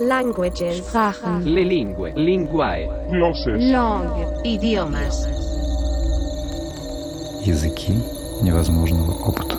Languages. 0.00 0.78
Sprachen. 0.78 1.44
Le 1.44 1.62
lingue, 1.62 2.12
linguae. 2.16 2.88
Glosses. 3.10 3.58
Langue. 3.70 4.26
Idiomas. 4.44 5.26
Языки 7.46 7.92
невозможного 8.42 9.12
опыта. 9.12 9.54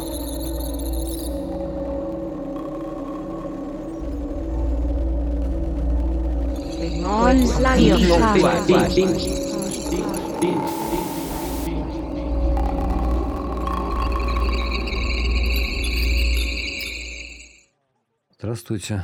Здравствуйте. 18.37 19.03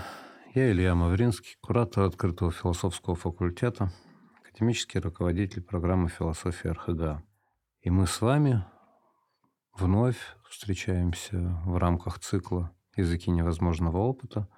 Я 0.53 0.69
Илья 0.69 0.95
Мавринский, 0.95 1.55
куратор 1.61 2.03
открытого 2.03 2.51
философского 2.51 3.15
факультета, 3.15 3.89
академический 4.41 4.99
руководитель 4.99 5.61
программы 5.61 6.09
философии 6.09 6.67
РХГА. 6.67 7.23
И 7.79 7.89
мы 7.89 8.05
с 8.05 8.19
вами 8.19 8.65
вновь 9.77 10.17
встречаемся 10.49 11.37
в 11.65 11.77
рамках 11.77 12.19
цикла 12.19 12.75
«Языки 12.97 13.31
невозможного 13.31 13.99
опыта». 13.99 14.49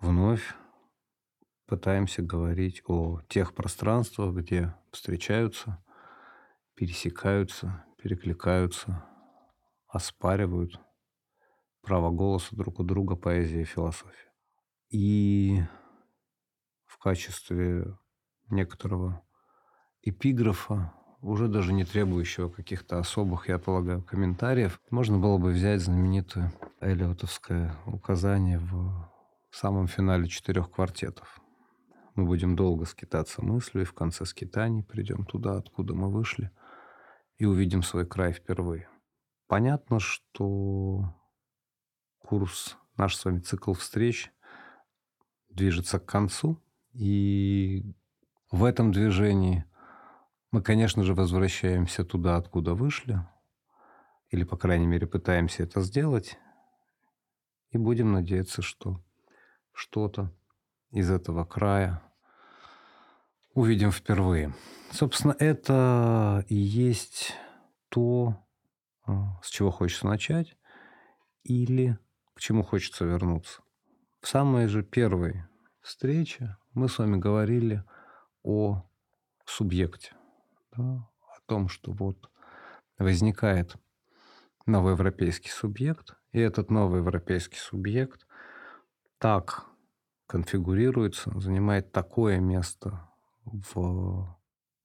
Вновь 0.00 0.56
пытаемся 1.68 2.22
говорить 2.22 2.82
о 2.84 3.20
тех 3.28 3.54
пространствах, 3.54 4.34
где 4.34 4.74
встречаются, 4.90 5.84
пересекаются, 6.74 7.84
перекликаются, 8.02 9.04
оспаривают 9.86 10.80
право 11.80 12.10
голоса 12.10 12.56
друг 12.56 12.80
у 12.80 12.82
друга 12.82 13.14
поэзия 13.14 13.60
и 13.60 13.64
философия. 13.64 14.25
И 14.98 15.62
в 16.86 16.96
качестве 16.96 17.98
некоторого 18.48 19.22
эпиграфа, 20.00 20.94
уже 21.20 21.48
даже 21.48 21.74
не 21.74 21.84
требующего 21.84 22.48
каких-то 22.48 22.98
особых, 22.98 23.50
я 23.50 23.58
полагаю, 23.58 24.02
комментариев, 24.02 24.80
можно 24.88 25.18
было 25.18 25.36
бы 25.36 25.50
взять 25.50 25.82
знаменитое 25.82 26.50
Эллиотовское 26.80 27.76
указание 27.84 28.58
в 28.58 29.10
самом 29.50 29.86
финале 29.86 30.28
четырех 30.28 30.70
квартетов. 30.70 31.42
Мы 32.14 32.24
будем 32.24 32.56
долго 32.56 32.86
скитаться 32.86 33.44
мыслью, 33.44 33.82
и 33.82 33.86
в 33.86 33.92
конце 33.92 34.24
скитаний 34.24 34.82
придем 34.82 35.26
туда, 35.26 35.58
откуда 35.58 35.92
мы 35.92 36.10
вышли, 36.10 36.50
и 37.36 37.44
увидим 37.44 37.82
свой 37.82 38.06
край 38.06 38.32
впервые. 38.32 38.88
Понятно, 39.46 40.00
что 40.00 41.14
курс, 42.18 42.78
наш 42.96 43.14
с 43.14 43.26
вами 43.26 43.40
цикл 43.40 43.74
встреч 43.74 44.32
движется 45.56 45.98
к 45.98 46.06
концу, 46.06 46.62
и 46.92 47.94
в 48.50 48.64
этом 48.64 48.92
движении 48.92 49.64
мы, 50.52 50.62
конечно 50.62 51.02
же, 51.02 51.14
возвращаемся 51.14 52.04
туда, 52.04 52.36
откуда 52.36 52.74
вышли, 52.74 53.18
или, 54.30 54.44
по 54.44 54.56
крайней 54.56 54.86
мере, 54.86 55.06
пытаемся 55.06 55.64
это 55.64 55.80
сделать, 55.80 56.38
и 57.70 57.78
будем 57.78 58.12
надеяться, 58.12 58.62
что 58.62 59.02
что-то 59.72 60.32
из 60.90 61.10
этого 61.10 61.44
края 61.44 62.02
увидим 63.54 63.90
впервые. 63.90 64.54
Собственно, 64.92 65.34
это 65.38 66.44
и 66.48 66.54
есть 66.54 67.34
то, 67.88 68.46
а, 69.04 69.40
с 69.42 69.50
чего 69.50 69.70
хочется 69.70 70.06
начать, 70.06 70.56
или 71.42 71.98
к 72.34 72.40
чему 72.40 72.62
хочется 72.62 73.04
вернуться. 73.04 73.62
В 74.26 74.28
самой 74.28 74.66
же 74.66 74.82
первой 74.82 75.44
встрече 75.82 76.56
мы 76.74 76.88
с 76.88 76.98
вами 76.98 77.16
говорили 77.16 77.84
о 78.42 78.82
субъекте, 79.44 80.16
да, 80.76 80.82
о 80.82 81.40
том, 81.46 81.68
что 81.68 81.92
вот 81.92 82.28
возникает 82.98 83.76
новый 84.66 84.94
европейский 84.94 85.50
субъект, 85.50 86.16
и 86.32 86.40
этот 86.40 86.72
новый 86.72 87.02
европейский 87.02 87.58
субъект 87.58 88.26
так 89.18 89.64
конфигурируется, 90.26 91.30
занимает 91.38 91.92
такое 91.92 92.40
место 92.40 93.08
в 93.44 94.36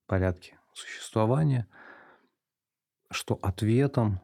порядке 0.05 0.59
существования, 0.71 1.67
что 3.09 3.39
ответом 3.41 4.21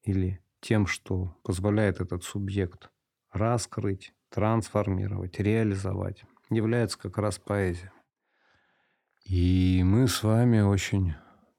или 0.00 0.42
тем, 0.60 0.86
что 0.86 1.36
позволяет 1.42 2.00
этот 2.00 2.24
субъект 2.24 2.90
раскрыть, 3.32 4.12
трансформировать, 4.30 5.38
реализовать, 5.38 6.24
является 6.50 6.98
как 6.98 7.18
раз 7.18 7.38
поэзия. 7.38 7.92
И 9.24 9.82
мы 9.84 10.08
с 10.08 10.22
вами 10.22 10.60
очень 10.60 11.14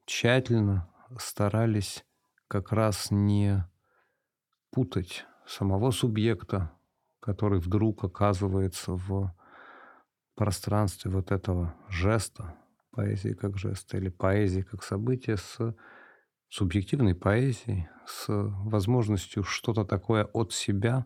тщательно 0.06 0.90
старались 1.20 2.04
как 2.48 2.72
раз 2.72 3.12
не 3.12 3.64
путать 4.72 5.26
самого 5.46 5.92
субъекта, 5.92 6.72
который 7.20 7.60
вдруг 7.60 8.04
оказывается 8.04 8.94
в 8.94 9.36
пространстве 10.36 11.12
вот 11.12 11.32
этого 11.32 11.76
жеста, 11.90 12.56
поэзии 12.92 13.34
как 13.34 13.58
жеста 13.58 13.98
или 13.98 14.10
поэзии 14.10 14.62
как 14.62 14.84
события 14.84 15.38
с 15.38 15.76
субъективной 16.50 17.14
поэзией, 17.14 17.88
с 18.06 18.26
возможностью 18.28 19.44
что-то 19.44 19.86
такое 19.86 20.26
от 20.26 20.54
себя 20.54 21.06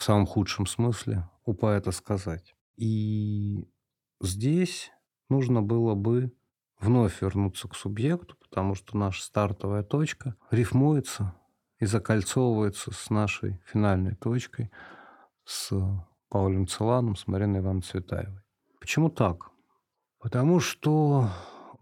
в 0.00 0.02
самом 0.02 0.24
худшем 0.24 0.64
смысле 0.64 1.28
у 1.44 1.52
поэта 1.52 1.92
сказать. 1.92 2.56
И 2.76 3.68
здесь 4.22 4.90
нужно 5.28 5.60
было 5.60 5.94
бы 5.94 6.32
вновь 6.80 7.20
вернуться 7.20 7.68
к 7.68 7.76
субъекту, 7.76 8.34
потому 8.40 8.74
что 8.74 8.96
наша 8.96 9.22
стартовая 9.22 9.82
точка 9.82 10.36
рифмуется 10.50 11.34
и 11.80 11.84
закольцовывается 11.84 12.92
с 12.92 13.10
нашей 13.10 13.60
финальной 13.66 14.14
точкой, 14.14 14.70
с 15.44 15.70
Паулем 16.30 16.66
Целаном, 16.66 17.14
с 17.14 17.26
Мариной 17.26 17.60
Ивановной 17.60 17.82
Цветаевой. 17.82 18.40
Почему 18.80 19.10
так? 19.10 19.50
Потому 20.18 20.60
что 20.60 21.28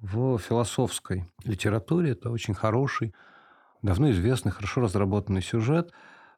в 0.01 0.39
философской 0.39 1.31
литературе 1.45 2.11
это 2.11 2.31
очень 2.31 2.55
хороший, 2.55 3.15
давно 3.81 4.11
известный, 4.11 4.51
хорошо 4.51 4.81
разработанный 4.81 5.43
сюжет. 5.43 5.93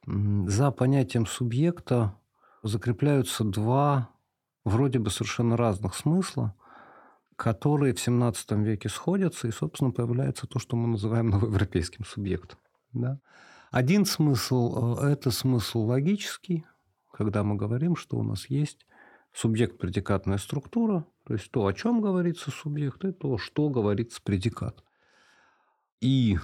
За 0.06 0.70
понятием 0.70 1.26
субъекта 1.26 2.14
закрепляются 2.62 3.44
два 3.44 4.10
вроде 4.64 4.98
бы 4.98 5.10
совершенно 5.10 5.56
разных 5.56 5.94
смысла, 5.94 6.54
которые 7.36 7.94
в 7.94 7.96
XVII 7.96 8.62
веке 8.62 8.88
сходятся, 8.88 9.48
и, 9.48 9.50
собственно, 9.50 9.90
появляется 9.90 10.46
то, 10.46 10.58
что 10.58 10.76
мы 10.76 10.88
называем 10.88 11.30
новоевропейским 11.30 12.04
субъектом. 12.04 12.58
Да? 12.92 13.18
Один 13.70 14.04
смысл– 14.04 14.96
это 15.02 15.30
смысл 15.30 15.80
логический, 15.84 16.66
когда 17.12 17.42
мы 17.42 17.56
говорим, 17.56 17.96
что 17.96 18.16
у 18.18 18.22
нас 18.22 18.50
есть 18.50 18.84
субъект-предикатная 19.32 20.38
структура, 20.38 21.06
то 21.24 21.34
есть 21.34 21.50
то, 21.50 21.66
о 21.66 21.72
чем 21.72 22.00
говорится 22.00 22.50
субъект, 22.50 23.04
и 23.04 23.12
то, 23.12 23.38
что 23.38 23.68
говорится 23.68 24.20
предикат. 24.22 24.82
И, 26.00 26.38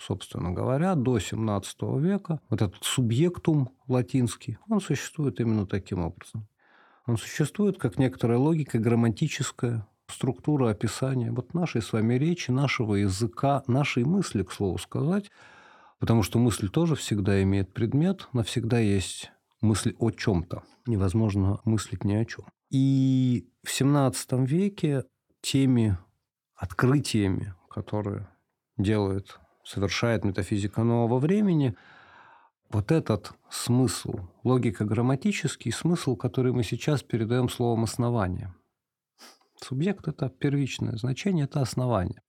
собственно 0.00 0.52
говоря, 0.52 0.94
до 0.94 1.18
17 1.18 1.76
века 1.98 2.40
вот 2.48 2.62
этот 2.62 2.82
субъектум 2.82 3.70
латинский, 3.86 4.58
он 4.68 4.80
существует 4.80 5.40
именно 5.40 5.66
таким 5.66 6.00
образом. 6.00 6.48
Он 7.06 7.16
существует 7.16 7.78
как 7.78 7.98
некоторая 7.98 8.38
логика 8.38 8.78
грамматическая, 8.78 9.86
структура 10.08 10.70
описания 10.70 11.30
вот 11.30 11.54
нашей 11.54 11.82
с 11.82 11.92
вами 11.92 12.14
речи, 12.14 12.50
нашего 12.50 12.96
языка, 12.96 13.62
нашей 13.66 14.04
мысли, 14.04 14.42
к 14.42 14.52
слову 14.52 14.78
сказать, 14.78 15.30
потому 15.98 16.22
что 16.22 16.38
мысль 16.38 16.68
тоже 16.68 16.96
всегда 16.96 17.42
имеет 17.42 17.72
предмет, 17.72 18.28
навсегда 18.32 18.78
есть 18.78 19.30
мысль 19.60 19.94
о 19.98 20.10
чем-то. 20.10 20.62
Невозможно 20.86 21.60
мыслить 21.64 22.04
ни 22.04 22.14
о 22.14 22.24
чем. 22.24 22.44
И 22.70 23.48
в 23.62 23.68
XVII 23.68 24.46
веке 24.46 25.04
теми 25.40 25.98
открытиями, 26.54 27.54
которые 27.68 28.28
делает, 28.76 29.38
совершает 29.70 30.24
метафизика 30.24 30.82
нового 30.82 31.18
времени, 31.18 31.76
вот 32.70 32.90
этот 32.92 33.32
смысл, 33.48 34.28
логико-грамматический 34.44 35.72
смысл, 35.72 36.16
который 36.16 36.52
мы 36.52 36.62
сейчас 36.64 37.02
передаем 37.02 37.48
словом 37.48 37.84
«основание». 37.84 38.52
Субъект– 39.62 40.08
это 40.08 40.28
первичное 40.28 40.96
значение, 40.96 41.44
это 41.44 41.60
основание. 41.60 42.22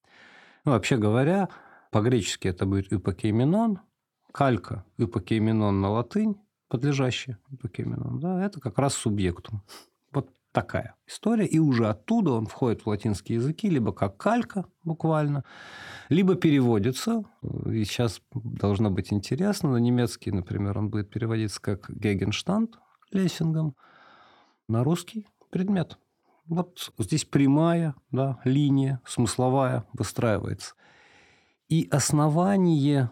Ну, 0.65 0.73
вообще 0.73 0.97
говоря, 0.97 1.49
по-гречески 1.91 2.47
это 2.47 2.65
будет 2.65 2.93
«ипокейменон», 2.93 3.79
калька 4.31 4.85
«ипокейменон» 4.97 5.81
на 5.81 5.89
латынь, 5.89 6.35
подлежащее 6.67 7.37
ипокейменон, 7.49 8.19
да, 8.19 8.43
это 8.45 8.59
как 8.59 8.77
раз 8.77 8.93
субъектум. 8.93 9.63
Такая 10.51 10.95
история. 11.07 11.45
И 11.45 11.59
уже 11.59 11.87
оттуда 11.87 12.31
он 12.31 12.45
входит 12.45 12.81
в 12.81 12.87
латинские 12.87 13.37
языки, 13.37 13.69
либо 13.69 13.93
как 13.93 14.17
калька 14.17 14.65
буквально, 14.83 15.45
либо 16.09 16.35
переводится. 16.35 17.23
И 17.65 17.85
сейчас 17.85 18.21
должно 18.33 18.91
быть 18.91 19.13
интересно. 19.13 19.71
На 19.71 19.77
немецкий, 19.77 20.31
например, 20.31 20.77
он 20.77 20.89
будет 20.89 21.09
переводиться 21.09 21.61
как 21.61 21.89
Гегенштанд 21.89 22.77
Лессингом. 23.11 23.75
на 24.67 24.83
русский 24.83 25.27
предмет. 25.51 25.97
Вот 26.47 26.91
здесь 26.97 27.23
прямая 27.23 27.95
да, 28.11 28.39
линия 28.43 29.01
смысловая 29.05 29.85
выстраивается. 29.93 30.75
И 31.69 31.87
основание, 31.89 33.09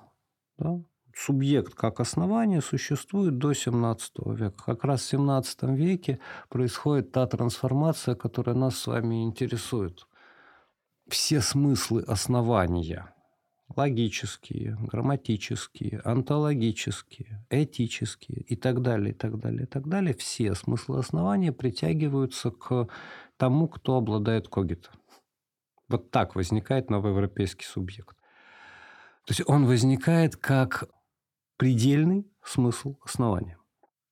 да, 0.58 0.82
субъект 1.20 1.74
как 1.76 2.00
основание 2.00 2.62
существует 2.62 3.38
до 3.38 3.54
17 3.54 4.14
века. 4.28 4.64
Как 4.66 4.84
раз 4.84 5.02
в 5.02 5.10
17 5.10 5.64
веке 5.64 6.20
происходит 6.48 7.12
та 7.12 7.28
трансформация, 7.28 8.16
которая 8.16 8.56
нас 8.56 8.78
с 8.78 8.88
вами 8.88 9.24
интересует. 9.24 10.08
Все 11.08 11.42
смыслы 11.42 12.04
основания 12.04 13.14
логические, 13.76 14.78
грамматические, 14.82 16.02
онтологические, 16.04 17.46
этические 17.50 18.42
и 18.42 18.56
так 18.56 18.82
далее, 18.82 19.12
и 19.12 19.14
так 19.14 19.38
далее, 19.38 19.64
и 19.64 19.68
так 19.68 19.88
далее, 19.88 20.16
все 20.16 20.56
смыслы 20.56 21.00
основания 21.00 21.52
притягиваются 21.52 22.52
к 22.52 22.88
тому, 23.38 23.68
кто 23.68 23.98
обладает 23.98 24.48
когито. 24.48 24.90
Вот 25.88 26.12
так 26.12 26.36
возникает 26.36 26.90
новоевропейский 26.90 27.66
субъект. 27.66 28.16
То 29.26 29.32
есть 29.32 29.42
он 29.48 29.66
возникает 29.66 30.36
как 30.36 30.90
предельный 31.60 32.26
смысл 32.42 32.96
основания. 33.04 33.58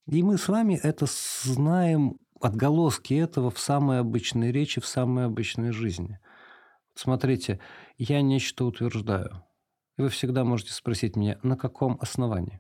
И 0.05 0.21
мы 0.21 0.38
с 0.38 0.49
вами 0.49 0.73
это 0.83 1.05
знаем, 1.44 2.19
отголоски 2.41 3.13
этого 3.13 3.49
в 3.49 3.57
самой 3.57 4.01
обычной 4.01 4.51
речи, 4.51 4.81
в 4.81 4.85
самой 4.85 5.25
обычной 5.25 5.71
жизни. 5.71 6.19
Смотрите, 6.94 7.61
я 7.97 8.21
нечто 8.21 8.65
утверждаю. 8.65 9.44
И 9.97 10.01
вы 10.01 10.09
всегда 10.09 10.44
можете 10.44 10.73
спросить 10.73 11.15
меня, 11.15 11.39
на 11.41 11.55
каком 11.55 11.97
основании? 12.01 12.59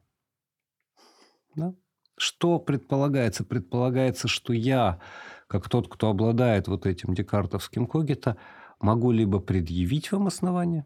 Да? 1.53 1.75
Что 2.15 2.57
предполагается? 2.57 3.43
Предполагается, 3.43 4.29
что 4.29 4.53
я, 4.53 5.01
как 5.47 5.67
тот, 5.67 5.89
кто 5.89 6.09
обладает 6.09 6.69
вот 6.69 6.85
этим 6.85 7.13
декартовским 7.13 7.87
когито, 7.87 8.37
могу 8.79 9.11
либо 9.11 9.39
предъявить 9.39 10.13
вам 10.13 10.27
основание, 10.27 10.85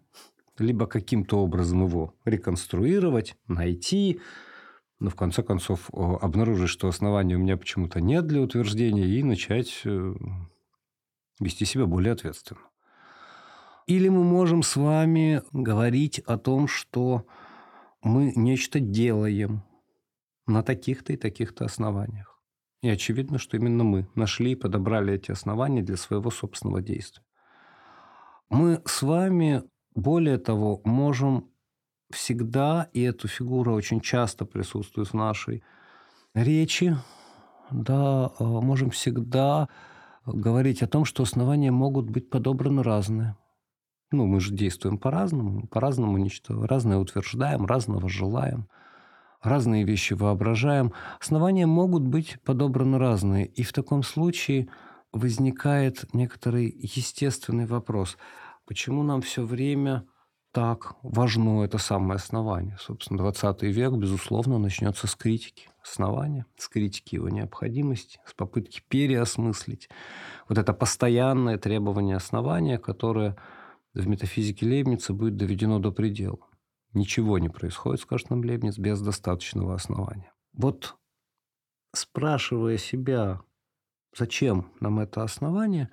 либо 0.61 0.85
каким-то 0.87 1.39
образом 1.39 1.85
его 1.85 2.15
реконструировать, 2.25 3.35
найти, 3.47 4.19
но 4.99 5.09
в 5.09 5.15
конце 5.15 5.43
концов 5.43 5.89
обнаружить, 5.91 6.69
что 6.69 6.87
основания 6.87 7.35
у 7.35 7.39
меня 7.39 7.57
почему-то 7.57 7.99
нет 7.99 8.27
для 8.27 8.41
утверждения, 8.41 9.07
и 9.07 9.23
начать 9.23 9.81
э, 9.83 10.13
вести 11.39 11.65
себя 11.65 11.85
более 11.85 12.13
ответственно. 12.13 12.61
Или 13.87 14.09
мы 14.09 14.23
можем 14.23 14.63
с 14.63 14.75
вами 14.75 15.41
говорить 15.51 16.19
о 16.19 16.37
том, 16.37 16.67
что 16.67 17.25
мы 18.03 18.31
нечто 18.35 18.79
делаем 18.79 19.63
на 20.45 20.63
таких-то 20.63 21.13
и 21.13 21.17
таких-то 21.17 21.65
основаниях. 21.65 22.39
И 22.81 22.89
очевидно, 22.89 23.37
что 23.37 23.57
именно 23.57 23.83
мы 23.83 24.07
нашли 24.15 24.53
и 24.53 24.55
подобрали 24.55 25.13
эти 25.13 25.31
основания 25.31 25.83
для 25.83 25.97
своего 25.97 26.31
собственного 26.31 26.81
действия. 26.81 27.23
Мы 28.49 28.81
с 28.85 29.01
вами, 29.01 29.63
более 29.95 30.37
того, 30.37 30.81
можем 30.83 31.49
всегда, 32.11 32.89
и 32.93 33.01
эта 33.01 33.27
фигура 33.27 33.71
очень 33.71 34.01
часто 34.01 34.45
присутствует 34.45 35.09
в 35.09 35.13
нашей 35.13 35.63
речи, 36.33 36.95
да, 37.71 38.31
а, 38.37 38.43
можем 38.43 38.89
всегда 38.89 39.69
говорить 40.25 40.83
о 40.83 40.87
том, 40.87 41.05
что 41.05 41.23
основания 41.23 41.71
могут 41.71 42.09
быть 42.09 42.29
подобраны 42.29 42.83
разные. 42.83 43.35
Ну, 44.11 44.25
мы 44.25 44.41
же 44.41 44.53
действуем 44.53 44.97
по-разному, 44.97 45.67
по-разному 45.67 46.17
нечто, 46.17 46.67
разное 46.67 46.97
утверждаем, 46.97 47.65
разного 47.65 48.09
желаем, 48.09 48.67
разные 49.41 49.85
вещи 49.85 50.13
воображаем. 50.13 50.91
Основания 51.19 51.65
могут 51.65 52.03
быть 52.03 52.37
подобраны 52.43 52.97
разные. 52.97 53.45
И 53.45 53.63
в 53.63 53.71
таком 53.71 54.03
случае 54.03 54.67
возникает 55.13 56.13
некоторый 56.13 56.65
естественный 56.67 57.65
вопрос. 57.65 58.17
Почему 58.65 59.03
нам 59.03 59.21
все 59.21 59.43
время 59.43 60.07
так 60.51 60.95
важно 61.03 61.63
это 61.63 61.77
самое 61.77 62.15
основание? 62.15 62.77
Собственно, 62.79 63.17
20 63.19 63.63
век, 63.63 63.93
безусловно, 63.93 64.57
начнется 64.57 65.07
с 65.07 65.15
критики 65.15 65.69
основания, 65.81 66.45
с 66.57 66.67
критики 66.67 67.15
его 67.15 67.29
необходимости, 67.29 68.19
с 68.25 68.33
попытки 68.33 68.81
переосмыслить 68.87 69.89
вот 70.47 70.57
это 70.57 70.73
постоянное 70.73 71.57
требование 71.57 72.15
основания, 72.15 72.77
которое 72.77 73.35
в 73.93 74.07
метафизике 74.07 74.65
Лейбница 74.65 75.13
будет 75.13 75.37
доведено 75.37 75.79
до 75.79 75.91
предела. 75.91 76.39
Ничего 76.93 77.39
не 77.39 77.49
происходит, 77.49 78.01
скажет 78.01 78.29
нам 78.29 78.41
Лейбниц, 78.41 78.77
без 78.77 79.01
достаточного 79.01 79.75
основания. 79.75 80.33
Вот 80.53 80.95
спрашивая 81.93 82.77
себя, 82.77 83.41
зачем 84.17 84.71
нам 84.79 84.99
это 84.99 85.23
основание, 85.23 85.89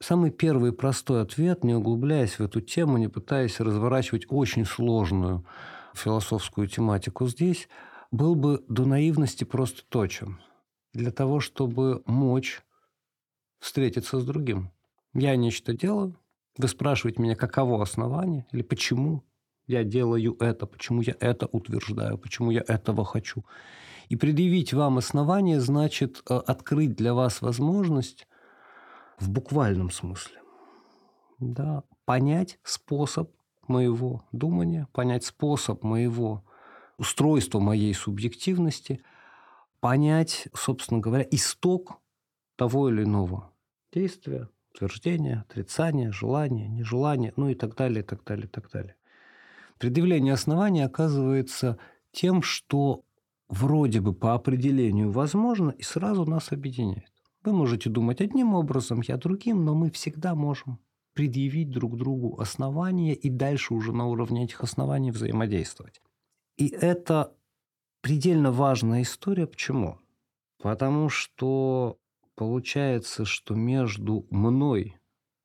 самый 0.00 0.30
первый 0.30 0.72
простой 0.72 1.22
ответ, 1.22 1.62
не 1.62 1.74
углубляясь 1.74 2.38
в 2.38 2.40
эту 2.40 2.60
тему, 2.60 2.98
не 2.98 3.08
пытаясь 3.08 3.60
разворачивать 3.60 4.26
очень 4.28 4.64
сложную 4.64 5.46
философскую 5.94 6.66
тематику 6.66 7.26
здесь, 7.28 7.68
был 8.10 8.34
бы 8.34 8.64
до 8.68 8.84
наивности 8.84 9.44
просто 9.44 9.82
точен. 9.88 10.40
Для 10.92 11.12
того, 11.12 11.40
чтобы 11.40 12.02
мочь 12.06 12.62
встретиться 13.60 14.18
с 14.18 14.24
другим. 14.24 14.72
Я 15.14 15.36
нечто 15.36 15.74
делаю, 15.74 16.18
вы 16.56 16.68
спрашиваете 16.68 17.22
меня, 17.22 17.36
каково 17.36 17.82
основание 17.82 18.46
или 18.52 18.62
почему 18.62 19.22
я 19.66 19.84
делаю 19.84 20.36
это, 20.40 20.66
почему 20.66 21.02
я 21.02 21.14
это 21.20 21.46
утверждаю, 21.46 22.18
почему 22.18 22.50
я 22.50 22.64
этого 22.66 23.04
хочу. 23.04 23.44
И 24.08 24.16
предъявить 24.16 24.72
вам 24.72 24.98
основание 24.98 25.60
значит 25.60 26.22
э, 26.28 26.34
открыть 26.34 26.96
для 26.96 27.14
вас 27.14 27.40
возможность 27.42 28.26
в 29.20 29.30
буквальном 29.30 29.90
смысле 29.90 30.40
да, 31.40 31.82
понять 32.04 32.58
способ 32.62 33.30
моего 33.66 34.22
думания, 34.32 34.88
понять 34.92 35.24
способ 35.24 35.82
моего 35.82 36.44
устройства 36.98 37.60
моей 37.60 37.94
субъективности, 37.94 39.02
понять, 39.80 40.48
собственно 40.54 41.00
говоря, 41.00 41.26
исток 41.30 41.98
того 42.56 42.90
или 42.90 43.04
иного 43.04 43.50
действия, 43.92 44.48
утверждение, 44.74 45.44
отрицание, 45.48 46.12
желание, 46.12 46.68
нежелание, 46.68 47.32
ну 47.36 47.48
и 47.48 47.54
так 47.54 47.74
далее, 47.74 48.02
и 48.02 48.06
так 48.06 48.22
далее, 48.24 48.46
и 48.46 48.48
так 48.48 48.70
далее. 48.70 48.96
Предъявление 49.78 50.34
основания 50.34 50.84
оказывается 50.84 51.78
тем, 52.12 52.42
что 52.42 53.02
вроде 53.48 54.00
бы 54.00 54.12
по 54.12 54.34
определению 54.34 55.10
возможно 55.10 55.70
и 55.70 55.82
сразу 55.82 56.26
нас 56.26 56.52
объединяет. 56.52 57.10
Вы 57.42 57.52
можете 57.52 57.88
думать 57.88 58.20
одним 58.20 58.54
образом, 58.54 59.00
я 59.06 59.16
другим, 59.16 59.64
но 59.64 59.74
мы 59.74 59.90
всегда 59.90 60.34
можем 60.34 60.78
предъявить 61.14 61.70
друг 61.70 61.96
другу 61.96 62.38
основания 62.40 63.14
и 63.14 63.30
дальше 63.30 63.74
уже 63.74 63.92
на 63.92 64.06
уровне 64.06 64.44
этих 64.44 64.62
оснований 64.62 65.10
взаимодействовать. 65.10 66.00
И 66.56 66.68
это 66.68 67.34
предельно 68.02 68.52
важная 68.52 69.02
история. 69.02 69.46
Почему? 69.46 69.98
Потому 70.62 71.08
что 71.08 71.98
получается, 72.34 73.24
что 73.24 73.54
между 73.54 74.26
мной, 74.30 74.96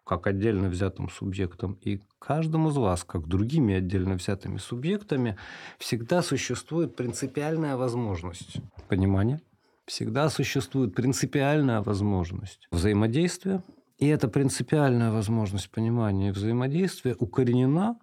как 0.03 0.27
отдельно 0.27 0.67
взятым 0.67 1.09
субъектом, 1.09 1.73
и 1.81 2.01
каждым 2.19 2.67
из 2.67 2.75
вас, 2.75 3.03
как 3.05 3.27
другими 3.27 3.75
отдельно 3.75 4.15
взятыми 4.15 4.57
субъектами, 4.57 5.37
всегда 5.77 6.21
существует 6.21 6.95
принципиальная 6.95 7.77
возможность 7.77 8.57
понимания, 8.89 9.41
всегда 9.85 10.29
существует 10.29 10.95
принципиальная 10.95 11.81
возможность 11.81 12.67
взаимодействия, 12.71 13.63
и 13.97 14.07
эта 14.07 14.27
принципиальная 14.27 15.11
возможность 15.11 15.69
понимания 15.71 16.29
и 16.29 16.31
взаимодействия 16.31 17.15
укоренена 17.17 17.97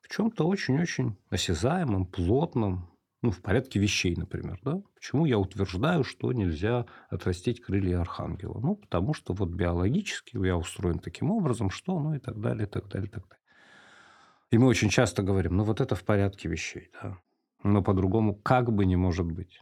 в 0.00 0.08
чем-то 0.08 0.46
очень-очень 0.46 1.16
осязаемом, 1.30 2.06
плотном, 2.06 2.90
ну, 3.22 3.30
в 3.30 3.40
порядке 3.40 3.78
вещей, 3.78 4.14
например, 4.16 4.60
да? 4.62 4.82
Почему 4.94 5.24
я 5.24 5.38
утверждаю, 5.38 6.04
что 6.04 6.32
нельзя 6.32 6.86
отрастить 7.08 7.62
крылья 7.62 8.00
архангела? 8.00 8.58
Ну, 8.60 8.76
потому 8.76 9.14
что 9.14 9.32
вот 9.32 9.48
биологически 9.48 10.36
я 10.44 10.56
устроен 10.56 10.98
таким 10.98 11.30
образом, 11.30 11.70
что, 11.70 11.98
ну, 11.98 12.14
и 12.14 12.18
так 12.18 12.38
далее, 12.40 12.66
и 12.66 12.70
так 12.70 12.88
далее, 12.88 13.08
и 13.08 13.10
так 13.10 13.26
далее. 13.26 13.42
И 14.50 14.58
мы 14.58 14.66
очень 14.66 14.90
часто 14.90 15.22
говорим, 15.22 15.56
ну, 15.56 15.64
вот 15.64 15.80
это 15.80 15.94
в 15.94 16.04
порядке 16.04 16.48
вещей, 16.48 16.90
да. 17.02 17.18
Но 17.62 17.82
по-другому 17.82 18.34
как 18.34 18.70
бы 18.70 18.84
не 18.84 18.96
может 18.96 19.26
быть. 19.26 19.60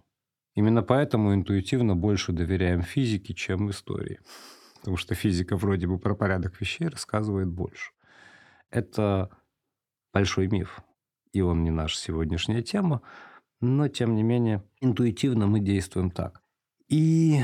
Именно 0.55 0.83
поэтому 0.83 1.35
интуитивно 1.35 1.97
больше 1.97 2.33
доверяем 2.33 2.83
физике, 2.83 3.35
чем 3.35 3.71
истории. 3.71 4.21
Потому 4.81 4.97
что 4.97 5.15
физика 5.15 5.57
вроде 5.57 5.87
бы 5.87 5.99
про 5.99 6.15
порядок 6.15 6.61
вещей 6.61 6.89
рассказывает 6.89 7.49
больше. 7.49 7.93
Это 8.71 9.31
большой 10.13 10.49
миф. 10.49 10.81
И 11.33 11.41
он 11.41 11.63
не 11.63 11.71
наша 11.71 11.97
сегодняшняя 11.97 12.63
тема 12.63 13.03
но 13.63 13.89
тем 13.89 14.15
не 14.15 14.23
менее 14.23 14.63
интуитивно 14.81 15.47
мы 15.47 15.61
действуем 15.61 16.11
так. 16.11 16.43
И 16.89 17.41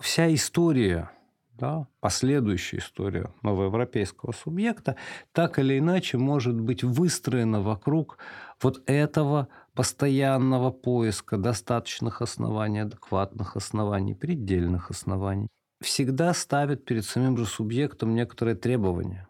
вся 0.00 0.34
история, 0.34 1.10
да, 1.52 1.86
последующая 2.00 2.78
история 2.78 3.32
новоевропейского 3.42 4.32
субъекта 4.32 4.96
так 5.32 5.58
или 5.58 5.78
иначе 5.78 6.16
может 6.16 6.58
быть 6.58 6.82
выстроена 6.82 7.60
вокруг 7.60 8.18
вот 8.60 8.82
этого 8.86 9.48
постоянного 9.74 10.70
поиска 10.70 11.36
достаточных 11.36 12.22
оснований, 12.22 12.80
адекватных 12.80 13.56
оснований, 13.56 14.14
предельных 14.14 14.90
оснований, 14.90 15.48
всегда 15.80 16.32
ставит 16.34 16.84
перед 16.84 17.04
самим 17.04 17.36
же 17.36 17.46
субъектом 17.46 18.14
некоторые 18.14 18.54
требования. 18.54 19.28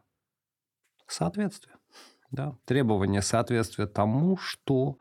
Соответствие. 1.06 1.76
Да? 2.30 2.56
Требования 2.64 3.22
соответствия 3.22 3.86
тому, 3.86 4.36
что 4.36 4.98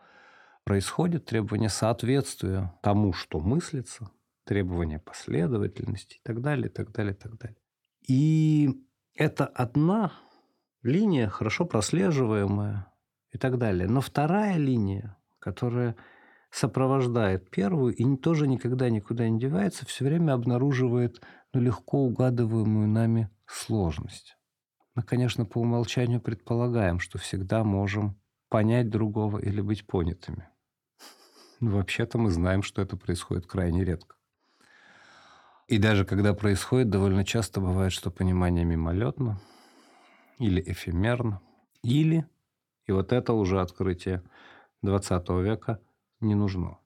происходит, 0.64 1.26
требования 1.26 1.70
соответствия 1.70 2.74
тому, 2.82 3.14
что 3.14 3.40
мыслится, 3.40 4.10
требования 4.46 5.00
последовательности 5.00 6.18
и 6.18 6.22
так 6.24 6.42
далее, 6.42 6.68
и 6.68 6.72
так 6.72 6.92
далее, 6.92 7.14
и 7.14 7.18
так 7.18 7.38
далее. 7.38 7.58
И 8.08 8.86
это 9.16 9.46
одна 9.46 10.14
линия, 10.82 11.30
хорошо 11.30 11.66
прослеживаемая 11.66 12.88
и 13.32 13.38
так 13.38 13.58
далее. 13.58 13.88
Но 13.88 14.02
вторая 14.02 14.58
линия, 14.58 15.18
которая 15.44 15.98
сопровождает 16.52 17.50
первую 17.50 17.94
и 17.94 18.16
тоже 18.16 18.48
никогда 18.48 18.90
никуда 18.90 19.28
не 19.28 19.40
девается, 19.40 19.86
все 19.86 20.06
время 20.06 20.32
обнаруживает 20.32 21.22
ну, 21.52 21.60
легко 21.60 22.00
угадываемую 22.00 22.88
нами 22.88 23.30
сложность. 23.46 24.38
Мы, 24.96 25.04
конечно, 25.04 25.46
по 25.46 25.58
умолчанию 25.58 26.22
предполагаем, 26.22 27.00
что 27.00 27.18
всегда 27.18 27.66
можем 27.66 28.18
понять 28.50 28.90
другого 28.90 29.40
или 29.40 29.60
быть 29.60 29.86
понятыми. 29.86 30.48
Но 31.60 31.72
вообще-то 31.72 32.18
мы 32.18 32.30
знаем, 32.30 32.64
что 32.64 32.82
это 32.82 32.96
происходит 32.96 33.46
крайне 33.46 33.84
редко. 33.84 34.16
И 35.68 35.78
даже 35.78 36.06
когда 36.06 36.34
происходит, 36.34 36.90
довольно 36.90 37.26
часто 37.26 37.60
бывает, 37.60 37.92
что 37.92 38.12
понимание 38.12 38.64
мимолетно 38.64 39.42
или 40.38 40.62
эфемерно, 40.66 41.42
или, 41.82 42.28
и 42.86 42.92
вот 42.92 43.12
это 43.12 43.34
уже 43.34 43.60
открытие 43.60 44.22
20 44.84 45.30
века, 45.30 45.80
не 46.20 46.36
нужно 46.36 46.78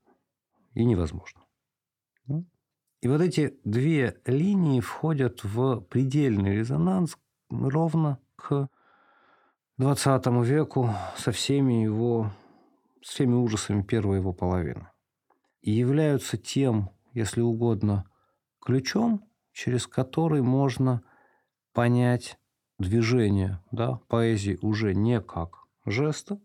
и 0.73 0.85
невозможно. 0.85 1.41
И 3.01 3.07
вот 3.07 3.21
эти 3.21 3.59
две 3.63 4.19
линии 4.25 4.79
входят 4.79 5.43
в 5.43 5.81
предельный 5.81 6.55
резонанс 6.55 7.17
ровно 7.49 8.19
к 8.35 8.69
20 9.77 10.25
веку 10.43 10.89
со 11.15 11.31
всеми 11.31 11.83
его, 11.83 12.31
с 13.03 13.09
всеми 13.09 13.35
ужасами 13.35 13.83
первой 13.83 14.17
его 14.17 14.33
половины. 14.33 14.87
И 15.61 15.71
являются 15.71 16.37
тем, 16.37 16.89
если 17.13 17.41
угодно, 17.41 18.09
ключом, 18.59 19.23
через 19.51 19.85
который 19.85 20.41
можно 20.41 21.03
понять 21.73 22.39
движение 22.79 23.63
да, 23.71 23.99
поэзии 24.07 24.57
уже 24.61 24.93
не 24.95 25.21
как 25.21 25.65
жеста, 25.85 26.39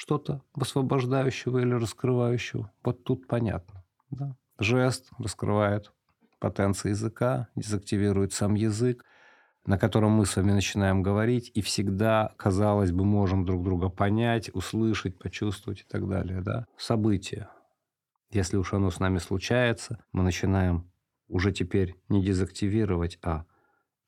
что-то 0.00 0.40
высвобождающего 0.54 1.58
или 1.58 1.74
раскрывающего. 1.74 2.72
Вот 2.82 3.04
тут 3.04 3.26
понятно. 3.26 3.84
Да? 4.08 4.34
Жест 4.58 5.10
раскрывает 5.18 5.92
потенции 6.38 6.88
языка, 6.88 7.48
дезактивирует 7.54 8.32
сам 8.32 8.54
язык, 8.54 9.04
на 9.66 9.76
котором 9.76 10.12
мы 10.12 10.24
с 10.24 10.36
вами 10.36 10.52
начинаем 10.52 11.02
говорить, 11.02 11.50
и 11.52 11.60
всегда, 11.60 12.32
казалось 12.38 12.92
бы, 12.92 13.04
можем 13.04 13.44
друг 13.44 13.62
друга 13.62 13.90
понять, 13.90 14.48
услышать, 14.54 15.18
почувствовать 15.18 15.80
и 15.80 15.84
так 15.84 16.08
далее. 16.08 16.40
Да? 16.40 16.64
Событие. 16.78 17.50
Если 18.30 18.56
уж 18.56 18.72
оно 18.72 18.90
с 18.90 19.00
нами 19.00 19.18
случается, 19.18 20.02
мы 20.12 20.22
начинаем 20.22 20.90
уже 21.28 21.52
теперь 21.52 22.00
не 22.08 22.24
дезактивировать, 22.24 23.18
а 23.22 23.44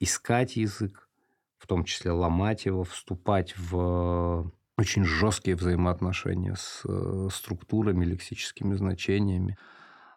искать 0.01 0.57
язык, 0.57 1.11
в 1.59 1.67
том 1.67 1.85
числе 1.85 2.13
ломать 2.13 2.65
его, 2.65 2.83
вступать 2.83 3.55
в 3.59 4.51
очень 4.83 5.05
жесткие 5.05 5.55
взаимоотношения 5.55 6.57
с 6.57 6.83
э, 6.85 7.29
структурами, 7.33 8.05
лексическими 8.05 8.75
значениями, 8.75 9.57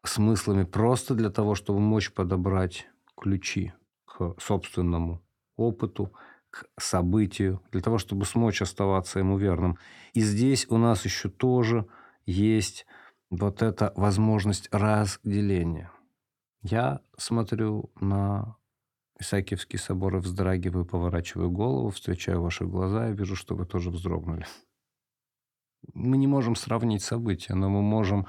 смыслами, 0.03 0.63
просто 0.63 1.13
для 1.13 1.29
того, 1.29 1.53
чтобы 1.53 1.79
мочь 1.79 2.11
подобрать 2.11 2.87
ключи 3.15 3.73
к 4.05 4.33
собственному 4.39 5.21
опыту, 5.55 6.11
к 6.49 6.65
событию, 6.79 7.61
для 7.71 7.81
того, 7.81 7.99
чтобы 7.99 8.25
смочь 8.25 8.63
оставаться 8.63 9.19
ему 9.19 9.37
верным. 9.37 9.77
И 10.13 10.21
здесь 10.21 10.65
у 10.69 10.77
нас 10.77 11.05
еще 11.05 11.29
тоже 11.29 11.85
есть 12.25 12.87
вот 13.29 13.61
эта 13.61 13.93
возможность 13.95 14.67
разделения. 14.71 15.91
Я 16.63 17.01
смотрю 17.17 17.91
на 18.01 18.55
Исаакиевский 19.19 19.79
собор 19.79 20.17
вздрагиваю, 20.17 20.85
поворачиваю 20.85 21.49
голову, 21.49 21.89
встречаю 21.89 22.41
ваши 22.41 22.65
глаза 22.65 23.09
и 23.09 23.13
вижу, 23.13 23.35
что 23.35 23.55
вы 23.55 23.65
тоже 23.65 23.89
вздрогнули. 23.89 24.45
Мы 25.93 26.17
не 26.17 26.27
можем 26.27 26.55
сравнить 26.55 27.03
события, 27.03 27.53
но 27.53 27.69
мы 27.69 27.81
можем 27.81 28.27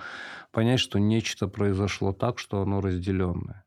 понять, 0.52 0.78
что 0.78 0.98
нечто 0.98 1.48
произошло 1.48 2.12
так, 2.12 2.38
что 2.38 2.60
оно 2.60 2.80
разделенное. 2.80 3.64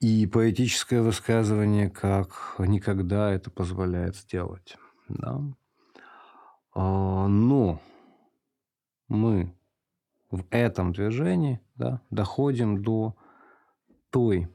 И 0.00 0.26
поэтическое 0.26 1.02
высказывание 1.02 1.88
как 1.88 2.56
никогда 2.58 3.30
это 3.30 3.50
позволяет 3.50 4.16
сделать. 4.16 4.76
Да? 5.08 5.40
А, 6.74 7.28
но 7.28 7.80
мы 9.06 9.54
в 10.32 10.44
этом 10.50 10.92
движении 10.92 11.60
да, 11.76 12.00
доходим 12.10 12.82
до 12.82 13.14
той 14.10 14.48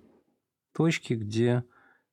точки, 0.78 1.14
где 1.14 1.64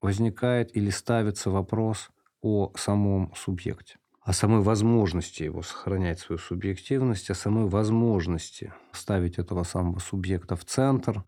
возникает 0.01 0.75
или 0.75 0.89
ставится 0.89 1.51
вопрос 1.51 2.09
о 2.41 2.73
самом 2.77 3.31
субъекте, 3.37 3.97
о 4.23 4.33
самой 4.33 4.63
возможности 4.63 5.43
его 5.43 5.61
сохранять 5.61 6.19
свою 6.19 6.39
субъективность, 6.39 7.29
о 7.29 7.35
самой 7.35 7.69
возможности 7.69 8.73
ставить 8.93 9.39
этого 9.39 9.65
самого 9.65 9.99
субъекта 9.99 10.57
в 10.57 10.65
центр, 10.65 11.25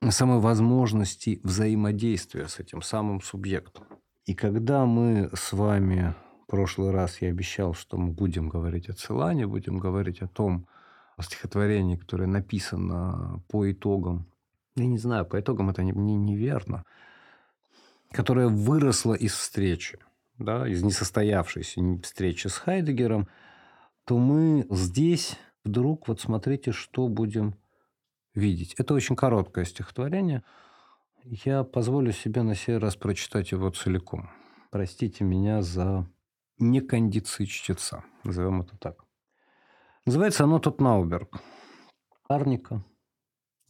о 0.00 0.10
самой 0.10 0.38
возможности 0.38 1.40
взаимодействия 1.44 2.48
с 2.48 2.58
этим 2.58 2.80
самым 2.80 3.20
субъектом. 3.20 3.84
И 4.24 4.34
когда 4.34 4.86
мы 4.86 5.28
с 5.34 5.52
вами 5.52 6.14
в 6.44 6.50
прошлый 6.50 6.92
раз 6.92 7.20
я 7.20 7.28
обещал, 7.28 7.74
что 7.74 7.98
мы 7.98 8.10
будем 8.10 8.48
говорить 8.48 8.88
о 8.88 8.94
Целане, 8.94 9.46
будем 9.46 9.78
говорить 9.78 10.22
о 10.22 10.28
том 10.28 10.66
о 11.18 11.22
стихотворении, 11.22 11.96
которое 11.96 12.26
написано 12.26 13.42
по 13.48 13.70
итогам 13.70 14.30
я 14.76 14.86
не 14.86 14.98
знаю, 14.98 15.26
по 15.26 15.40
итогам 15.40 15.70
это 15.70 15.82
не, 15.82 15.92
не, 15.92 16.16
неверно, 16.16 16.84
которая 18.10 18.48
выросла 18.48 19.14
из 19.14 19.34
встречи, 19.34 19.98
да, 20.38 20.66
из 20.68 20.82
несостоявшейся 20.82 21.80
встречи 22.02 22.48
с 22.48 22.54
Хайдегером, 22.54 23.28
то 24.04 24.18
мы 24.18 24.66
здесь 24.70 25.38
вдруг, 25.64 26.08
вот 26.08 26.20
смотрите, 26.20 26.72
что 26.72 27.08
будем 27.08 27.56
видеть. 28.34 28.74
Это 28.78 28.94
очень 28.94 29.16
короткое 29.16 29.64
стихотворение. 29.64 30.42
Я 31.24 31.64
позволю 31.64 32.12
себе 32.12 32.42
на 32.42 32.54
сей 32.54 32.78
раз 32.78 32.96
прочитать 32.96 33.52
его 33.52 33.70
целиком. 33.70 34.30
Простите 34.70 35.24
меня 35.24 35.62
за 35.62 36.08
некондиции 36.58 37.44
чтеца, 37.44 38.04
назовем 38.24 38.62
это 38.62 38.76
так. 38.78 39.04
Называется 40.06 40.44
оно 40.44 40.58
«Тот 40.58 40.80
Науберг». 40.80 41.40
Арника, 42.28 42.84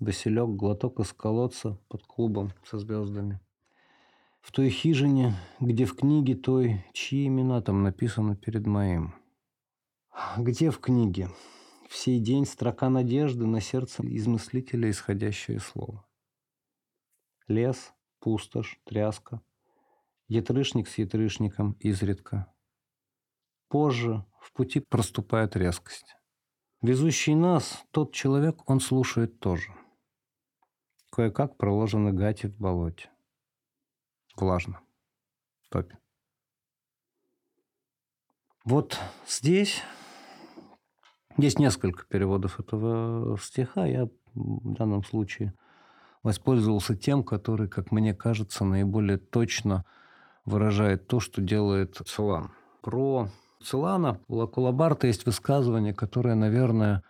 Василек 0.01 0.49
глоток 0.49 0.99
из 1.01 1.13
колодца 1.13 1.79
под 1.89 2.07
клубом 2.07 2.53
со 2.65 2.79
звездами. 2.79 3.39
В 4.41 4.51
той 4.51 4.71
хижине, 4.71 5.35
где 5.61 5.85
в 5.85 5.95
книге 5.95 6.37
той, 6.37 6.87
чьи 6.95 7.27
имена 7.27 7.61
там 7.61 7.83
написаны 7.83 8.35
перед 8.35 8.67
моим. 8.67 9.15
Где 10.39 10.71
в 10.71 10.81
книге? 10.81 11.29
В 11.91 11.95
сей 11.95 12.19
день 12.19 12.47
строка 12.47 12.89
надежды 12.89 13.45
на 13.45 13.61
сердце 13.61 14.03
измыслителя 14.03 14.89
исходящее 14.89 15.61
слово. 15.61 16.07
Лес, 17.47 17.93
пустошь, 18.21 18.81
тряска, 18.85 19.43
ятрышник 20.29 20.89
с 20.89 20.97
ятрышником 20.97 21.73
изредка. 21.73 22.51
Позже 23.69 24.25
в 24.41 24.55
пути 24.55 24.81
проступает 24.81 25.57
резкость. 25.57 26.17
Везущий 26.81 27.35
нас, 27.35 27.85
тот 27.91 28.15
человек, 28.15 28.63
он 28.71 28.81
слушает 28.81 29.41
тоже. 29.41 29.75
Кое-как 31.11 31.57
проложены 31.57 32.13
гати 32.13 32.47
в 32.47 32.57
болоте. 32.57 33.11
Влажно. 34.37 34.81
Топи. 35.69 35.97
Вот 38.65 38.99
здесь 39.27 39.83
есть 41.37 41.59
несколько 41.59 42.05
переводов 42.07 42.61
этого 42.61 43.37
стиха. 43.39 43.87
Я 43.87 44.09
в 44.35 44.75
данном 44.75 45.03
случае 45.03 45.55
воспользовался 46.23 46.97
тем, 46.97 47.25
который, 47.25 47.69
как 47.69 47.91
мне 47.91 48.15
кажется, 48.15 48.65
наиболее 48.65 49.19
точно 49.19 49.85
выражает 50.45 51.09
то, 51.09 51.19
что 51.19 51.41
делает 51.43 51.97
Целан. 52.07 52.53
Про 52.83 53.29
Целана 53.63 54.21
у 54.29 54.37
Лакулабарта 54.37 55.07
есть 55.07 55.27
высказывание, 55.27 55.95
которое, 55.95 56.35
наверное, 56.35 57.03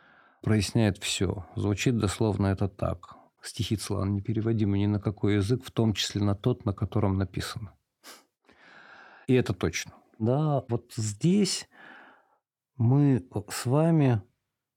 проясняет 0.43 0.99
все. 0.99 1.45
Звучит 1.55 1.99
дословно 1.99 2.47
это 2.47 2.69
так 2.69 3.20
стихи 3.43 3.77
Целана 3.77 4.11
непереводимы 4.11 4.79
ни 4.79 4.87
на 4.87 5.01
какой 5.01 5.37
язык, 5.37 5.65
в 5.65 5.71
том 5.71 5.95
числе 5.95 6.23
на 6.23 6.35
тот, 6.35 6.65
на 6.65 6.73
котором 6.73 7.19
написано. 7.19 7.73
И 9.27 9.35
это 9.35 9.55
точно. 9.55 9.93
Да, 10.19 10.65
вот 10.69 10.93
здесь 10.97 11.69
мы 12.77 13.25
с 13.51 13.67
вами 13.67 14.23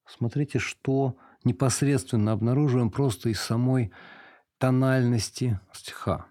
Смотрите, 0.05 0.59
что 0.59 1.17
непосредственно 1.43 2.33
обнаруживаем 2.33 2.91
просто 2.91 3.29
из 3.29 3.39
самой 3.39 3.91
тональности 4.57 5.59
стиха. 5.73 6.27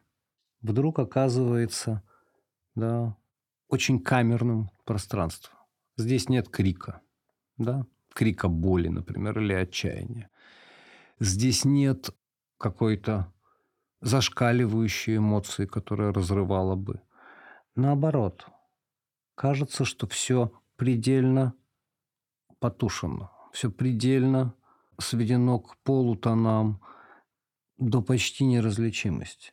Вдруг 0.60 0.98
оказывается 0.98 2.02
да, 2.74 3.16
очень 3.68 4.00
камерным 4.00 4.70
пространство. 4.84 5.54
Здесь 5.96 6.28
нет 6.28 6.48
крика, 6.48 7.00
да, 7.56 7.86
крика 8.14 8.48
боли, 8.48 8.88
например, 8.88 9.38
или 9.40 9.52
отчаяния. 9.52 10.30
Здесь 11.18 11.64
нет 11.64 12.10
какой-то 12.62 13.32
зашкаливающей 14.00 15.16
эмоции, 15.16 15.66
которая 15.66 16.12
разрывала 16.12 16.76
бы. 16.76 17.02
Наоборот, 17.74 18.46
кажется, 19.34 19.84
что 19.84 20.06
все 20.06 20.52
предельно 20.76 21.54
потушено, 22.60 23.32
все 23.52 23.68
предельно 23.70 24.54
сведено 24.98 25.58
к 25.58 25.76
полутонам 25.78 26.80
до 27.78 28.00
почти 28.00 28.44
неразличимости. 28.44 29.52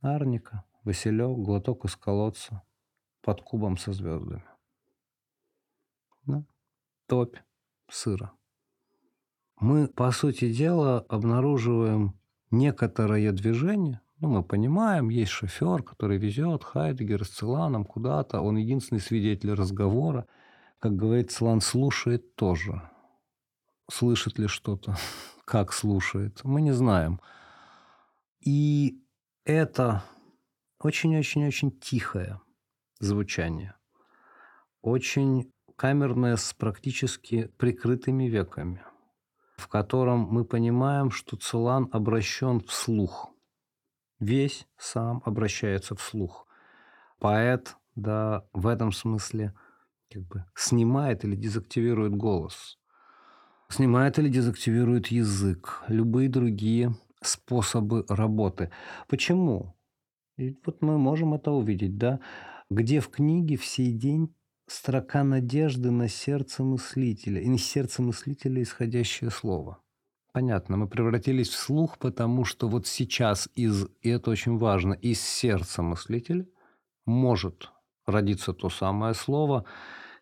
Арника, 0.00 0.64
Василек, 0.84 1.36
глоток 1.38 1.84
из 1.86 1.96
колодца 1.96 2.62
под 3.20 3.42
кубом 3.42 3.76
со 3.76 3.92
звездами. 3.92 4.44
Да? 6.26 6.44
Топь 7.06 7.36
сыра. 7.90 8.32
Мы, 9.62 9.86
по 9.86 10.10
сути 10.10 10.52
дела, 10.52 11.06
обнаруживаем 11.08 12.18
некоторое 12.50 13.30
движение. 13.30 14.00
Ну, 14.18 14.28
мы 14.28 14.42
понимаем, 14.42 15.08
есть 15.08 15.30
шофер, 15.30 15.84
который 15.84 16.18
везет 16.18 16.64
Хайдегер 16.64 17.24
с 17.24 17.28
Целаном 17.28 17.84
куда-то. 17.84 18.40
Он 18.40 18.56
единственный 18.56 18.98
свидетель 18.98 19.52
разговора. 19.52 20.26
Как 20.80 20.96
говорит 20.96 21.30
Целан, 21.30 21.60
слушает 21.60 22.34
тоже. 22.34 22.82
Слышит 23.88 24.36
ли 24.36 24.48
что-то? 24.48 24.96
Как 25.44 25.72
слушает? 25.72 26.40
Мы 26.42 26.60
не 26.60 26.72
знаем. 26.72 27.20
И 28.40 29.00
это 29.44 30.02
очень-очень-очень 30.80 31.70
тихое 31.70 32.40
звучание. 32.98 33.76
Очень 34.80 35.52
камерное 35.76 36.34
с 36.34 36.52
практически 36.52 37.44
прикрытыми 37.58 38.24
веками, 38.24 38.82
в 39.62 39.68
котором 39.68 40.26
мы 40.28 40.44
понимаем, 40.44 41.12
что 41.12 41.36
Целан 41.36 41.88
обращен 41.92 42.60
вслух. 42.60 43.30
Весь 44.18 44.66
сам 44.76 45.22
обращается 45.24 45.94
вслух. 45.94 46.48
Поэт, 47.20 47.76
да, 47.94 48.44
в 48.52 48.66
этом 48.66 48.90
смысле 48.90 49.54
как 50.10 50.22
бы 50.24 50.44
снимает 50.56 51.24
или 51.24 51.36
дезактивирует 51.36 52.16
голос. 52.16 52.78
Снимает 53.68 54.18
или 54.18 54.28
дезактивирует 54.28 55.06
язык, 55.06 55.84
любые 55.86 56.28
другие 56.28 56.96
способы 57.22 58.04
работы. 58.08 58.72
Почему? 59.08 59.76
И 60.36 60.58
вот 60.66 60.82
мы 60.82 60.98
можем 60.98 61.34
это 61.34 61.52
увидеть, 61.52 61.98
да, 61.98 62.18
где 62.68 62.98
в 62.98 63.10
книге 63.10 63.56
в 63.56 63.64
сей 63.64 63.92
день 63.92 64.34
строка 64.72 65.22
надежды 65.22 65.90
на 65.90 66.08
сердце 66.08 66.62
мыслителя, 66.62 67.40
и 67.40 67.48
не 67.48 67.58
сердце 67.58 68.02
мыслителя 68.02 68.62
исходящее 68.62 69.30
слово. 69.30 69.78
Понятно, 70.32 70.78
мы 70.78 70.88
превратились 70.88 71.50
в 71.50 71.56
слух, 71.56 71.98
потому 71.98 72.44
что 72.44 72.68
вот 72.68 72.86
сейчас 72.86 73.50
из, 73.54 73.86
и 74.00 74.08
это 74.08 74.30
очень 74.30 74.56
важно, 74.56 74.94
из 74.94 75.20
сердца 75.20 75.82
мыслителя 75.82 76.46
может 77.04 77.70
родиться 78.06 78.54
то 78.54 78.70
самое 78.70 79.12
слово, 79.12 79.66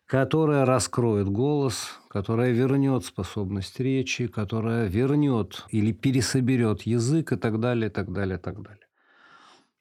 которое 0.05 0.65
раскроет 0.65 1.29
голос, 1.29 2.01
которое 2.09 2.51
вернет 2.51 3.05
способность 3.05 3.79
речи, 3.79 4.27
которое 4.27 4.87
вернет 4.87 5.65
или 5.69 5.93
пересоберет 5.93 6.81
язык 6.81 7.31
и 7.31 7.37
так 7.37 7.61
далее, 7.61 7.89
и 7.89 7.93
так 7.93 8.11
далее, 8.11 8.37
и 8.37 8.41
так 8.41 8.61
далее. 8.61 8.87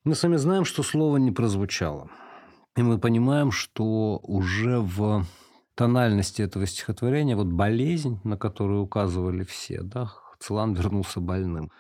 Мы 0.05 0.15
сами 0.15 0.37
знаем, 0.37 0.65
что 0.65 0.85
слово 0.85 1.17
не 1.17 1.33
прозвучало. 1.33 2.09
И 2.77 2.83
мы 2.83 2.99
понимаем, 2.99 3.51
что 3.51 4.19
уже 4.23 4.79
в 4.81 5.25
тональности 5.75 6.43
этого 6.43 6.67
стихотворения 6.67 7.37
вот 7.37 7.49
болезнь, 7.49 8.21
на 8.25 8.37
которую 8.37 8.83
указывали 8.83 9.45
все, 9.45 9.83
да, 9.83 10.13
Целан 10.39 10.75
вернулся 10.75 11.21
больным, 11.21 11.71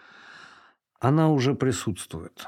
она 1.00 1.30
уже 1.30 1.54
присутствует. 1.54 2.46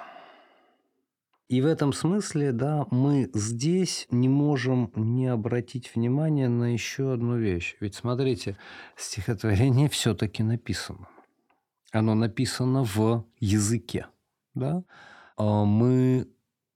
И 1.48 1.60
в 1.60 1.66
этом 1.66 1.92
смысле, 1.92 2.52
да, 2.52 2.86
мы 2.90 3.30
здесь 3.34 4.06
не 4.10 4.28
можем 4.28 4.90
не 4.94 5.26
обратить 5.26 5.94
внимание 5.94 6.48
на 6.48 6.72
еще 6.72 7.12
одну 7.12 7.36
вещь. 7.36 7.76
Ведь 7.80 7.94
смотрите, 7.94 8.56
стихотворение 8.96 9.90
все-таки 9.90 10.42
написано. 10.42 11.08
Оно 11.90 12.14
написано 12.14 12.84
в 12.84 13.26
языке, 13.38 14.06
да. 14.54 14.82
А 15.36 15.64
мы 15.66 16.26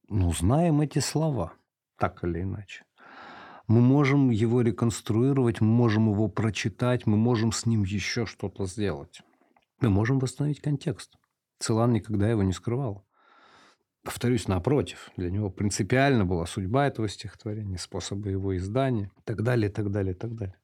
ну, 0.09 0.31
знаем 0.31 0.81
эти 0.81 0.99
слова, 0.99 1.53
так 1.97 2.23
или 2.23 2.41
иначе. 2.41 2.83
Мы 3.67 3.81
можем 3.81 4.29
его 4.29 4.61
реконструировать, 4.61 5.59
мы 5.59 5.67
можем 5.67 6.09
его 6.09 6.29
прочитать, 6.29 7.05
мы 7.05 7.17
можем 7.17 7.51
с 7.51 7.65
ним 7.65 7.83
еще 7.83 8.25
что-то 8.25 8.65
сделать. 8.65 9.21
Мы 9.81 9.89
можем 9.89 10.19
восстановить 10.19 10.61
контекст. 10.61 11.17
Целан 11.59 11.91
никогда 11.91 12.29
его 12.29 12.43
не 12.43 12.53
скрывал. 12.53 13.05
Повторюсь, 14.03 14.47
напротив, 14.47 15.11
для 15.17 15.29
него 15.29 15.49
принципиально 15.49 16.23
была 16.23 16.45
судьба 16.45 16.87
этого 16.87 17.09
стихотворения, 17.09 17.77
способы 17.77 18.29
его 18.29 18.55
издания 18.55 19.11
и 19.17 19.21
так 19.25 19.43
далее, 19.43 19.69
и 19.69 19.73
так 19.73 19.91
далее, 19.91 20.13
и 20.13 20.17
так 20.17 20.33
далее. 20.33 20.55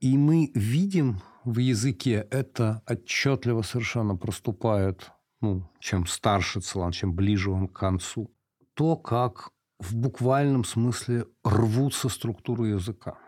И 0.00 0.18
мы 0.18 0.50
видим 0.54 1.20
в 1.44 1.58
языке 1.58 2.26
это 2.30 2.82
отчетливо 2.86 3.62
совершенно 3.62 4.16
проступает 4.16 5.12
ну, 5.40 5.70
чем 5.78 6.06
старше 6.06 6.60
Целан, 6.60 6.92
чем 6.92 7.14
ближе 7.14 7.50
он 7.50 7.68
к 7.68 7.78
концу, 7.78 8.30
то, 8.74 8.96
как 8.96 9.50
в 9.80 9.96
буквальном 9.96 10.64
смысле 10.64 11.26
рвутся 11.42 12.08
структуры 12.08 12.68
языка. 12.68 13.18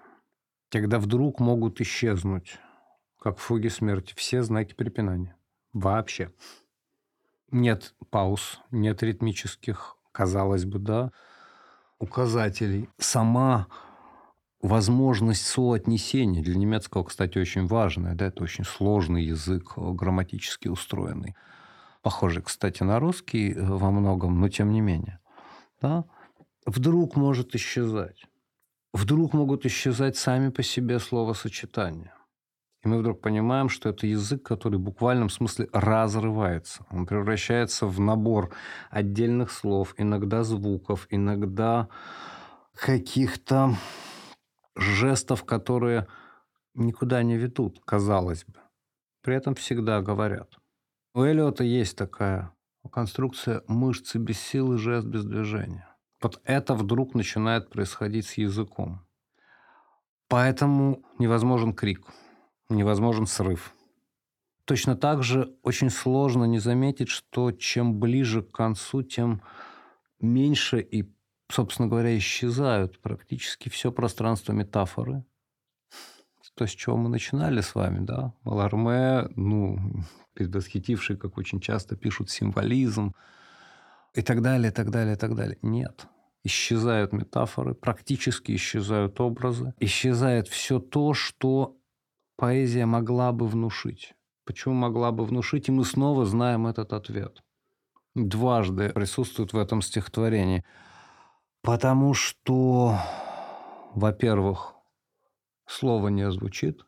Когда 0.70 0.98
вдруг 0.98 1.40
могут 1.40 1.80
исчезнуть, 1.80 2.58
как 3.18 3.38
в 3.38 3.40
фуге 3.40 3.70
смерти, 3.70 4.14
все 4.16 4.42
знаки 4.42 4.74
препинания. 4.74 5.36
Вообще. 5.72 6.32
Нет 7.50 7.94
пауз, 8.10 8.60
нет 8.70 9.02
ритмических, 9.02 9.96
казалось 10.12 10.64
бы, 10.64 10.78
да, 10.78 11.12
указателей. 11.98 12.88
Сама 12.98 13.66
возможность 14.60 15.46
соотнесения 15.46 16.42
для 16.42 16.56
немецкого, 16.56 17.04
кстати, 17.04 17.38
очень 17.38 17.66
важная. 17.66 18.14
Да, 18.14 18.26
это 18.26 18.42
очень 18.42 18.64
сложный 18.64 19.24
язык, 19.24 19.74
грамматически 19.76 20.68
устроенный 20.68 21.34
похожий, 22.02 22.42
кстати, 22.42 22.82
на 22.82 22.98
русский 22.98 23.52
э, 23.52 23.64
во 23.64 23.90
многом, 23.90 24.40
но 24.40 24.48
тем 24.48 24.72
не 24.72 24.80
менее, 24.80 25.20
да, 25.80 26.04
вдруг 26.66 27.16
может 27.16 27.55
исчезать. 27.55 28.25
Вдруг 28.92 29.33
могут 29.33 29.64
исчезать 29.66 30.16
сами 30.16 30.51
по 30.51 30.62
себе 30.62 30.98
словосочетания. 30.98 32.14
И 32.85 32.88
мы 32.88 32.98
вдруг 32.98 33.20
понимаем, 33.20 33.68
что 33.68 33.88
это 33.90 34.07
язык, 34.07 34.42
который 34.42 34.79
в 34.79 34.83
буквальном 34.83 35.31
смысле 35.31 35.68
разрывается. 35.72 36.85
Он 36.90 37.07
превращается 37.07 37.87
в 37.87 38.01
набор 38.01 38.53
отдельных 38.90 39.53
слов, 39.53 39.94
иногда 39.98 40.42
звуков, 40.42 41.07
иногда 41.09 41.88
каких-то 42.75 43.77
жестов, 44.75 45.44
которые 45.44 46.09
никуда 46.75 47.22
не 47.22 47.37
ведут, 47.37 47.81
казалось 47.85 48.44
бы. 48.44 48.59
При 49.22 49.37
этом 49.37 49.55
всегда 49.55 50.03
говорят. 50.03 50.57
У 51.14 51.22
Эллиота 51.22 51.62
есть 51.62 51.96
такая 51.96 52.53
конструкция 52.90 53.62
мышцы 53.68 54.18
без 54.18 54.40
силы, 54.40 54.77
жест 54.77 55.07
без 55.07 55.25
движения. 55.25 55.91
Вот 56.22 56.40
это 56.44 56.74
вдруг 56.74 57.14
начинает 57.14 57.68
происходить 57.68 58.26
с 58.26 58.35
языком. 58.35 59.04
Поэтому 60.28 61.02
невозможен 61.18 61.74
крик, 61.74 62.06
невозможен 62.68 63.26
срыв. 63.26 63.74
Точно 64.64 64.96
так 64.96 65.24
же 65.24 65.56
очень 65.62 65.90
сложно 65.90 66.44
не 66.44 66.61
заметить, 66.61 67.08
что 67.08 67.50
чем 67.50 67.98
ближе 67.98 68.42
к 68.42 68.52
концу, 68.52 69.02
тем 69.02 69.42
меньше 70.20 70.80
и, 70.80 71.12
собственно 71.50 71.88
говоря, 71.88 72.16
исчезают 72.16 73.00
практически 73.00 73.68
все 73.68 73.90
пространство 73.90 74.52
метафоры. 74.52 75.24
То, 76.54 76.66
с 76.66 76.70
чего 76.70 76.96
мы 76.96 77.08
начинали 77.08 77.62
с 77.62 77.74
вами, 77.74 78.04
да, 78.04 78.35
Маларме, 78.44 79.28
ну, 79.37 80.04
предвосхитивший, 80.35 81.16
как 81.16 81.38
очень 81.38 81.61
часто 81.61 81.96
пишут, 81.96 82.30
символизм 82.30 83.14
и 84.14 84.20
так 84.22 84.42
далее, 84.42 84.70
и 84.70 84.74
так 84.74 84.90
далее, 84.90 85.14
и 85.14 85.18
так 85.18 85.35
далее. 85.35 85.58
Нет. 85.62 86.06
Исчезают 86.44 87.12
метафоры, 87.12 87.74
практически 87.74 88.52
исчезают 88.57 89.20
образы, 89.20 89.74
исчезает 89.78 90.48
все 90.48 90.81
то, 90.81 91.14
что 91.14 91.76
поэзия 92.37 92.85
могла 92.87 93.33
бы 93.33 93.46
внушить. 93.46 94.14
Почему 94.44 94.74
могла 94.74 95.12
бы 95.12 95.24
внушить? 95.24 95.68
И 95.68 95.72
мы 95.72 95.85
снова 95.85 96.24
знаем 96.26 96.66
этот 96.66 96.92
ответ. 96.92 97.42
Дважды 98.14 98.90
присутствует 98.90 99.52
в 99.52 99.59
этом 99.59 99.83
стихотворении. 99.83 100.64
Потому 101.62 102.12
что, 102.12 102.98
во-первых, 103.94 104.74
слово 105.66 106.09
не 106.09 106.28
звучит, 106.31 106.85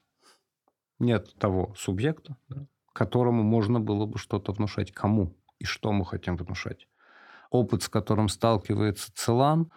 Нет 0.98 1.34
того 1.38 1.74
субъекта, 1.76 2.36
которому 2.92 3.42
можно 3.42 3.80
было 3.80 4.06
бы 4.06 4.18
что-то 4.18 4.52
внушать. 4.52 4.92
Кому 4.92 5.36
и 5.58 5.64
что 5.64 5.92
мы 5.92 6.04
хотим 6.04 6.36
внушать. 6.36 6.88
Опыт, 7.54 7.84
с 7.84 7.88
которым 7.88 8.28
сталкивается 8.28 9.12
Целан, 9.14 9.70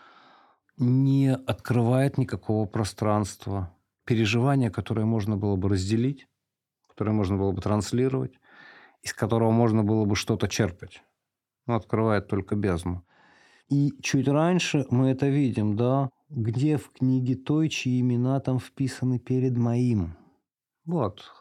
не 0.78 1.32
открывает 1.32 2.18
никакого 2.18 2.66
пространства. 2.66 3.72
Переживания, 4.04 4.72
которое 4.72 5.06
можно 5.06 5.38
было 5.38 5.56
бы 5.58 5.70
разделить, 5.70 6.28
которое 6.88 7.12
можно 7.12 7.38
было 7.38 7.52
бы 7.52 7.62
транслировать, 7.62 8.34
из 9.04 9.13
которого 9.13 9.52
можно 9.52 9.84
было 9.84 10.06
бы 10.06 10.16
что-то 10.16 10.48
черпать. 10.48 11.04
Он 11.68 11.76
открывает 11.76 12.28
только 12.28 12.56
бездну. 12.56 13.06
И 13.70 13.94
чуть 14.02 14.28
раньше 14.28 14.88
мы 14.90 15.10
это 15.10 15.28
видим, 15.28 15.76
да, 15.76 16.10
где 16.30 16.78
в 16.78 16.90
книге 16.90 17.36
той, 17.36 17.70
чьи 17.70 18.00
имена 18.00 18.40
там 18.40 18.58
вписаны 18.58 19.20
перед 19.20 19.56
моим. 19.56 20.18
Вот. 20.84 21.32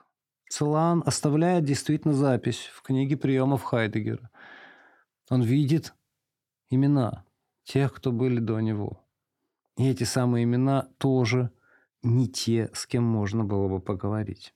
Целан 0.51 1.03
оставляет 1.07 1.65
действительно 1.65 2.13
запись 2.13 2.71
в 2.75 2.83
книге 2.83 3.17
приемов 3.17 3.63
Хайдегера. 3.63 4.29
Он 5.31 5.41
видит 5.41 5.95
имена 6.71 7.25
тех, 7.65 7.93
кто 7.93 8.13
были 8.13 8.39
до 8.39 8.61
него. 8.61 9.05
И 9.77 9.89
эти 9.89 10.05
самые 10.05 10.45
имена 10.45 10.89
тоже 10.99 11.51
не 12.03 12.29
те, 12.29 12.71
с 12.73 12.87
кем 12.87 13.05
можно 13.05 13.45
было 13.45 13.69
бы 13.69 13.81
поговорить. 13.81 14.55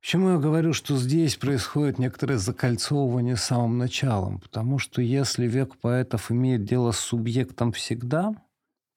Почему 0.00 0.30
я 0.30 0.38
говорю, 0.38 0.72
что 0.72 0.96
здесь 0.96 1.36
происходит 1.36 1.98
некоторое 1.98 2.38
закольцовывание 2.38 3.36
с 3.36 3.42
самым 3.42 3.78
началом? 3.78 4.38
Потому 4.38 4.78
что 4.78 5.02
если 5.02 5.46
век 5.46 5.76
поэтов 5.78 6.30
имеет 6.30 6.64
дело 6.64 6.92
с 6.92 6.98
субъектом 6.98 7.72
всегда, 7.72 8.32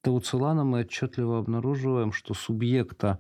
то 0.04 0.14
у 0.14 0.20
Целана 0.20 0.64
мы 0.64 0.82
отчетливо 0.82 1.40
обнаруживаем, 1.40 2.12
что 2.12 2.34
субъекта, 2.34 3.20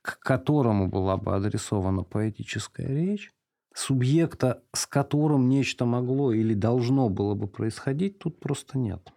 к 0.00 0.20
которому 0.20 0.88
была 0.88 1.16
бы 1.16 1.34
адресована 1.34 2.04
поэтическая 2.04 2.86
речь, 2.86 3.33
субъекта, 3.74 4.62
с 4.72 4.86
которым 4.86 5.48
нечто 5.48 5.84
могло 5.84 6.32
или 6.32 6.54
должно 6.54 7.08
было 7.10 7.34
бы 7.34 7.48
происходить, 7.48 8.18
тут 8.18 8.40
просто 8.40 8.78
нет. 8.78 9.12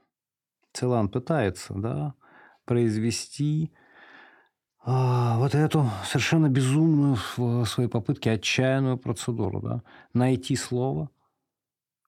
Целан 0.74 1.10
пытается 1.10 1.74
да, 1.76 2.15
произвести 2.65 3.72
а, 4.84 5.38
вот 5.38 5.56
эту 5.56 5.89
совершенно 6.06 6.50
безумную 6.50 7.17
в 7.38 7.65
своей 7.65 7.89
попытке 7.89 8.32
отчаянную 8.32 8.98
процедуру. 8.98 9.62
Да, 9.62 9.84
найти 10.13 10.56
слово, 10.56 11.10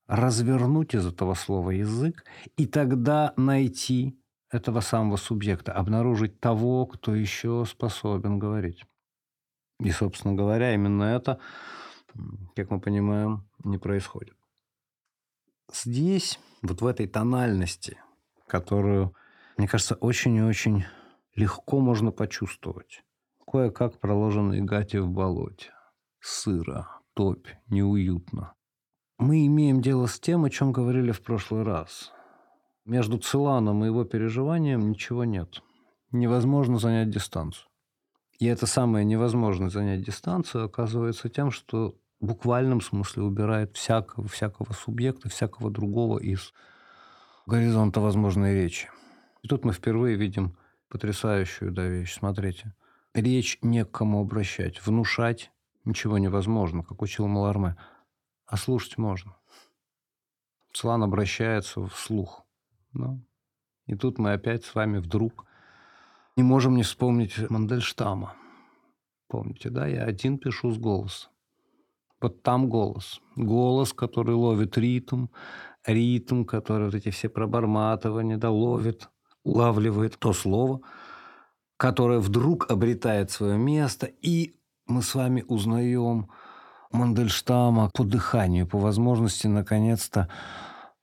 развернуть 0.08 0.96
из 0.96 1.06
этого 1.06 1.36
слова 1.36 1.70
язык 1.70 2.26
и 2.58 2.66
тогда 2.66 3.34
найти 3.38 4.20
этого 4.52 4.80
самого 4.80 5.18
субъекта, 5.18 5.72
обнаружить 5.72 6.40
того, 6.40 6.88
кто 6.88 7.14
еще 7.14 7.66
способен 7.68 8.40
говорить. 8.40 8.84
И, 9.80 9.92
собственно 9.92 10.34
говоря, 10.34 10.74
именно 10.74 11.04
это, 11.04 11.40
как 12.56 12.69
мы 12.72 12.80
понимаем, 12.80 13.48
не 13.63 13.78
происходит. 13.78 14.36
Здесь, 15.72 16.39
вот 16.62 16.82
в 16.82 16.86
этой 16.86 17.08
тональности, 17.08 17.98
которую, 18.48 19.13
мне 19.58 19.67
кажется, 19.67 19.95
очень 19.95 20.36
и 20.36 20.41
очень 20.41 20.86
легко 21.36 21.80
можно 21.80 22.12
почувствовать. 22.12 23.04
Кое-как 23.45 24.00
проложенные 24.00 24.62
гати 24.62 24.98
в 24.98 25.10
болоте. 25.10 25.72
Сыро, 26.19 26.88
топь, 27.13 27.48
неуютно. 27.67 28.54
Мы 29.17 29.45
имеем 29.48 29.82
дело 29.82 30.08
с 30.08 30.19
тем, 30.19 30.45
о 30.45 30.50
чем 30.50 30.72
говорили 30.72 31.12
в 31.12 31.22
прошлый 31.22 31.63
раз– 31.63 32.12
между 32.89 33.19
Целаном 33.19 33.84
и 33.84 33.88
его 33.88 34.04
переживанием 34.04 34.89
ничего 34.89 35.24
нет. 35.24 35.62
Невозможно 36.12 36.80
занять 36.80 37.12
дистанцию. 37.12 37.69
И 38.39 38.45
это 38.45 38.65
самое 38.65 39.04
невозможно 39.04 39.69
занять 39.69 40.02
дистанцию 40.02 40.65
оказывается 40.65 41.28
тем, 41.28 41.52
что 41.52 41.95
в 42.21 42.25
буквальном 42.25 42.80
смысле 42.80 43.23
убирает 43.23 43.75
всякого, 43.75 44.28
всякого 44.30 44.71
субъекта, 44.71 45.30
всякого 45.30 45.69
другого 45.69 46.19
из 46.19 46.54
горизонта 47.45 47.99
возможной 47.99 48.54
речи. 48.54 48.89
И 49.41 49.47
тут 49.49 49.65
мы 49.65 49.73
впервые 49.73 50.15
видим 50.15 50.58
потрясающую 50.88 51.71
да, 51.71 51.86
вещь. 51.86 52.13
Смотрите. 52.13 52.73
Речь 53.13 53.60
не 53.62 53.84
к 53.84 53.91
кому 53.91 54.21
обращать. 54.21 54.86
Внушать 54.86 55.52
ничего 55.84 56.17
невозможно, 56.17 56.84
как 56.84 57.02
учил 57.02 57.28
Маларме. 57.28 57.75
А 58.45 58.56
слушать 58.56 58.97
можно. 58.97 59.36
Слан 60.71 61.04
обращается 61.04 61.86
вслух. 61.88 62.45
Да. 62.93 63.19
И 63.86 63.95
тут 63.95 64.17
мы 64.17 64.32
опять 64.32 64.63
с 64.63 64.75
вами 64.75 64.99
вдруг 64.99 65.45
не 66.39 66.43
можем 66.43 66.78
не 66.78 66.84
вспомнить 66.84 67.49
Мандельштама. 67.49 68.34
Помните, 69.28 69.69
да? 69.69 69.88
Я 69.88 70.06
один 70.06 70.38
пишу 70.38 70.71
с 70.71 70.78
голоса. 70.78 71.28
Вот 72.21 72.43
там 72.43 72.69
голос. 72.69 73.19
Голос, 73.36 73.91
который 73.91 74.36
ловит 74.36 74.78
ритм, 74.78 75.28
ритм, 75.86 76.45
который 76.45 76.86
вот 76.86 76.95
эти 76.95 77.10
все 77.10 77.28
проборматывания, 77.28 78.38
да, 78.38 78.52
ловит, 78.52 79.10
улавливает 79.43 80.17
то 80.17 80.32
слово, 80.32 80.80
которое 81.75 82.19
вдруг 82.19 82.71
обретает 82.71 83.32
свое 83.32 83.58
место, 83.58 84.06
и 84.06 84.56
мы 84.88 85.02
с 85.02 85.15
вами 85.15 85.43
узнаем 85.49 86.30
Мандельштама 86.93 87.89
по 87.93 88.06
дыханию, 88.06 88.65
по 88.65 88.78
возможности 88.78 89.47
наконец-то 89.47 90.30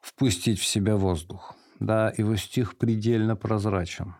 впустить 0.00 0.58
в 0.58 0.64
себя 0.64 0.96
воздух. 0.96 1.54
Да, 1.78 2.10
его 2.16 2.36
стих 2.36 2.78
предельно 2.78 3.36
прозрачен. 3.36 4.14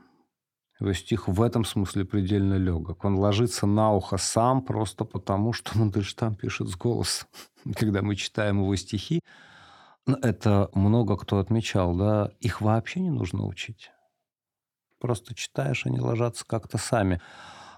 Его 0.80 0.92
стих 0.92 1.26
в 1.26 1.40
этом 1.40 1.64
смысле 1.64 2.04
предельно 2.04 2.54
легок. 2.54 3.04
Он 3.04 3.18
ложится 3.18 3.66
на 3.66 3.92
ухо 3.92 4.18
сам 4.18 4.62
просто 4.62 5.04
потому, 5.04 5.52
что 5.52 5.78
Мандельштам 5.78 6.34
пишет 6.34 6.68
с 6.68 6.76
голоса. 6.76 7.26
Когда 7.76 8.02
мы 8.02 8.14
читаем 8.14 8.58
его 8.58 8.76
стихи, 8.76 9.20
это 10.06 10.68
много 10.74 11.16
кто 11.16 11.38
отмечал, 11.38 11.94
да, 11.94 12.30
их 12.40 12.60
вообще 12.60 13.00
не 13.00 13.10
нужно 13.10 13.46
учить. 13.46 13.90
Просто 15.00 15.34
читаешь, 15.34 15.86
они 15.86 15.98
ложатся 15.98 16.44
как-то 16.46 16.78
сами. 16.78 17.20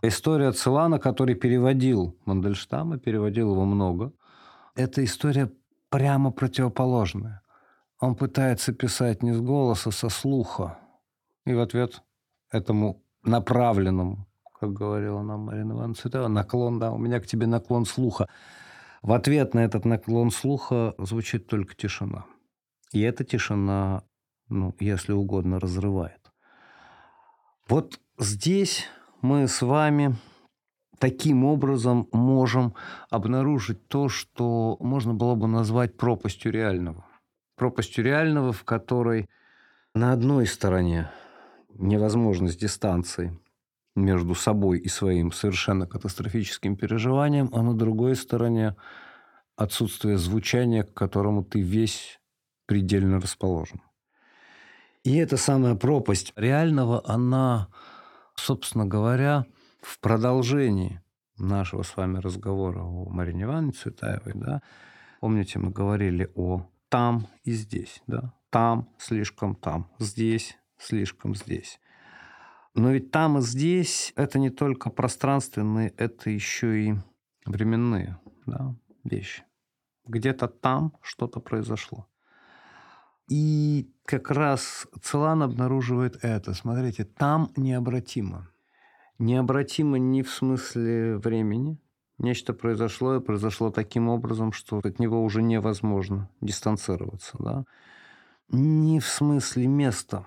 История 0.02 0.52
Целана, 0.52 0.98
который 0.98 1.34
переводил 1.34 2.16
Мандельштама, 2.24 2.98
переводил 2.98 3.52
его 3.52 3.64
много, 3.64 4.12
это 4.74 5.04
история 5.04 5.50
прямо 5.88 6.30
противоположная. 6.30 7.42
Он 8.00 8.14
пытается 8.14 8.72
писать 8.72 9.22
не 9.22 9.32
с 9.32 9.40
голоса, 9.40 9.90
со 9.90 10.08
слуха. 10.08 10.78
И 11.46 11.54
в 11.54 11.60
ответ 11.60 12.02
этому 12.50 13.02
направленному, 13.22 14.26
как 14.58 14.72
говорила 14.72 15.22
нам 15.22 15.40
Марина 15.40 15.72
Ивановна 15.72 15.94
Цветова, 15.94 16.28
наклон, 16.28 16.78
да, 16.78 16.92
у 16.92 16.98
меня 16.98 17.20
к 17.20 17.26
тебе 17.26 17.46
наклон 17.46 17.84
слуха. 17.84 18.28
В 19.02 19.12
ответ 19.12 19.54
на 19.54 19.60
этот 19.60 19.84
наклон 19.84 20.30
слуха 20.30 20.94
звучит 20.98 21.46
только 21.46 21.74
тишина. 21.74 22.24
И 22.92 23.00
эта 23.00 23.24
тишина, 23.24 24.02
ну, 24.48 24.74
если 24.80 25.12
угодно, 25.12 25.60
разрывает. 25.60 26.20
Вот 27.68 28.00
здесь 28.18 28.86
мы 29.20 29.46
с 29.46 29.62
вами 29.62 30.16
таким 30.98 31.44
образом 31.44 32.08
можем 32.12 32.74
обнаружить 33.10 33.86
то, 33.88 34.08
что 34.08 34.76
можно 34.80 35.14
было 35.14 35.34
бы 35.34 35.46
назвать 35.46 35.96
пропастью 35.96 36.50
реального 36.52 37.04
пропастью 37.58 38.04
реального, 38.04 38.52
в 38.52 38.64
которой 38.64 39.28
на 39.94 40.12
одной 40.12 40.46
стороне 40.46 41.10
невозможность 41.78 42.60
дистанции 42.60 43.38
между 43.96 44.34
собой 44.34 44.78
и 44.78 44.88
своим 44.88 45.32
совершенно 45.32 45.86
катастрофическим 45.86 46.76
переживанием, 46.76 47.50
а 47.52 47.62
на 47.62 47.74
другой 47.74 48.16
стороне 48.16 48.76
отсутствие 49.56 50.18
звучания, 50.18 50.84
к 50.84 50.94
которому 50.94 51.42
ты 51.42 51.60
весь 51.60 52.20
предельно 52.66 53.20
расположен. 53.20 53.80
И 55.04 55.16
эта 55.16 55.36
самая 55.36 55.74
пропасть 55.74 56.32
реального, 56.36 57.02
она, 57.04 57.68
собственно 58.34 58.86
говоря, 58.86 59.46
в 59.80 59.98
продолжении 60.00 61.00
нашего 61.38 61.82
с 61.82 61.96
вами 61.96 62.18
разговора 62.18 62.80
о 62.80 63.08
Марине 63.08 63.44
Ивановне 63.44 63.72
Цветаевой, 63.72 64.32
да, 64.34 64.62
помните, 65.20 65.58
мы 65.58 65.70
говорили 65.70 66.30
о 66.34 66.68
там 66.88 67.28
и 67.44 67.52
здесь, 67.52 68.02
да. 68.06 68.34
Там, 68.50 68.88
слишком 68.98 69.54
там, 69.54 69.90
здесь, 69.98 70.57
слишком 70.78 71.34
здесь. 71.34 71.80
Но 72.74 72.90
ведь 72.90 73.10
там 73.10 73.38
и 73.38 73.40
здесь 73.40 74.12
это 74.16 74.38
не 74.38 74.50
только 74.50 74.90
пространственные, 74.90 75.92
это 75.96 76.30
еще 76.30 76.80
и 76.80 76.94
временные 77.44 78.18
да, 78.46 78.74
вещи. 79.04 79.44
Где-то 80.06 80.48
там 80.48 80.92
что-то 81.02 81.40
произошло. 81.40 82.06
И 83.28 83.90
как 84.04 84.30
раз 84.30 84.86
Целан 85.02 85.42
обнаруживает 85.42 86.22
это. 86.22 86.54
Смотрите, 86.54 87.04
там 87.04 87.52
необратимо. 87.56 88.48
Необратимо 89.18 89.98
не 89.98 90.22
в 90.22 90.30
смысле 90.30 91.16
времени, 91.16 91.78
Нечто 92.18 92.52
произошло, 92.52 93.16
и 93.16 93.20
произошло 93.20 93.70
таким 93.70 94.08
образом, 94.08 94.50
что 94.52 94.78
от 94.78 94.98
него 94.98 95.22
уже 95.22 95.40
невозможно 95.40 96.28
дистанцироваться. 96.40 97.36
Да? 97.38 97.64
Не 98.48 98.98
в 98.98 99.06
смысле 99.06 99.68
места. 99.68 100.26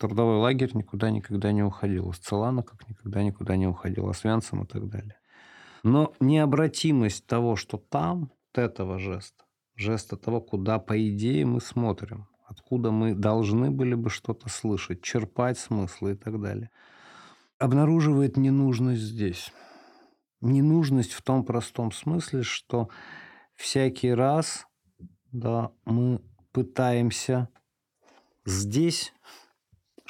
Трудовой 0.00 0.38
лагерь 0.38 0.70
никуда 0.72 1.10
никогда 1.10 1.52
не 1.52 1.62
уходил. 1.62 2.10
Из 2.10 2.16
Целана 2.16 2.62
как 2.62 2.88
никогда 2.88 3.22
никуда 3.22 3.56
не 3.56 3.66
уходил. 3.66 4.10
С 4.14 4.24
Вянцем 4.24 4.62
и 4.62 4.66
так 4.66 4.88
далее. 4.88 5.18
Но 5.82 6.14
необратимость 6.20 7.26
того, 7.26 7.54
что 7.54 7.76
там, 7.76 8.20
вот 8.20 8.58
этого 8.58 8.98
жеста, 8.98 9.44
жеста 9.76 10.16
того, 10.16 10.40
куда, 10.40 10.78
по 10.78 10.98
идее, 11.06 11.44
мы 11.44 11.60
смотрим, 11.60 12.28
откуда 12.46 12.90
мы 12.90 13.14
должны 13.14 13.70
были 13.70 13.94
бы 13.94 14.08
что-то 14.08 14.48
слышать, 14.48 15.02
черпать 15.02 15.58
смыслы 15.58 16.12
и 16.12 16.16
так 16.16 16.40
далее, 16.40 16.70
обнаруживает 17.58 18.38
ненужность 18.38 19.02
здесь. 19.02 19.52
Ненужность 20.40 21.12
в 21.12 21.20
том 21.20 21.44
простом 21.44 21.92
смысле, 21.92 22.42
что 22.42 22.88
всякий 23.54 24.14
раз 24.14 24.66
да, 25.30 25.72
мы 25.84 26.22
пытаемся 26.52 27.50
здесь 28.46 29.12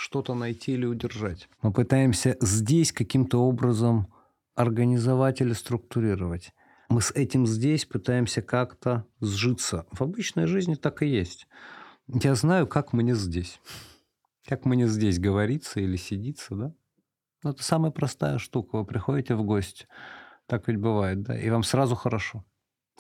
что-то 0.01 0.35
найти 0.35 0.73
или 0.73 0.87
удержать. 0.87 1.47
Мы 1.61 1.73
пытаемся 1.73 2.39
здесь 2.41 2.91
каким-то 2.91 3.43
образом 3.43 4.11
организовать 4.55 5.43
или 5.43 5.53
структурировать. 5.53 6.55
Мы 6.89 7.03
с 7.03 7.11
этим 7.11 7.47
здесь 7.47 7.85
пытаемся 7.85 8.41
как-то 8.41 9.07
сжиться. 9.21 9.87
В 9.93 10.01
обычной 10.01 10.47
жизни 10.47 10.75
так 10.75 11.03
и 11.03 11.07
есть. 11.07 11.47
Я 12.09 12.35
знаю, 12.35 12.67
как 12.67 12.95
мне 12.95 13.15
здесь. 13.15 13.61
Как 14.47 14.65
мне 14.65 14.89
здесь 14.89 15.19
говорится 15.19 15.81
или 15.81 15.97
сидится, 15.97 16.55
да? 16.55 16.75
Ну, 17.43 17.51
это 17.51 17.63
самая 17.63 17.93
простая 17.93 18.39
штука. 18.39 18.79
Вы 18.79 18.87
приходите 18.87 19.35
в 19.35 19.45
гости, 19.45 19.87
так 20.47 20.67
ведь 20.67 20.79
бывает, 20.79 21.23
да, 21.23 21.39
и 21.39 21.51
вам 21.51 21.63
сразу 21.63 21.95
хорошо, 21.95 22.45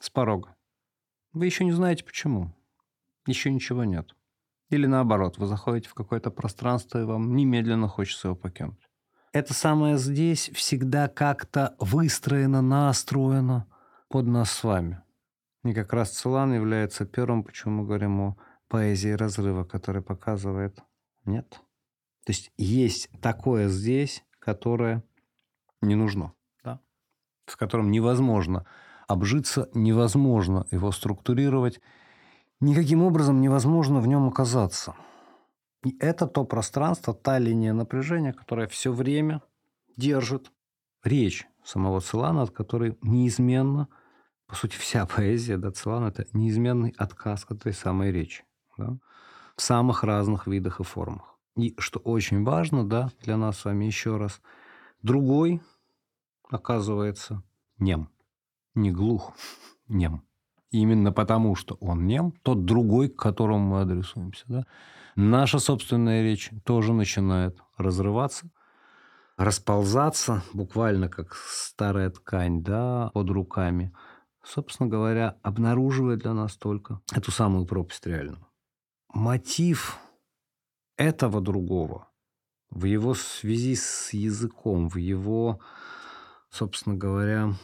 с 0.01 0.11
порога. 0.11 0.55
Вы 1.33 1.47
еще 1.47 1.65
не 1.65 1.73
знаете 1.73 2.05
почему. 2.05 2.55
Еще 3.27 3.51
ничего 3.51 3.85
нет. 3.85 4.15
Или 4.71 4.87
наоборот, 4.87 5.37
вы 5.39 5.47
заходите 5.47 5.89
в 5.89 5.95
какое-то 5.95 6.31
пространство, 6.31 7.01
и 7.01 7.05
вам 7.05 7.35
немедленно 7.35 7.89
хочется 7.89 8.29
его 8.29 8.37
покинуть. 8.37 8.89
Это 9.33 9.53
самое 9.53 9.99
здесь 9.99 10.51
всегда 10.55 11.09
как-то 11.09 11.77
выстроено, 11.79 12.63
настроено 12.63 13.67
под 14.09 14.27
нас 14.27 14.51
с 14.51 14.65
вами. 14.65 15.03
И 15.65 15.75
как 15.75 15.93
раз 15.93 16.11
Целан 16.11 16.55
является 16.55 17.05
первым, 17.05 17.45
почему 17.45 17.83
мы 17.83 17.85
говорим 17.85 18.21
о 18.21 18.37
поэзии 18.69 19.11
разрыва, 19.11 19.65
который 19.65 20.03
показывает 20.03 20.79
нет. 21.25 21.49
То 22.25 22.33
есть 22.33 22.51
есть 22.57 23.09
такое 23.21 23.69
здесь, 23.69 24.25
которое 24.39 25.03
не 25.81 25.97
нужно, 25.97 26.33
да? 26.63 26.81
с 27.47 27.57
которым 27.57 27.91
невозможно 27.91 28.67
обжиться, 29.07 29.69
невозможно 29.75 30.67
его 30.71 30.93
структурировать, 30.93 31.81
никаким 32.61 33.03
образом 33.03 33.40
невозможно 33.40 34.01
в 34.01 34.07
нем 34.07 34.29
оказаться. 34.29 34.94
И 35.85 35.96
это 35.99 36.27
то 36.27 36.44
пространство, 36.44 37.14
та 37.14 37.38
линия 37.38 37.73
напряжения, 37.73 38.33
которая 38.33 38.68
все 38.68 38.92
время 38.92 39.42
держит 39.96 40.53
речь 41.03 41.46
самого 41.64 42.01
Целана, 42.01 42.42
от 42.42 42.51
которой 42.51 42.99
неизменно, 43.03 43.88
по 44.46 44.55
сути, 44.55 44.77
вся 44.77 45.07
поэзия 45.07 45.57
да, 45.57 45.70
Целана– 45.70 46.07
это 46.09 46.27
неизменный 46.33 46.94
отказ 46.99 47.46
от 47.49 47.62
той 47.62 47.73
самой 47.73 48.12
речи 48.12 48.44
да, 48.77 48.99
в 49.57 49.62
самых 49.62 50.05
разных 50.05 50.46
видах 50.46 50.81
и 50.81 50.85
формах. 50.85 51.38
И 51.57 51.75
что 51.79 51.99
очень 52.01 52.44
важно 52.44 52.87
да, 52.87 53.11
для 53.23 53.37
нас 53.37 53.59
с 53.59 53.64
вами 53.64 53.85
еще 53.85 54.16
раз, 54.16 54.40
другой 55.03 55.62
оказывается 56.51 57.42
нем, 57.79 58.11
не 58.75 58.90
глух, 58.90 59.33
нем. 59.88 60.25
Именно 60.71 61.13
потому, 61.13 61.55
что 61.55 61.77
он 61.81 62.07
нем, 62.07 62.33
тот 62.43 62.65
другой, 62.65 63.09
к 63.09 63.17
которому 63.17 63.77
мы 63.77 63.81
адресуемся. 63.83 64.45
Да? 64.49 64.67
Наша 65.17 65.59
собственная 65.59 66.23
речь 66.23 66.51
тоже 66.65 66.93
начинает 66.93 67.59
разрываться, 67.77 68.51
расползаться, 69.37 70.43
буквально 70.53 71.09
как 71.09 71.35
старая 71.35 72.11
ткань 72.11 72.63
да, 72.63 73.11
под 73.15 73.31
руками, 73.31 73.93
собственно 74.43 74.89
говоря, 74.89 75.37
обнаруживая 75.43 76.17
для 76.17 76.33
нас 76.33 76.57
только 76.57 77.01
эту 77.13 77.31
самую 77.31 77.67
пропасть 77.67 78.07
реальную. 78.07 78.47
Мотив 79.13 79.99
этого 80.97 81.41
другого 81.41 82.09
в 82.71 82.85
его 82.85 83.15
связи 83.15 83.75
с 83.75 84.13
языком, 84.13 84.89
в 84.89 84.97
его, 84.97 85.61
собственно 86.51 86.97
говоря, 86.97 87.55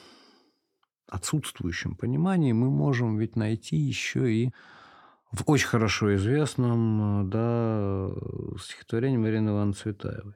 отсутствующем 1.09 1.97
понимании 1.97 2.53
мы 2.53 2.71
можем 2.71 3.19
ведь 3.19 3.37
найти 3.37 3.77
еще 3.77 4.33
и 4.33 4.53
в 5.33 5.43
очень 5.47 5.69
хорошо 5.69 6.15
известном 6.15 7.29
да, 7.31 8.11
стихотворении 8.61 9.17
Марины 9.17 9.51
Ивановны 9.51 9.75
Цветаевой. 9.75 10.35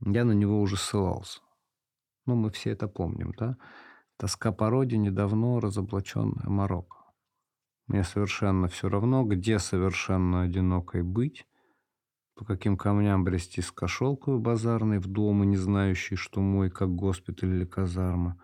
Я 0.00 0.24
на 0.24 0.32
него 0.32 0.60
уже 0.60 0.76
ссылался. 0.76 1.40
Ну, 2.26 2.34
мы 2.34 2.50
все 2.50 2.70
это 2.70 2.88
помним, 2.88 3.32
да? 3.38 3.56
Тоска 4.16 4.52
по 4.52 4.70
родине 4.70 5.10
давно 5.10 5.60
разоблаченная 5.60 6.48
Марокко. 6.48 6.98
Мне 7.86 8.02
совершенно 8.02 8.68
все 8.68 8.88
равно, 8.88 9.24
где 9.24 9.58
совершенно 9.58 10.42
одинокой 10.42 11.02
быть, 11.02 11.46
по 12.34 12.44
каким 12.44 12.76
камням 12.76 13.24
брести 13.24 13.60
с 13.60 13.70
кошелкой 13.70 14.38
базарной 14.38 14.98
в 14.98 15.06
дом 15.06 15.44
и 15.44 15.46
не 15.46 15.56
знающий, 15.56 16.16
что 16.16 16.40
мой, 16.40 16.70
как 16.70 16.94
госпиталь 16.94 17.50
или 17.50 17.64
казарма. 17.64 18.40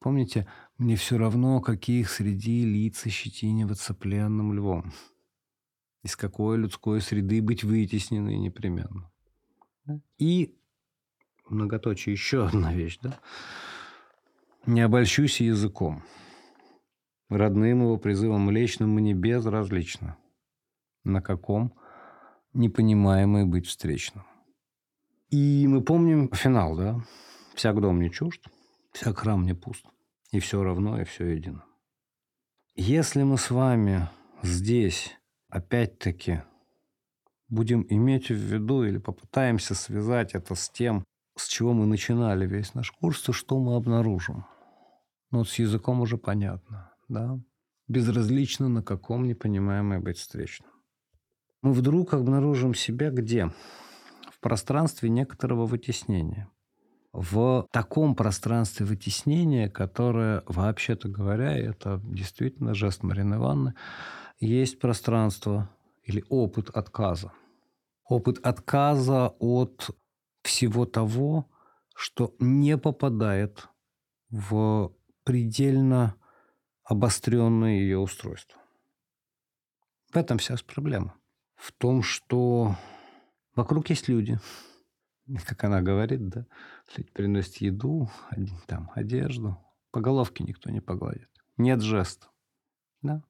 Помните, 0.00 0.46
мне 0.78 0.96
все 0.96 1.18
равно, 1.18 1.60
каких 1.60 2.10
среди 2.10 2.64
лиц 2.64 3.06
щетиниваться 3.06 3.92
пленным 3.92 4.54
львом. 4.54 4.92
Из 6.02 6.16
какой 6.16 6.56
людской 6.56 7.02
среды 7.02 7.42
быть 7.42 7.64
вытесненной 7.64 8.38
непременно. 8.38 9.10
И 10.16 10.58
многоточие 11.48 12.14
еще 12.14 12.46
одна 12.46 12.72
вещь, 12.72 12.98
да? 13.02 13.20
Не 14.64 14.80
обольщусь 14.80 15.42
языком. 15.42 16.02
Родным 17.28 17.82
его 17.82 17.98
призывом 17.98 18.50
лечным 18.50 18.94
мне 18.94 19.12
безразлично. 19.12 20.16
На 21.04 21.20
каком 21.20 21.74
непонимаемый 22.54 23.44
быть 23.44 23.66
встречным. 23.66 24.24
И 25.28 25.66
мы 25.68 25.82
помним 25.82 26.30
финал, 26.32 26.74
да? 26.74 27.04
Всяк 27.54 27.80
дом 27.80 28.00
не 28.00 28.10
чужд, 28.10 28.42
всяк 28.92 29.18
храм 29.18 29.44
не 29.44 29.54
пуст. 29.54 29.84
И 30.32 30.38
все 30.38 30.62
равно, 30.62 31.00
и 31.00 31.04
все 31.04 31.26
едино. 31.26 31.64
Если 32.76 33.22
мы 33.24 33.36
с 33.36 33.50
вами 33.50 34.08
здесь, 34.42 35.16
опять-таки, 35.48 36.42
будем 37.48 37.84
иметь 37.88 38.28
в 38.28 38.34
виду 38.34 38.84
или 38.84 38.98
попытаемся 38.98 39.74
связать 39.74 40.34
это 40.34 40.54
с 40.54 40.70
тем, 40.70 41.04
с 41.36 41.48
чего 41.48 41.72
мы 41.72 41.86
начинали 41.86 42.46
весь 42.46 42.74
наш 42.74 42.92
курс, 42.92 43.22
то 43.22 43.32
что 43.32 43.58
мы 43.58 43.74
обнаружим? 43.74 44.46
Ну, 45.30 45.38
вот 45.38 45.48
с 45.48 45.58
языком 45.58 46.00
уже 46.00 46.16
понятно, 46.16 46.92
да? 47.08 47.40
Безразлично, 47.88 48.68
на 48.68 48.82
каком 48.82 49.26
непонимаемое 49.26 49.98
быть 50.00 50.18
встречным. 50.18 50.70
Мы 51.62 51.72
вдруг 51.72 52.14
обнаружим 52.14 52.74
себя 52.74 53.10
где? 53.10 53.52
В 54.32 54.40
пространстве 54.40 55.10
некоторого 55.10 55.66
вытеснения. 55.66 56.48
В 57.12 57.66
таком 57.72 58.14
пространстве 58.14 58.86
вытеснения, 58.86 59.68
которое, 59.68 60.44
вообще-то 60.46 61.08
говоря, 61.08 61.56
это 61.56 62.00
действительно 62.04 62.72
жест 62.72 63.02
Марины 63.02 63.34
Ивановны, 63.34 63.74
есть 64.38 64.78
пространство 64.78 65.68
или 66.04 66.24
опыт 66.28 66.70
отказа. 66.70 67.32
Опыт 68.04 68.38
отказа 68.44 69.34
от 69.40 69.90
всего 70.42 70.86
того, 70.86 71.50
что 71.94 72.34
не 72.38 72.78
попадает 72.78 73.68
в 74.30 74.92
предельно 75.24 76.14
обостренное 76.84 77.74
ее 77.74 77.98
устройство. 77.98 78.60
В 80.12 80.16
этом 80.16 80.38
вся 80.38 80.56
проблема. 80.66 81.14
В 81.54 81.72
том, 81.72 82.02
что 82.02 82.76
вокруг 83.54 83.90
есть 83.90 84.08
люди, 84.08 84.40
как 85.46 85.64
она 85.64 85.82
говорит, 85.82 86.28
да, 86.28 86.46
приносит 87.12 87.56
еду, 87.56 88.08
там, 88.66 88.90
одежду, 88.94 89.58
по 89.90 90.00
головке 90.00 90.44
никто 90.44 90.70
не 90.70 90.80
погладит. 90.80 91.28
Нет 91.56 91.80
жеста. 91.82 92.28
Да? 93.02 93.22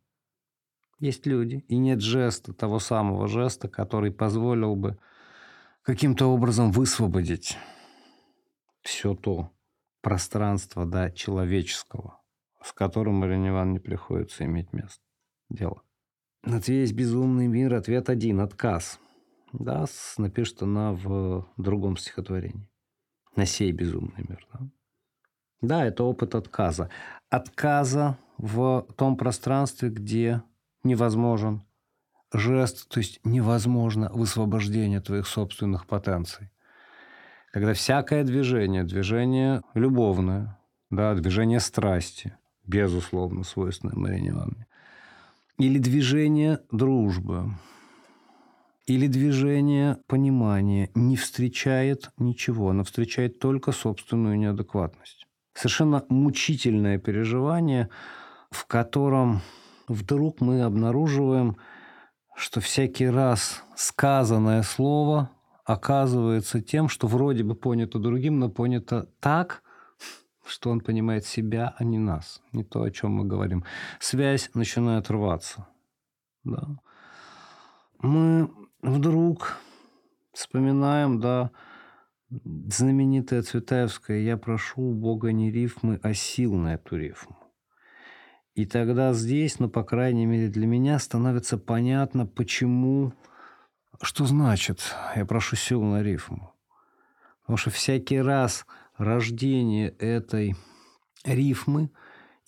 Есть 0.98 1.26
люди, 1.26 1.64
и 1.68 1.78
нет 1.78 2.00
жеста, 2.00 2.52
того 2.52 2.78
самого 2.78 3.26
жеста, 3.26 3.68
который 3.68 4.12
позволил 4.12 4.76
бы 4.76 4.98
каким-то 5.82 6.26
образом 6.26 6.72
высвободить 6.72 7.56
все 8.82 9.14
то 9.14 9.50
пространство 10.02 10.86
да, 10.86 11.10
человеческого, 11.10 12.20
с 12.62 12.72
которым 12.72 13.14
Марине 13.14 13.48
Ивановне 13.48 13.80
приходится 13.80 14.44
иметь 14.44 14.72
место. 14.72 15.02
Дело. 15.48 15.82
На 16.42 16.58
весь 16.58 16.92
безумный 16.92 17.46
мир 17.46 17.74
ответ 17.74 18.08
один– 18.08 18.40
отказ. 18.40 18.98
Да, 19.52 19.86
напишет 20.18 20.62
она 20.62 20.92
в 20.92 21.46
другом 21.56 21.96
стихотворении. 21.96 22.68
На 23.36 23.46
сей 23.46 23.72
безумный 23.72 24.24
мир. 24.28 24.46
Да? 24.52 24.60
да, 25.60 25.84
это 25.84 26.04
опыт 26.04 26.34
отказа. 26.34 26.90
Отказа 27.28 28.18
в 28.38 28.86
том 28.96 29.16
пространстве, 29.16 29.90
где 29.90 30.42
невозможен 30.82 31.62
жест, 32.32 32.88
то 32.88 32.98
есть 32.98 33.20
невозможно 33.24 34.10
высвобождение 34.12 35.00
твоих 35.00 35.26
собственных 35.26 35.86
потенций. 35.86 36.50
Когда 37.52 37.74
всякое 37.74 38.22
движение, 38.24 38.84
движение 38.84 39.62
любовное, 39.74 40.58
да, 40.90 41.14
движение 41.14 41.60
страсти, 41.60 42.36
безусловно, 42.66 43.42
свойственное 43.42 43.96
Марине 43.96 44.30
Ивановне. 44.30 44.66
Или 45.58 45.78
движение 45.78 46.60
дружбы, 46.70 47.50
или 48.90 49.06
движение 49.06 49.98
понимания 50.08 50.90
не 50.96 51.14
встречает 51.14 52.10
ничего, 52.18 52.70
оно 52.70 52.82
встречает 52.82 53.38
только 53.38 53.70
собственную 53.70 54.36
неадекватность. 54.36 55.28
Совершенно 55.54 56.04
мучительное 56.08 56.98
переживание, 56.98 57.88
в 58.50 58.66
котором 58.66 59.42
вдруг 59.86 60.40
мы 60.40 60.62
обнаруживаем, 60.62 61.56
что 62.34 62.60
всякий 62.60 63.06
раз 63.06 63.62
сказанное 63.76 64.62
слово 64.62 65.30
оказывается 65.64 66.60
тем, 66.60 66.88
что 66.88 67.06
вроде 67.06 67.44
бы 67.44 67.54
понято 67.54 68.00
другим, 68.00 68.40
но 68.40 68.48
понято 68.48 69.08
так, 69.20 69.62
что 70.44 70.68
он 70.68 70.80
понимает 70.80 71.24
себя, 71.24 71.76
а 71.78 71.84
не 71.84 71.98
нас, 71.98 72.42
не 72.52 72.64
то, 72.64 72.82
о 72.82 72.90
чем 72.90 73.12
мы 73.12 73.24
говорим. 73.24 73.62
Связь 74.00 74.50
начинает 74.54 75.12
рваться. 75.12 75.68
Да. 76.42 76.66
Мы 78.02 78.50
вдруг 78.82 79.58
вспоминаем, 80.32 81.20
да, 81.20 81.50
знаменитая 82.28 83.42
Цветаевская 83.42 84.18
«Я 84.18 84.36
прошу 84.36 84.82
у 84.82 84.94
Бога 84.94 85.32
не 85.32 85.50
рифмы, 85.50 85.98
а 86.02 86.14
сил 86.14 86.54
на 86.54 86.74
эту 86.74 86.96
рифму». 86.96 87.36
И 88.54 88.66
тогда 88.66 89.12
здесь, 89.12 89.58
ну, 89.58 89.68
по 89.68 89.84
крайней 89.84 90.26
мере, 90.26 90.48
для 90.48 90.66
меня 90.66 90.98
становится 90.98 91.56
понятно, 91.56 92.26
почему, 92.26 93.12
что 94.02 94.26
значит 94.26 94.94
«я 95.16 95.24
прошу 95.24 95.56
сил 95.56 95.82
на 95.82 96.02
рифму». 96.02 96.52
Потому 97.40 97.56
что 97.56 97.70
всякий 97.70 98.20
раз 98.20 98.66
рождение 98.96 99.88
этой 99.98 100.54
рифмы 101.24 101.90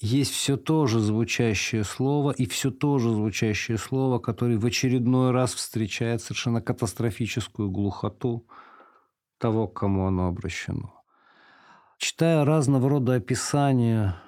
есть 0.02 0.32
все 0.32 0.56
то 0.56 0.86
же 0.86 0.98
звучащее 0.98 1.84
слово 1.84 2.32
и 2.32 2.46
все 2.46 2.72
то 2.72 2.98
же 2.98 3.10
звучащее 3.10 3.78
слово, 3.78 4.18
которое 4.18 4.58
в 4.58 4.66
очередной 4.66 5.30
раз 5.30 5.54
встречает 5.54 6.20
совершенно 6.20 6.60
катастрофическую 6.60 7.70
глухоту 7.70 8.46
того, 9.38 9.68
к 9.68 9.78
кому 9.78 10.06
оно 10.06 10.26
обращено. 10.26 10.92
Читая 11.98 12.44
разного 12.44 12.88
рода 12.88 13.14
описания 13.14 14.20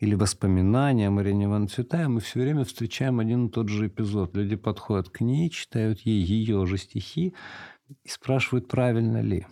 или 0.00 0.16
воспоминания 0.16 1.10
Марине 1.10 1.44
Ивановне 1.44 1.68
Цветаевой, 1.68 2.14
мы 2.14 2.20
все 2.20 2.40
время 2.40 2.64
встречаем 2.64 3.20
один 3.20 3.46
и 3.46 3.50
тот 3.50 3.68
же 3.68 3.86
эпизод. 3.86 4.34
Люди 4.34 4.56
подходят 4.56 5.10
к 5.10 5.20
ней, 5.20 5.48
читают 5.48 6.00
ей 6.00 6.20
ее 6.20 6.66
же 6.66 6.76
стихи 6.76 7.36
и 8.02 8.08
спрашивают, 8.08 8.66
правильно 8.66 9.22
ли. 9.22 9.46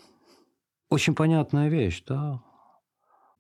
Очень 0.89 1.15
понятная 1.15 1.69
вещь, 1.69 2.03
да? 2.05 2.43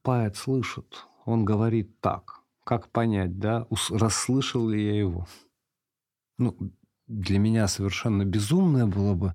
Поэт 0.03 0.37
слышит, 0.37 1.05
он 1.25 1.45
говорит 1.45 2.01
так. 2.01 2.41
Как 2.65 2.89
понять, 2.89 3.39
да, 3.39 3.67
расслышал 3.91 4.69
ли 4.69 4.85
я 4.85 4.99
его? 4.99 5.27
Ну, 6.39 6.57
для 7.07 7.39
меня 7.39 7.67
совершенно 7.69 8.25
безумное 8.25 8.87
было 8.87 9.15
бы 9.15 9.35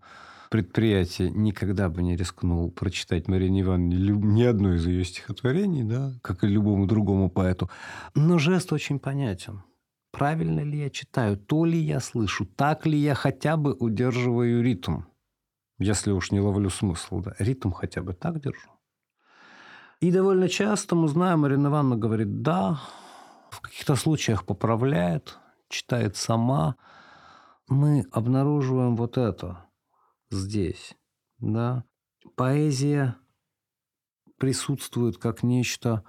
предприятие 0.50 1.30
никогда 1.32 1.90
бы 1.90 2.02
не 2.02 2.16
рискнул 2.16 2.72
прочитать 2.72 3.28
Марине 3.28 3.62
Ивановне 3.62 3.98
ни 3.98 4.44
одно 4.44 4.74
из 4.74 4.86
ее 4.88 5.04
стихотворений, 5.04 5.84
да, 5.84 6.14
как 6.22 6.44
и 6.44 6.48
любому 6.48 6.86
другому 6.86 7.30
поэту. 7.30 7.70
Но 8.14 8.38
жест 8.38 8.72
очень 8.72 9.00
понятен. 9.00 9.64
Правильно 10.12 10.62
ли 10.62 10.80
я 10.80 10.90
читаю, 10.90 11.36
то 11.36 11.66
ли 11.66 11.78
я 11.78 12.00
слышу, 12.00 12.46
так 12.46 12.86
ли 12.86 12.98
я 12.98 13.16
хотя 13.16 13.58
бы 13.58 13.74
удерживаю 13.74 14.64
ритм, 14.64 15.02
если 15.78 16.12
уж 16.12 16.32
не 16.32 16.40
ловлю 16.40 16.70
смысл. 16.70 17.20
Да. 17.20 17.36
Ритм 17.38 17.72
хотя 17.72 18.02
бы 18.02 18.14
так 18.14 18.42
держу. 18.42 18.70
И 20.00 20.12
довольно 20.12 20.50
часто 20.50 20.96
мы 20.96 21.08
знаем, 21.08 21.40
Марина 21.40 21.68
Ивановна 21.68 21.96
говорит 21.96 22.42
«да», 22.42 22.82
в 23.50 23.62
каких-то 23.62 23.96
случаях 23.96 24.46
поправляет, 24.46 25.40
читает 25.70 26.18
сама. 26.18 26.76
Мы 27.68 28.06
обнаруживаем 28.12 28.96
вот 28.96 29.18
это– 29.18 29.66
здесь. 30.30 30.96
Да? 31.40 31.84
Поэзия 32.36 33.16
присутствует 34.38 35.18
как 35.18 35.44
нечто, 35.44 36.04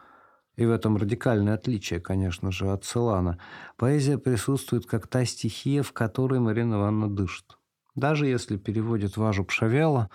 и 0.57 0.64
в 0.64 0.70
этом 0.70 0.96
радикальное 0.96 1.55
отличие, 1.55 2.01
конечно 2.01 2.51
же, 2.51 2.70
от 2.70 2.85
Целана. 2.85 3.38
Поэзия 3.77 4.18
присутствует 4.18 4.87
как 4.87 5.07
та 5.07 5.25
стихия, 5.25 5.83
в 5.83 5.92
которой 5.92 6.40
Марина 6.40 6.77
Ивановна 6.77 7.14
дышит. 7.14 7.59
Даже 7.94 8.27
если 8.27 8.57
переводит 8.57 9.16
Важу 9.16 9.44
Пшавела, 9.44 10.11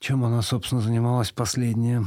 чем 0.00 0.24
она, 0.24 0.42
собственно, 0.42 0.80
занималась 0.80 1.30
последние 1.30 2.04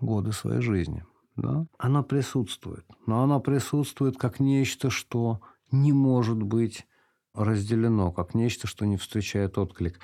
годы 0.00 0.32
своей 0.32 0.60
жизни. 0.60 1.04
Да? 1.36 1.66
Она 1.78 2.02
присутствует. 2.02 2.84
Но 3.06 3.22
она 3.22 3.38
присутствует 3.38 4.18
как 4.18 4.40
нечто, 4.40 4.90
что 4.90 5.40
не 5.70 5.92
может 5.92 6.42
быть 6.42 6.86
разделено 7.34 8.10
как 8.10 8.34
нечто, 8.34 8.66
что 8.66 8.86
не 8.86 8.96
встречает 8.96 9.58
отклик. 9.58 10.00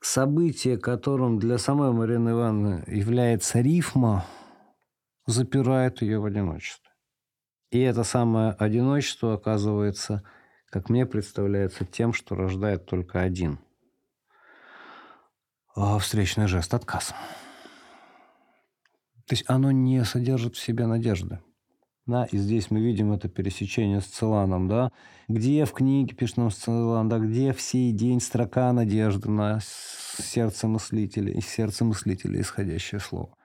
Событие, 0.00 0.78
которым 0.78 1.38
для 1.38 1.58
самой 1.58 1.92
Марины 1.92 2.30
Ивановны 2.30 2.84
является 2.86 3.60
рифма, 3.60 4.24
запирает 5.26 6.02
ее 6.02 6.20
в 6.20 6.24
одиночестве. 6.24 6.88
И 7.70 7.80
это 7.80 8.04
самое 8.04 8.52
одиночество 8.52 9.34
оказывается, 9.34 10.22
как 10.70 10.88
мне 10.88 11.04
представляется, 11.04 11.84
тем, 11.84 12.12
что 12.12 12.34
рождает 12.34 12.86
только 12.86 13.20
один 13.20 13.58
а, 15.74 15.98
встречный 15.98 16.46
жест– 16.46 16.72
отказ. 16.74 17.12
То 19.28 19.34
есть 19.34 19.44
оно 19.46 19.70
не 19.70 20.02
содержит 20.04 20.56
в 20.56 20.60
себе 20.60 20.86
надежды. 20.86 21.40
Да, 22.06 22.24
и 22.24 22.38
здесь 22.38 22.70
мы 22.70 22.80
видим 22.80 23.12
это 23.12 23.28
пересечение 23.28 24.00
с 24.00 24.06
Целаном, 24.06 24.66
да, 24.66 24.90
где 25.28 25.66
в 25.66 25.72
книге 25.72 26.14
пишет 26.14 26.38
нам 26.38 26.50
Целан, 26.50 27.10
да, 27.10 27.18
где 27.18 27.52
в 27.52 27.60
сей 27.60 27.92
день 27.92 28.18
строка 28.18 28.72
надежды 28.72 29.30
на 29.30 29.60
сердце 29.60 30.66
мыслителя, 30.66 31.30
из 31.30 31.46
сердца 31.46 31.84
мыслителя 31.84 32.40
исходящее 32.40 33.00
слово. 33.00 33.36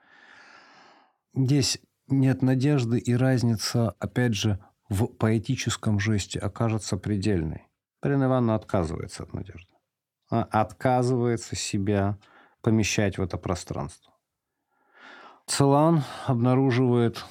Здесь 1.35 1.79
нет 2.07 2.41
надежды, 2.41 2.99
и 2.99 3.13
разница, 3.13 3.89
опять 3.99 4.35
же, 4.35 4.59
в 4.87 5.07
поэтическом 5.07 5.99
жесте 5.99 6.39
окажется 6.39 6.95
предельной. 6.95 7.67
Марина 8.01 8.25
Ивановна 8.25 8.55
отказывается 8.55 9.23
от 9.23 9.33
надежды. 9.33 9.73
Она 10.29 10.43
отказывается 10.43 11.57
себя 11.57 12.17
помещать 12.61 13.17
в 13.17 13.21
это 13.21 13.37
пространство. 13.37 14.12
Целан 15.45 16.03
обнаруживает 16.25 17.25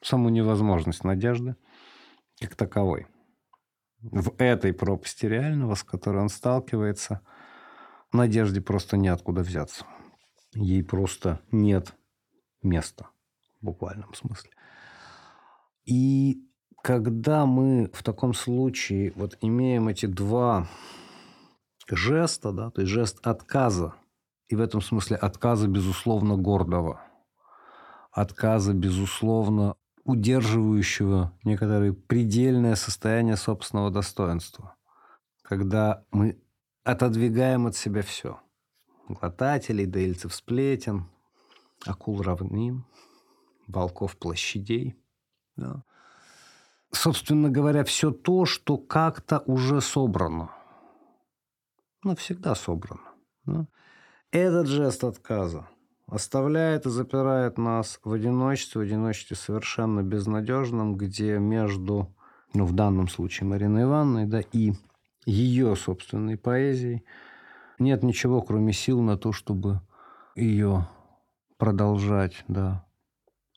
саму 0.00 0.28
невозможность 0.30 1.04
надежды 1.04 1.56
как 2.40 2.56
таковой. 2.56 3.06
В 4.00 4.32
этой 4.38 4.72
пропасти 4.72 5.26
реального, 5.26 5.74
с 5.74 5.84
которой 5.84 6.22
он 6.22 6.30
сталкивается, 6.30 7.20
надежде 8.12 8.62
просто 8.62 8.96
неоткуда 8.96 9.42
взяться. 9.42 9.84
Ей 10.54 10.82
просто 10.82 11.40
нет 11.52 11.94
места 12.62 13.10
в 13.60 13.66
буквальном 13.66 14.14
смысле. 14.14 14.50
И 15.84 16.42
когда 16.82 17.44
мы 17.44 17.90
в 17.92 18.02
таком 18.02 18.32
случае 18.32 19.12
вот 19.16 19.36
имеем 19.42 19.88
эти 19.88 20.06
два 20.06 20.66
жеста, 21.88 22.52
да, 22.52 22.70
то 22.70 22.80
есть 22.80 22.92
жест 22.92 23.18
отказа, 23.26 23.94
и 24.48 24.56
в 24.56 24.60
этом 24.60 24.80
смысле 24.80 25.16
отказа, 25.16 25.68
безусловно, 25.68 26.36
гордого, 26.36 27.00
отказа, 28.10 28.74
безусловно, 28.74 29.76
удерживающего 30.04 31.32
некоторое 31.44 31.92
предельное 31.92 32.74
состояние 32.74 33.36
собственного 33.36 33.90
достоинства, 33.90 34.76
когда 35.42 36.04
мы 36.10 36.40
отодвигаем 36.84 37.66
от 37.66 37.76
себя 37.76 38.02
все. 38.02 38.40
Глотателей, 39.08 39.86
доильцев 39.86 40.34
сплетен, 40.34 41.08
акул 41.84 42.22
равнин, 42.22 42.84
волков 43.66 44.16
площадей. 44.16 44.96
Да. 45.56 45.84
Собственно 46.92 47.50
говоря, 47.50 47.84
все 47.84 48.10
то, 48.10 48.46
что 48.46 48.76
как-то 48.76 49.40
уже 49.46 49.80
собрано. 49.80 50.50
Ну, 52.02 52.16
всегда 52.16 52.54
собрано. 52.54 53.12
Да. 53.44 53.66
Этот 54.32 54.66
жест 54.66 55.04
отказа– 55.04 55.68
оставляет 56.10 56.86
и 56.86 56.90
запирает 56.90 57.58
нас 57.58 58.00
в 58.02 58.12
одиночестве, 58.12 58.80
в 58.80 58.84
одиночестве 58.84 59.36
совершенно 59.36 60.02
безнадежном, 60.02 60.96
где 60.96 61.38
между, 61.38 62.14
ну, 62.54 62.64
в 62.64 62.72
данном 62.72 63.08
случае 63.08 63.48
Мариной 63.48 63.84
Ивановной, 63.84 64.26
да, 64.26 64.40
и 64.52 64.72
ее 65.26 65.76
собственной 65.76 66.36
поэзией 66.36 67.04
нет 67.78 68.02
ничего, 68.02 68.42
кроме 68.42 68.72
сил 68.72 69.00
на 69.00 69.16
то, 69.16 69.32
чтобы 69.32 69.80
ее 70.34 70.88
продолжать, 71.56 72.44
да, 72.48 72.84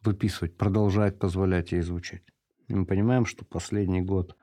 выписывать, 0.03 0.57
продолжать 0.57 1.19
позволять 1.19 1.71
ей 1.71 1.81
звучать. 1.81 2.23
Мы 2.67 2.85
понимаем, 2.85 3.25
что 3.25 3.45
последний 3.45 4.01
год 4.01 4.35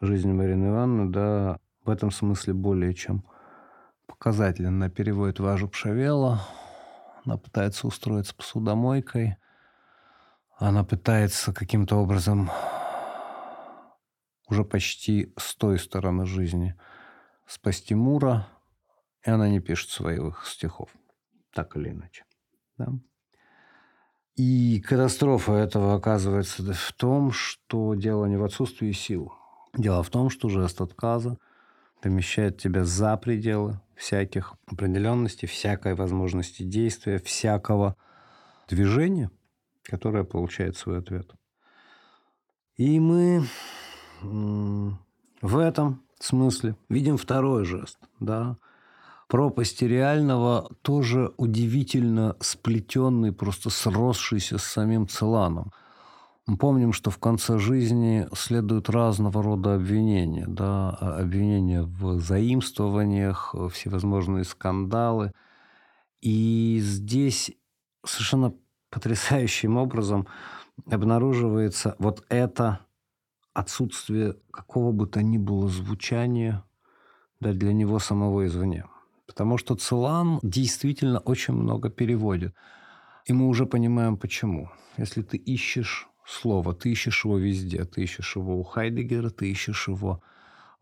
жизни 0.00 0.32
Марины 0.32 0.68
Ивановны, 0.68 1.10
да, 1.10 1.58
в 1.84 1.90
этом 1.90 2.10
смысле 2.10 2.54
более 2.54 2.94
чем 2.94 3.24
показателен. 4.06 4.68
Она 4.68 4.88
переводит 4.88 5.40
Важу 5.40 5.68
Пшавела, 5.68 6.40
она 7.24 7.36
пытается 7.36 7.86
устроиться 7.86 8.34
посудомойкой. 8.34 9.36
она 10.58 10.84
пытается 10.84 11.52
каким-то 11.52 11.96
образом 11.96 12.50
уже 14.48 14.64
почти 14.64 15.32
с 15.38 15.54
той 15.54 15.78
стороны 15.78 16.26
жизни 16.26 16.74
спасти 17.46 17.94
Мура, 17.94 18.48
и 19.24 19.30
она 19.30 19.48
не 19.48 19.60
пишет 19.60 19.90
своих 19.90 20.46
стихов, 20.46 20.90
так 21.52 21.76
или 21.76 21.90
иначе. 21.90 22.24
Да? 22.76 22.88
И 24.36 24.80
катастрофа 24.80 25.52
этого 25.52 25.94
оказывается 25.94 26.62
в 26.72 26.92
том, 26.92 27.32
что 27.32 27.94
дело 27.94 28.26
не 28.26 28.36
в 28.36 28.44
отсутствии 28.44 28.92
сил. 28.92 29.32
Дело 29.74 30.02
в 30.02 30.10
том, 30.10 30.30
что 30.30 30.48
жест 30.48 30.80
отказа 30.80 31.38
помещает 32.00 32.58
тебя 32.58 32.84
за 32.84 33.16
пределы 33.16 33.80
всяких 33.94 34.54
определенностей, 34.66 35.46
всякой 35.46 35.94
возможности 35.94 36.62
действия, 36.62 37.18
всякого 37.18 37.96
движения, 38.68 39.30
которое 39.82 40.24
получает 40.24 40.76
свой 40.76 40.98
ответ. 40.98 41.30
И 42.76 42.98
мы 42.98 43.44
в 44.22 45.58
этом 45.58 46.02
смысле 46.18 46.76
видим 46.88 47.16
второй 47.16 47.64
жест, 47.64 47.98
да, 48.20 48.56
пропасти 49.28 49.84
реального 49.84 50.70
тоже 50.82 51.32
удивительно 51.36 52.36
сплетенный, 52.40 53.32
просто 53.32 53.70
сросшийся 53.70 54.58
с 54.58 54.64
самим 54.64 55.08
Целаном. 55.08 55.72
Мы 56.50 56.56
помним, 56.56 56.92
что 56.92 57.12
в 57.12 57.18
конце 57.18 57.58
жизни 57.58 58.26
следуют 58.34 58.90
разного 58.90 59.40
рода 59.40 59.76
обвинения. 59.76 60.46
Да? 60.48 60.90
Обвинения 60.90 61.82
в 61.82 62.18
заимствованиях, 62.18 63.54
всевозможные 63.72 64.42
скандалы. 64.42 65.30
И 66.20 66.80
здесь 66.82 67.52
совершенно 68.04 68.52
потрясающим 68.90 69.76
образом 69.76 70.26
обнаруживается 70.90 71.94
вот 72.00 72.24
это 72.28 72.80
отсутствие 73.54 74.34
какого 74.50 74.90
бы 74.90 75.06
то 75.06 75.22
ни 75.22 75.38
было 75.38 75.68
звучания 75.68 76.64
да, 77.38 77.52
для 77.52 77.72
него 77.72 78.00
самого 78.00 78.44
извне. 78.46 78.86
Потому 79.28 79.56
что 79.56 79.76
Целан 79.76 80.40
действительно 80.42 81.20
очень 81.20 81.54
много 81.54 81.90
переводит. 81.90 82.56
И 83.26 83.32
мы 83.32 83.46
уже 83.46 83.66
понимаем, 83.66 84.16
почему. 84.16 84.68
Если 84.96 85.22
ты 85.22 85.36
ищешь 85.36 86.09
слово, 86.30 86.74
ты 86.74 86.92
ищешь 86.92 87.24
его 87.24 87.38
везде. 87.38 87.84
Ты 87.84 88.04
ищешь 88.04 88.36
его 88.36 88.58
у 88.58 88.62
Хайдегера, 88.62 89.30
ты 89.30 89.50
ищешь 89.50 89.88
его 89.88 90.22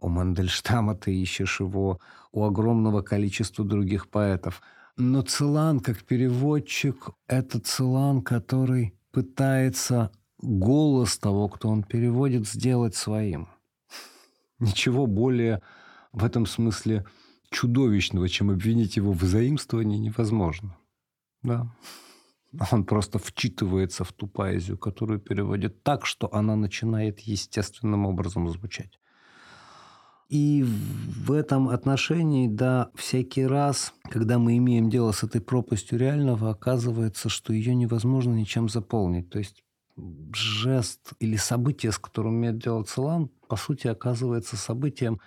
у 0.00 0.08
Мандельштама, 0.08 0.94
ты 0.94 1.14
ищешь 1.14 1.60
его 1.60 2.00
у 2.32 2.44
огромного 2.44 3.02
количества 3.02 3.64
других 3.64 4.08
поэтов. 4.08 4.62
Но 4.96 5.22
Целан, 5.22 5.80
как 5.80 6.04
переводчик, 6.04 7.10
это 7.26 7.60
Целан, 7.60 8.22
который 8.22 8.94
пытается 9.12 10.10
голос 10.40 11.18
того, 11.18 11.48
кто 11.48 11.68
он 11.68 11.82
переводит, 11.82 12.46
сделать 12.46 12.94
своим. 12.94 13.48
Ничего 14.58 15.06
более 15.06 15.62
в 16.12 16.24
этом 16.24 16.46
смысле 16.46 17.06
чудовищного, 17.50 18.28
чем 18.28 18.50
обвинить 18.50 18.96
его 18.96 19.12
в 19.12 19.22
заимствовании, 19.22 19.98
невозможно. 19.98 20.76
Да. 21.42 21.72
Он 22.72 22.84
просто 22.84 23.18
вчитывается 23.18 24.04
в 24.04 24.12
ту 24.12 24.26
поэзию, 24.26 24.78
которую 24.78 25.20
переводит 25.20 25.82
так, 25.82 26.06
что 26.06 26.32
она 26.32 26.56
начинает 26.56 27.20
естественным 27.20 28.06
образом 28.06 28.48
звучать. 28.48 28.98
И 30.28 30.62
в 30.62 31.32
этом 31.32 31.70
отношении, 31.70 32.48
да, 32.48 32.90
всякий 32.94 33.46
раз, 33.46 33.94
когда 34.10 34.38
мы 34.38 34.58
имеем 34.58 34.90
дело 34.90 35.12
с 35.12 35.22
этой 35.22 35.40
пропастью 35.40 35.98
реального, 35.98 36.50
оказывается, 36.50 37.30
что 37.30 37.54
ее 37.54 37.74
невозможно 37.74 38.34
ничем 38.34 38.68
заполнить. 38.68 39.30
То 39.30 39.38
есть 39.38 39.64
жест 40.34 41.12
или 41.18 41.36
событие, 41.36 41.92
с 41.92 41.98
которым 41.98 42.36
имеет 42.36 42.58
дело 42.58 42.84
Целан, 42.84 43.30
по 43.48 43.56
сути, 43.56 43.88
оказывается 43.88 44.56
событием, 44.58 45.18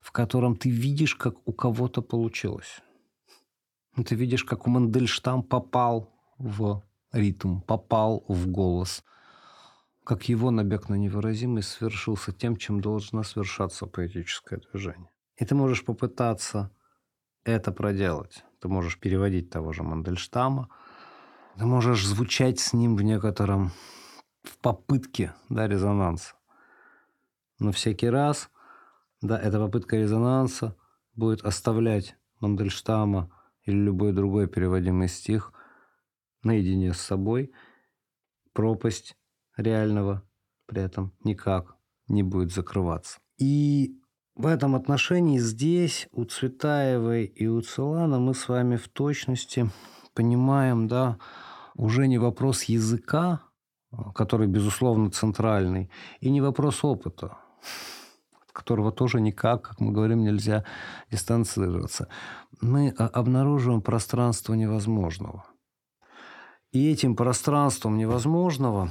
в 0.00 0.12
котором 0.12 0.54
ты 0.54 0.70
видишь, 0.70 1.16
как 1.16 1.34
у 1.44 1.52
кого-то 1.52 2.00
получилось. 2.00 2.80
Ты 3.96 4.14
видишь, 4.14 4.44
как 4.44 4.68
у 4.68 4.70
Мандельштам 4.70 5.42
попал 5.42 6.15
в 6.38 6.82
ритм, 7.12 7.60
попал 7.60 8.24
в 8.28 8.46
голос, 8.48 9.04
как 10.04 10.28
его 10.28 10.50
набег 10.50 10.88
на 10.88 10.94
невыразимость 10.94 11.68
свершился 11.68 12.32
тем, 12.32 12.56
чем 12.56 12.80
должно 12.80 13.22
свершаться 13.22 13.86
поэтическое 13.86 14.60
движение. 14.60 15.10
И 15.36 15.44
ты 15.44 15.54
можешь 15.54 15.84
попытаться 15.84 16.70
это 17.44 17.72
проделать. 17.72 18.44
Ты 18.60 18.68
можешь 18.68 18.98
переводить 18.98 19.50
того 19.50 19.72
же 19.72 19.82
Мандельштама, 19.82 20.68
ты 21.56 21.64
можешь 21.64 22.06
звучать 22.06 22.58
с 22.58 22.72
ним 22.72 22.96
в 22.96 23.02
некотором 23.02 23.72
в 24.42 24.58
попытке 24.58 25.34
да, 25.48 25.66
резонанса. 25.66 26.34
Но 27.58 27.72
всякий 27.72 28.08
раз 28.08 28.50
да, 29.22 29.38
эта 29.38 29.58
попытка 29.58 29.96
резонанса 29.96 30.76
будет 31.14 31.42
оставлять 31.44 32.16
Мандельштама 32.40 33.30
или 33.64 33.76
любой 33.76 34.12
другой 34.12 34.46
переводимый 34.46 35.08
стих 35.08 35.52
наедине 36.46 36.94
с 36.94 37.00
собой. 37.00 37.52
Пропасть 38.52 39.16
реального 39.56 40.22
при 40.66 40.82
этом 40.82 41.12
никак 41.24 41.76
не 42.08 42.22
будет 42.22 42.52
закрываться. 42.52 43.18
И 43.38 44.00
в 44.34 44.46
этом 44.46 44.74
отношении 44.74 45.38
здесь 45.38 46.08
у 46.12 46.24
Цветаевой 46.24 47.24
и 47.24 47.46
у 47.46 47.60
Целана 47.60 48.18
мы 48.18 48.34
с 48.34 48.48
вами 48.48 48.76
в 48.76 48.88
точности 48.88 49.70
понимаем, 50.14 50.88
да, 50.88 51.18
уже 51.74 52.08
не 52.08 52.18
вопрос 52.18 52.64
языка, 52.64 53.42
который, 54.14 54.46
безусловно, 54.46 55.10
центральный, 55.10 55.90
и 56.20 56.30
не 56.30 56.40
вопрос 56.40 56.84
опыта 56.84 57.36
которого 58.56 58.90
тоже 58.90 59.20
никак, 59.20 59.62
как 59.62 59.80
мы 59.80 59.92
говорим, 59.92 60.24
нельзя 60.24 60.64
дистанцироваться. 61.10 62.08
Мы 62.62 62.94
а, 62.98 63.06
обнаруживаем 63.06 63.82
пространство 63.82 64.54
невозможного. 64.54 65.44
И 66.72 66.90
этим 66.90 67.16
пространством 67.16 67.96
невозможного 67.96 68.90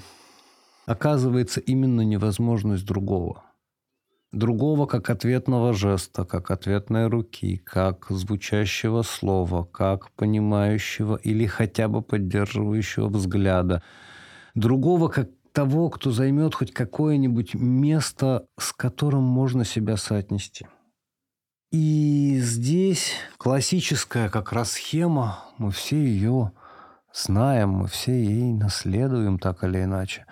оказывается 0.86 1.60
именно 1.60 2.02
невозможность 2.02 2.86
другого. 2.86 3.44
Другого 4.32 4.86
как 4.86 5.10
ответного 5.10 5.74
жеста, 5.74 6.26
как 6.26 6.52
ответной 6.52 7.08
руки, 7.08 7.58
как 7.58 8.08
звучащего 8.10 9.02
слова, 9.02 9.64
как 9.64 10.12
понимающего 10.12 11.16
или 11.16 11.46
хотя 11.46 11.88
бы 11.88 12.02
поддерживающего 12.02 13.08
взгляда. 13.08 13.82
Другого 14.54 15.08
как 15.08 15.30
того, 15.54 15.90
кто 15.90 16.12
займет 16.12 16.54
хоть 16.54 16.74
какое-нибудь 16.74 17.54
место, 17.54 18.46
с 18.60 18.74
которым 18.74 19.24
можно 19.24 19.64
себя 19.64 19.96
соотнести. 19.96 20.68
И 21.72 22.38
здесь 22.42 23.14
классическая 23.38 24.30
как 24.30 24.52
раз 24.52 24.74
схема, 24.74 25.46
мы 25.58 25.72
все 25.72 25.98
ее 25.98 26.52
знаем, 27.16 27.70
мы 27.70 27.88
все 27.88 28.12
ей 28.12 28.54
наследуем 28.54 29.40
так 29.40 29.64
или 29.64 29.84
иначе. 29.84 30.26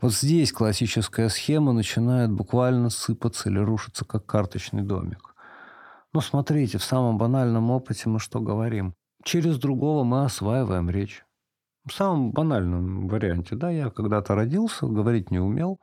Вот 0.00 0.12
здесь 0.12 0.52
классическая 0.52 1.28
схема 1.28 1.72
начинает 1.72 2.30
буквально 2.30 2.90
сыпаться 2.90 3.48
или 3.48 3.58
рушиться, 3.58 4.04
как 4.04 4.26
карточный 4.26 4.82
домик. 4.82 5.34
Но 6.12 6.20
смотрите, 6.20 6.78
в 6.78 6.84
самом 6.84 7.18
банальном 7.18 7.70
опыте 7.70 8.08
мы 8.08 8.18
что 8.18 8.40
говорим? 8.40 8.94
Через 9.24 9.58
другого 9.58 10.04
мы 10.04 10.24
осваиваем 10.24 10.90
речь. 10.90 11.24
В 11.86 11.92
самом 11.92 12.32
банальном 12.32 13.08
варианте, 13.08 13.54
да, 13.54 13.70
я 13.70 13.90
когда-то 13.90 14.34
родился, 14.34 14.86
говорить 14.86 15.30
не 15.30 15.38
умел. 15.38 15.80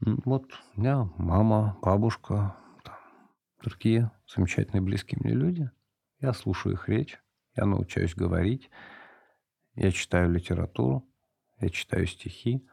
Вот 0.00 0.44
у 0.74 0.80
меня 0.80 1.08
мама, 1.16 1.76
бабушка, 1.82 2.56
там, 2.82 2.94
другие 3.62 4.10
замечательные 4.26 4.82
близкие 4.82 5.20
мне 5.22 5.34
люди. 5.34 5.70
Я 6.20 6.32
слушаю 6.32 6.74
их 6.74 6.88
речь, 6.88 7.18
я 7.56 7.66
научаюсь 7.66 8.14
говорить, 8.14 8.70
я 9.74 9.92
читаю 9.92 10.30
литературу, 10.30 11.06
я 11.58 11.70
читаю 11.70 12.06
стихи, 12.06 12.66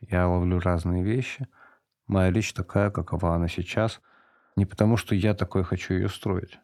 я 0.00 0.28
ловлю 0.28 0.60
разные 0.60 1.02
вещи. 1.02 1.46
Моя 2.06 2.30
речь 2.30 2.52
такая, 2.52 2.90
какова 2.90 3.34
она 3.34 3.48
сейчас. 3.48 4.00
Не 4.56 4.64
потому, 4.64 4.96
что 4.96 5.14
я 5.14 5.34
такой 5.34 5.62
хочу 5.62 5.94
ее 5.94 6.08
строить 6.08 6.58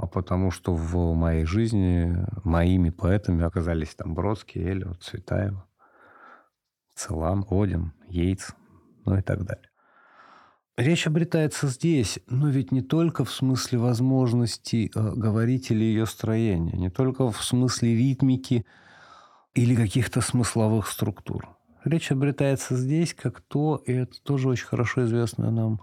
а 0.00 0.06
потому 0.06 0.50
что 0.50 0.74
в 0.74 1.14
моей 1.14 1.44
жизни 1.44 2.16
моими 2.42 2.88
поэтами 2.88 3.44
оказались 3.44 3.94
там 3.94 4.14
Бродский, 4.14 4.62
Эллиот, 4.62 5.02
Цветаева, 5.02 5.68
Целан, 6.94 7.44
Один, 7.50 7.92
Йейтс, 8.08 8.52
ну 9.04 9.18
и 9.18 9.20
так 9.20 9.44
далее. 9.44 9.69
Речь 10.80 11.06
обретается 11.06 11.68
здесь, 11.68 12.18
но 12.26 12.48
ведь 12.48 12.72
не 12.72 12.80
только 12.80 13.24
в 13.24 13.30
смысле 13.30 13.78
возможности 13.78 14.90
э, 14.94 15.12
говорить 15.14 15.70
или 15.70 15.84
ее 15.84 16.06
строения, 16.06 16.76
не 16.76 16.90
только 16.90 17.30
в 17.30 17.44
смысле 17.44 17.94
ритмики 17.94 18.64
или 19.54 19.74
каких-то 19.74 20.20
смысловых 20.20 20.88
структур. 20.88 21.48
Речь 21.84 22.10
обретается 22.10 22.76
здесь 22.76 23.14
как 23.14 23.40
то, 23.40 23.82
и 23.86 23.92
это 23.92 24.22
тоже 24.22 24.48
очень 24.48 24.66
хорошо 24.66 25.04
известная 25.04 25.50
нам 25.50 25.80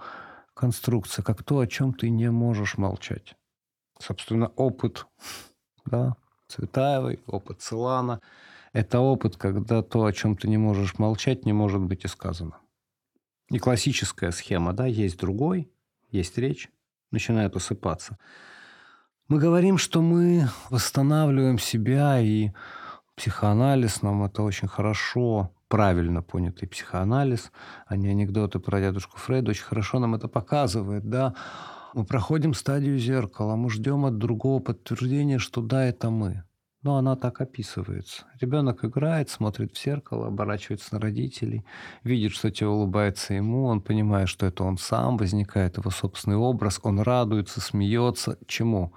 конструкция, 0.54 1.24
как 1.24 1.44
то, 1.44 1.60
о 1.60 1.68
чем 1.68 1.94
ты 1.94 2.10
не 2.10 2.32
можешь 2.32 2.78
молчать 2.78 3.36
собственно, 4.00 4.48
опыт 4.56 5.08
да, 5.86 6.16
Цветаевой, 6.48 7.20
опыт 7.28 7.62
Целана. 7.62 8.22
Это 8.74 9.00
опыт, 9.00 9.38
когда 9.38 9.82
то, 9.82 10.06
о 10.06 10.14
чем 10.14 10.38
ты 10.38 10.48
не 10.48 10.58
можешь 10.58 11.00
молчать, 11.00 11.46
не 11.46 11.54
может 11.54 11.82
быть 11.82 12.06
и 12.06 12.08
сказано. 12.08 12.58
И 13.50 13.60
классическая 13.60 14.32
схема, 14.32 14.74
да, 14.74 14.86
есть 14.86 15.18
другой, 15.18 15.72
есть 16.12 16.38
речь, 16.38 16.70
начинает 17.12 17.56
усыпаться. 17.56 18.18
Мы 19.30 19.40
говорим, 19.40 19.78
что 19.78 20.02
мы 20.02 20.50
восстанавливаем 20.70 21.60
себя, 21.60 22.20
и 22.20 22.52
психоанализ 23.16 24.02
нам 24.02 24.24
это 24.24 24.42
очень 24.44 24.68
хорошо, 24.68 25.54
правильно 25.68 26.22
понятый 26.22 26.68
психоанализ, 26.68 27.52
а 27.88 27.96
не 27.96 28.08
анекдоты 28.10 28.60
про 28.60 28.80
дедушку 28.80 29.18
Фрейда, 29.18 29.52
очень 29.52 29.66
хорошо 29.66 30.00
нам 30.00 30.16
это 30.16 30.28
показывает, 30.28 31.10
да. 31.10 31.34
Мы 31.94 32.06
проходим 32.06 32.54
стадию 32.54 32.98
зеркала, 33.00 33.56
мы 33.56 33.70
ждем 33.70 34.06
от 34.06 34.18
другого 34.18 34.60
подтверждения, 34.60 35.40
что 35.40 35.62
да, 35.62 35.86
это 35.86 36.10
мы. 36.10 36.44
Но 36.84 36.98
она 36.98 37.16
так 37.16 37.42
описывается. 37.42 38.26
Ребенок 38.40 38.86
играет, 38.86 39.30
смотрит 39.30 39.74
в 39.76 39.84
зеркало, 39.84 40.28
оборачивается 40.28 40.94
на 40.94 41.02
родителей, 41.02 41.66
видит, 42.04 42.32
что 42.32 42.52
те 42.52 42.68
улыбается 42.68 43.34
ему, 43.34 43.66
он 43.66 43.82
понимает, 43.82 44.30
что 44.30 44.46
это 44.46 44.64
он 44.64 44.78
сам, 44.78 45.18
возникает 45.18 45.78
его 45.78 45.90
собственный 45.90 46.38
образ, 46.38 46.80
он 46.84 47.00
радуется, 47.00 47.62
смеется. 47.62 48.38
Чему? 48.46 48.94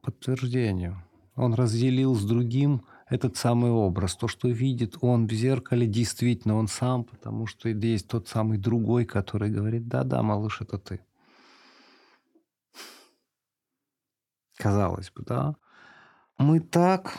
Подтверждению. 0.00 1.04
Он 1.36 1.54
разделил 1.54 2.14
с 2.14 2.24
другим 2.24 2.82
этот 3.08 3.36
самый 3.36 3.70
образ. 3.70 4.16
То, 4.16 4.28
что 4.28 4.48
видит 4.48 4.96
он 5.00 5.26
в 5.26 5.32
зеркале, 5.32 5.86
действительно 5.86 6.56
он 6.56 6.68
сам, 6.68 7.04
потому 7.04 7.46
что 7.46 7.68
есть 7.68 8.08
тот 8.08 8.28
самый 8.28 8.56
другой, 8.56 9.04
который 9.04 9.50
говорит, 9.50 9.88
да-да, 9.88 10.22
малыш, 10.22 10.60
это 10.62 10.78
ты. 10.78 11.00
Казалось 14.56 15.10
бы, 15.10 15.22
да? 15.24 15.56
Мы 16.40 16.60
так 16.60 17.18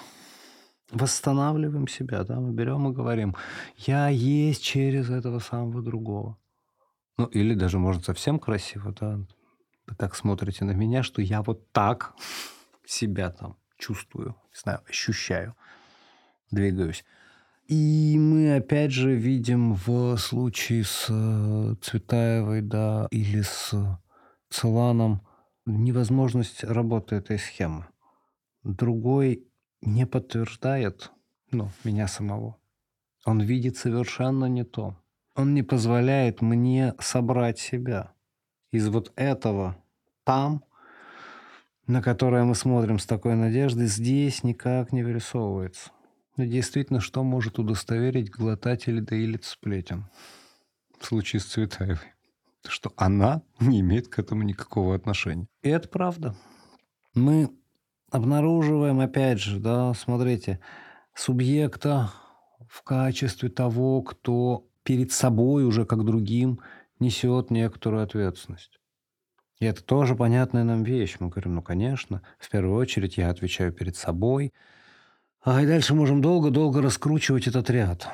восстанавливаем 0.92 1.88
себя, 1.88 2.24
да, 2.24 2.40
мы 2.40 2.54
берем 2.54 2.90
и 2.90 2.92
говорим, 2.92 3.36
я 3.78 4.08
есть 4.10 4.64
через 4.64 5.12
этого 5.12 5.38
самого 5.38 5.84
другого. 5.84 6.40
Ну, 7.18 7.28
или 7.28 7.54
даже, 7.54 7.78
может, 7.78 8.04
совсем 8.04 8.40
красиво, 8.40 8.96
да, 9.00 9.20
вы 9.86 9.96
так 9.96 10.16
смотрите 10.16 10.66
на 10.66 10.72
меня, 10.72 11.04
что 11.04 11.22
я 11.22 11.44
вот 11.44 11.72
так 11.72 12.16
себя 12.84 13.30
там 13.30 13.58
чувствую, 13.78 14.36
не 14.54 14.60
знаю, 14.60 14.80
ощущаю 14.90 15.56
двигаюсь. 16.50 17.06
И 17.68 18.18
мы 18.18 18.56
опять 18.56 18.92
же 18.92 19.14
видим 19.14 19.76
в 19.76 20.18
случае 20.18 20.84
с 20.84 21.06
э, 21.10 21.76
Цветаевой, 21.80 22.62
да, 22.62 23.08
или 23.12 23.42
с 23.42 23.72
Целаном 24.50 25.22
невозможность 25.68 26.64
работы 26.64 27.18
этой 27.18 27.38
схемы. 27.38 27.86
Другой 28.64 29.48
не 29.82 30.06
подтверждает, 30.06 31.12
ну, 31.52 31.70
меня 31.84 32.08
самого. 32.08 32.58
Он 33.26 33.42
видит 33.42 33.78
совершенно 33.78 34.46
не 34.46 34.64
то. 34.64 34.96
Он 35.36 35.54
не 35.54 35.64
позволяет 35.64 36.42
мне 36.42 36.94
собрать 37.00 37.60
себя 37.60 38.14
из 38.72 38.88
вот 38.88 39.12
этого 39.16 39.78
там, 40.24 40.64
на 41.88 42.02
которое 42.02 42.44
мы 42.44 42.56
смотрим 42.56 43.00
с 43.00 43.06
такой 43.06 43.36
надеждой, 43.36 43.88
здесь 43.88 44.44
никак 44.44 44.92
не 44.92 45.04
вырисовывается. 45.04 45.92
Но 46.38 46.46
действительно, 46.46 47.02
что 47.02 47.24
может 47.24 47.60
удостоверить 47.60 48.32
глотателей 48.32 49.02
доилиц 49.02 49.48
сплетен 49.48 50.06
в 51.00 51.06
случае 51.06 51.40
с 51.40 51.46
Цветаевой? 51.46 52.14
Что 52.68 52.94
она 52.96 53.42
не 53.60 53.82
имеет 53.82 54.08
к 54.08 54.20
этому 54.20 54.44
никакого 54.44 54.96
отношения. 54.96 55.48
И 55.64 55.70
это 55.70 55.90
правда. 55.90 56.36
Мы 57.14 57.50
обнаруживаем, 58.12 59.00
опять 59.00 59.40
же, 59.40 59.60
да, 59.60 59.94
смотрите, 59.94 60.60
субъекта 61.16 62.12
в 62.68 62.84
качестве 62.84 63.50
того, 63.50 64.04
кто 64.04 64.68
перед 64.84 65.12
собой 65.12 65.66
уже 65.66 65.86
как 65.86 66.06
другим 66.06 66.60
несет 67.00 67.50
некоторую 67.50 68.04
ответственность. 68.04 68.80
И 69.60 69.66
это 69.66 69.84
тоже 69.84 70.16
понятная 70.16 70.64
нам 70.64 70.84
вещь. 70.84 71.18
Мы 71.20 71.30
говорим, 71.30 71.56
ну, 71.56 71.62
конечно, 71.62 72.22
в 72.38 72.50
первую 72.50 72.78
очередь 72.78 73.18
я 73.18 73.30
отвечаю 73.30 73.74
перед 73.74 73.96
собой– 73.96 74.54
а 75.44 75.60
и 75.64 75.66
дальше 75.66 75.96
можем 75.96 76.22
долго-долго 76.22 76.84
раскручивать 76.84 77.48
этот 77.48 77.68
ряд. 77.72 78.08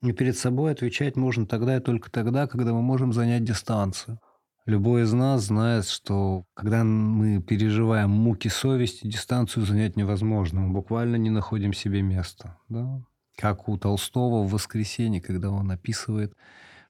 И 0.00 0.12
перед 0.12 0.38
собой 0.38 0.70
отвечать 0.70 1.16
можно 1.16 1.44
тогда 1.44 1.76
и 1.76 1.80
только 1.80 2.08
тогда, 2.08 2.46
когда 2.46 2.72
мы 2.72 2.82
можем 2.82 3.12
занять 3.12 3.42
дистанцию. 3.42 4.20
Любой 4.66 5.02
из 5.02 5.12
нас 5.12 5.44
знает, 5.44 5.86
что 5.86 6.44
когда 6.54 6.84
мы 6.84 7.42
переживаем 7.42 8.10
муки 8.10 8.48
совести, 8.48 9.06
дистанцию 9.06 9.64
занять 9.64 9.96
невозможно. 9.96 10.60
Мы 10.60 10.72
буквально 10.72 11.16
не 11.16 11.30
находим 11.30 11.72
себе 11.72 12.02
места. 12.02 12.58
Да? 12.68 13.02
Как 13.36 13.68
у 13.68 13.78
Толстого 13.78 14.42
в 14.44 14.50
«Воскресенье», 14.50 15.22
когда 15.22 15.50
он 15.50 15.70
описывает, 15.70 16.34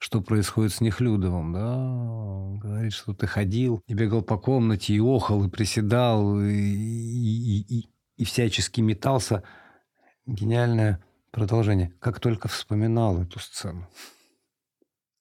что 0.01 0.21
происходит 0.21 0.73
с 0.73 0.81
Нехлюдовым. 0.81 1.53
Да? 1.53 1.77
Он 1.77 2.59
говорит, 2.59 2.93
что 2.93 3.15
ты 3.15 3.27
ходил 3.29 3.83
и 3.87 3.95
бегал 3.95 4.23
по 4.23 4.37
комнате, 4.37 4.95
и 4.95 5.01
охал, 5.01 5.45
и 5.45 5.49
приседал, 5.49 6.41
и, 6.41 6.53
и, 6.53 7.61
и, 7.61 7.91
и 8.17 8.25
всячески 8.25 8.81
метался. 8.81 9.45
Гениальное 10.27 11.03
продолжение. 11.31 11.93
Как 12.01 12.19
только 12.19 12.49
вспоминал 12.49 13.23
эту 13.23 13.39
сцену. 13.39 13.89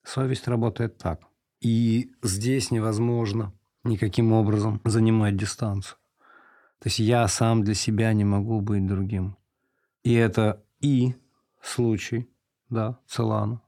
Совесть 0.03 0.47
работает 0.47 0.97
так. 0.97 1.28
И 1.61 2.11
здесь 2.23 2.71
невозможно 2.71 3.53
никаким 3.83 4.33
образом 4.33 4.81
занимать 4.85 5.35
дистанцию. 5.35 5.97
То 6.79 6.87
есть 6.87 6.99
я 6.99 7.27
сам 7.27 7.63
для 7.63 7.73
себя 7.73 8.13
не 8.13 8.23
могу 8.23 8.61
быть 8.61 8.87
другим. 8.87 9.37
И 10.03 10.13
это 10.13 10.63
и 10.79 11.15
случай, 11.61 12.29
да, 12.69 12.99
Целана. 13.07 13.61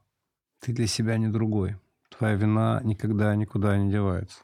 Ты 0.60 0.72
для 0.72 0.86
себя 0.86 1.18
не 1.18 1.28
другой. 1.28 1.76
Твоя 2.16 2.34
вина 2.34 2.80
никогда 2.84 3.34
никуда 3.34 3.76
не 3.76 3.90
девается. 3.90 4.40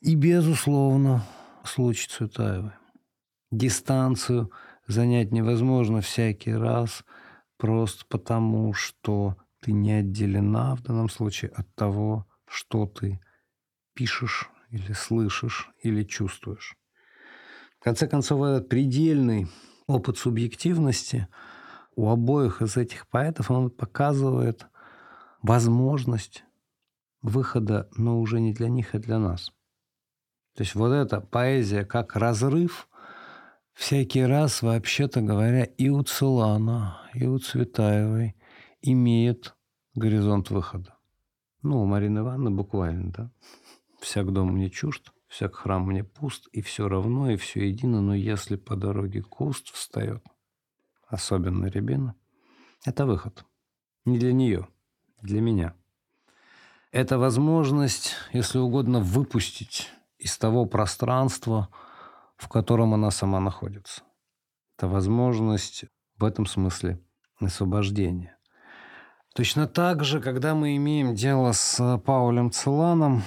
И, 0.00 0.14
безусловно, 0.16 1.24
случай 1.64 2.08
Цветаевой 2.08 2.72
дистанцию 3.50 4.50
занять 4.86 5.32
невозможно 5.32 6.00
всякий 6.00 6.54
раз 6.54 7.04
просто 7.56 8.04
потому, 8.08 8.72
что 8.72 9.36
ты 9.60 9.72
не 9.72 9.92
отделена 9.92 10.74
в 10.76 10.82
данном 10.82 11.08
случае 11.08 11.50
от 11.50 11.72
того, 11.74 12.26
что 12.50 12.86
ты 12.86 13.20
пишешь 13.94 14.50
или 14.70 14.92
слышишь 14.92 15.70
или 15.82 16.02
чувствуешь. 16.02 16.76
В 17.78 17.84
конце 17.84 18.06
концов, 18.06 18.42
этот 18.42 18.68
предельный 18.68 19.48
опыт 19.86 20.18
субъективности 20.18 21.28
у 21.96 22.08
обоих 22.08 22.62
из 22.62 22.76
этих 22.76 23.08
поэтов 23.08 23.50
он 23.50 23.70
показывает 23.70 24.66
возможность 25.42 26.44
выхода, 27.22 27.88
но 27.96 28.20
уже 28.20 28.40
не 28.40 28.52
для 28.52 28.68
них, 28.68 28.94
а 28.94 28.98
для 28.98 29.18
нас. 29.18 29.52
То 30.56 30.62
есть 30.62 30.74
вот 30.74 30.92
эта 30.92 31.20
поэзия 31.20 31.84
как 31.84 32.16
разрыв 32.16 32.88
Всякий 33.80 34.22
раз, 34.24 34.60
вообще-то 34.60 35.22
говоря, 35.22 35.64
и 35.64 35.88
у 35.88 36.02
Целана, 36.02 37.00
и 37.14 37.26
у 37.26 37.38
Цветаевой 37.38 38.36
имеет 38.82 39.54
горизонт 39.94 40.50
выхода. 40.50 40.99
Ну, 41.62 41.82
у 41.82 41.86
Марины 41.86 42.20
Ивановны 42.20 42.50
буквально, 42.50 43.12
да. 43.12 43.30
Всяк 44.00 44.32
дом 44.32 44.52
мне 44.52 44.70
чужд, 44.70 45.12
всяк 45.26 45.54
храм 45.54 45.86
мне 45.86 46.04
пуст, 46.04 46.48
и 46.52 46.62
все 46.62 46.88
равно, 46.88 47.30
и 47.30 47.36
все 47.36 47.68
едино, 47.68 48.00
но 48.00 48.14
если 48.14 48.56
по 48.56 48.76
дороге 48.76 49.22
куст 49.22 49.70
встает, 49.70 50.24
особенно 51.06 51.66
рябина, 51.66 52.14
это 52.84 53.04
выход. 53.04 53.44
Не 54.06 54.18
для 54.18 54.32
нее, 54.32 54.68
для 55.20 55.40
меня. 55.42 55.74
Это 56.92 57.18
возможность, 57.18 58.14
если 58.32 58.58
угодно, 58.58 59.00
выпустить 59.00 59.90
из 60.18 60.36
того 60.38 60.64
пространства, 60.64 61.68
в 62.36 62.48
котором 62.48 62.94
она 62.94 63.10
сама 63.10 63.38
находится. 63.38 64.02
Это 64.76 64.88
возможность 64.88 65.84
в 66.16 66.24
этом 66.24 66.46
смысле 66.46 67.00
освобождения. 67.38 68.36
Точно 69.34 69.68
так 69.68 70.02
же, 70.02 70.20
когда 70.20 70.56
мы 70.56 70.76
имеем 70.76 71.14
дело 71.14 71.52
с 71.52 71.98
Паулем 72.04 72.50
Целаном, 72.50 73.22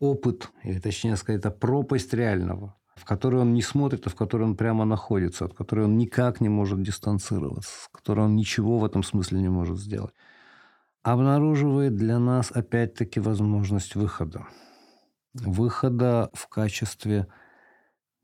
опыт, 0.00 0.50
или 0.62 0.78
точнее 0.78 1.16
сказать, 1.16 1.40
это 1.40 1.50
пропасть 1.50 2.14
реального, 2.14 2.76
в 2.96 3.04
которой 3.04 3.42
он 3.42 3.52
не 3.52 3.60
смотрит, 3.60 4.06
а 4.06 4.10
в 4.10 4.14
которой 4.14 4.44
он 4.44 4.56
прямо 4.56 4.86
находится, 4.86 5.44
от 5.44 5.54
которой 5.54 5.84
он 5.84 5.98
никак 5.98 6.40
не 6.40 6.48
может 6.48 6.82
дистанцироваться, 6.82 7.70
с 7.70 7.88
которой 7.92 8.20
он 8.20 8.36
ничего 8.36 8.78
в 8.78 8.84
этом 8.86 9.02
смысле 9.02 9.42
не 9.42 9.50
может 9.50 9.78
сделать, 9.78 10.14
обнаруживает 11.02 11.94
для 11.94 12.18
нас 12.18 12.50
опять-таки 12.50 13.20
возможность 13.20 13.96
выхода. 13.96 14.46
Выхода 15.34 16.30
в 16.32 16.48
качестве 16.48 17.26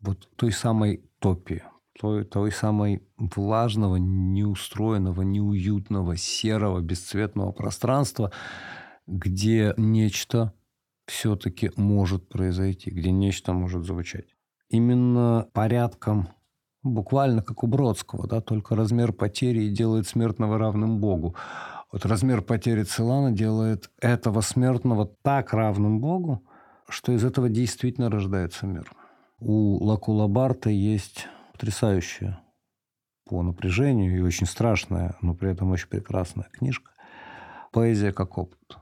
вот 0.01 0.27
той 0.37 0.53
самой 0.53 1.05
топи, 1.19 1.63
той, 1.99 2.25
той 2.25 2.53
самой 2.53 3.03
влажного, 3.17 3.97
неустроенного, 3.97 5.23
неуютного, 5.23 6.17
серого, 6.17 6.81
бесцветного 6.81 7.53
пространства, 7.53 8.33
где 9.07 9.75
нечто 9.77 10.53
все-таки 11.07 11.73
может 11.77 12.29
произойти, 12.29 12.91
где 12.91 13.11
нечто 13.11 13.53
может 13.53 13.85
звучать. 13.85 14.37
Именно 14.69 15.49
порядком 15.53 16.29
буквально 16.83 17.43
как 17.43 17.65
у 17.65 17.67
Бродского, 17.67 18.27
да, 18.27 18.41
только 18.41 18.77
размер 18.77 19.13
потери 19.13 19.69
делает 19.69 20.07
смертного 20.07 20.59
равным 20.59 21.01
Богу. 21.01 21.35
Вот 21.93 22.07
размер 22.07 22.43
потери 22.43 22.85
Целана 22.85 23.33
делает 23.33 23.91
этого 24.01 24.41
смертного 24.41 25.07
так 25.23 25.53
равным 25.53 26.01
Богу, 26.01 26.45
что 26.89 27.13
из 27.13 27.25
этого 27.25 27.49
действительно 27.49 28.09
рождается 28.11 28.67
мир. 28.67 28.91
У 29.41 29.83
Лакула 29.85 30.29
Барта 30.29 30.71
есть 30.71 31.27
потрясающая 31.61 32.41
по 33.27 33.43
напряжению 33.43 34.17
и 34.17 34.23
очень 34.23 34.47
страшная, 34.47 35.19
но 35.21 35.35
при 35.35 35.51
этом 35.51 35.71
очень 35.71 35.89
прекрасная 35.89 36.49
книжка 36.51 36.93
«Поэзия 37.71 38.13
как 38.13 38.39
опыт», 38.39 38.79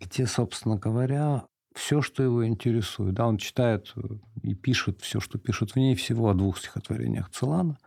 где, 0.00 0.26
собственно 0.26 0.78
говоря, 0.78 1.44
все, 1.74 2.00
что 2.00 2.22
его 2.22 2.46
интересует. 2.46 3.14
Да, 3.14 3.26
он 3.26 3.36
читает 3.36 3.92
э, 3.96 4.00
и 4.42 4.54
пишет 4.54 5.02
все, 5.02 5.20
что 5.20 5.38
пишет 5.38 5.72
в 5.72 5.76
ней, 5.76 5.94
всего 5.94 6.30
о 6.30 6.34
двух 6.34 6.58
стихотворениях 6.58 7.30
Целана. 7.30 7.78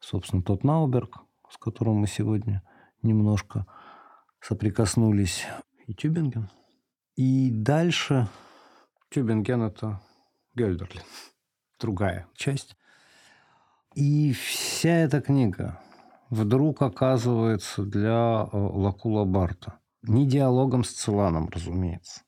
Собственно, 0.00 0.42
тот 0.42 0.64
Науберг, 0.64 1.18
с 1.48 1.56
которым 1.56 1.96
мы 1.96 2.08
сегодня 2.08 2.64
немножко 3.02 3.64
соприкоснулись, 4.40 5.46
и 5.86 5.94
Тюбинген. 5.94 6.50
И 7.14 7.50
дальше 7.52 8.28
Тюбинген– 9.10 9.62
это 9.62 10.00
Гельдерлин, 10.56 11.04
другая 11.78 12.26
часть. 12.34 12.74
И 13.94 14.32
вся 14.32 14.90
эта 14.90 15.20
книга 15.20 15.80
вдруг 16.30 16.82
оказывается 16.82 17.82
для 17.82 18.46
э, 18.52 18.56
Лакула 18.56 19.24
Барта 19.24 19.78
не 20.02 20.26
диалогом 20.26 20.84
с 20.84 20.92
Целаном, 20.92 21.48
разумеется, 21.48 22.22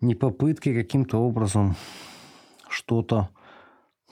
не 0.00 0.14
попытки 0.14 0.74
каким-то 0.74 1.18
образом 1.18 1.76
что-то 2.68 3.30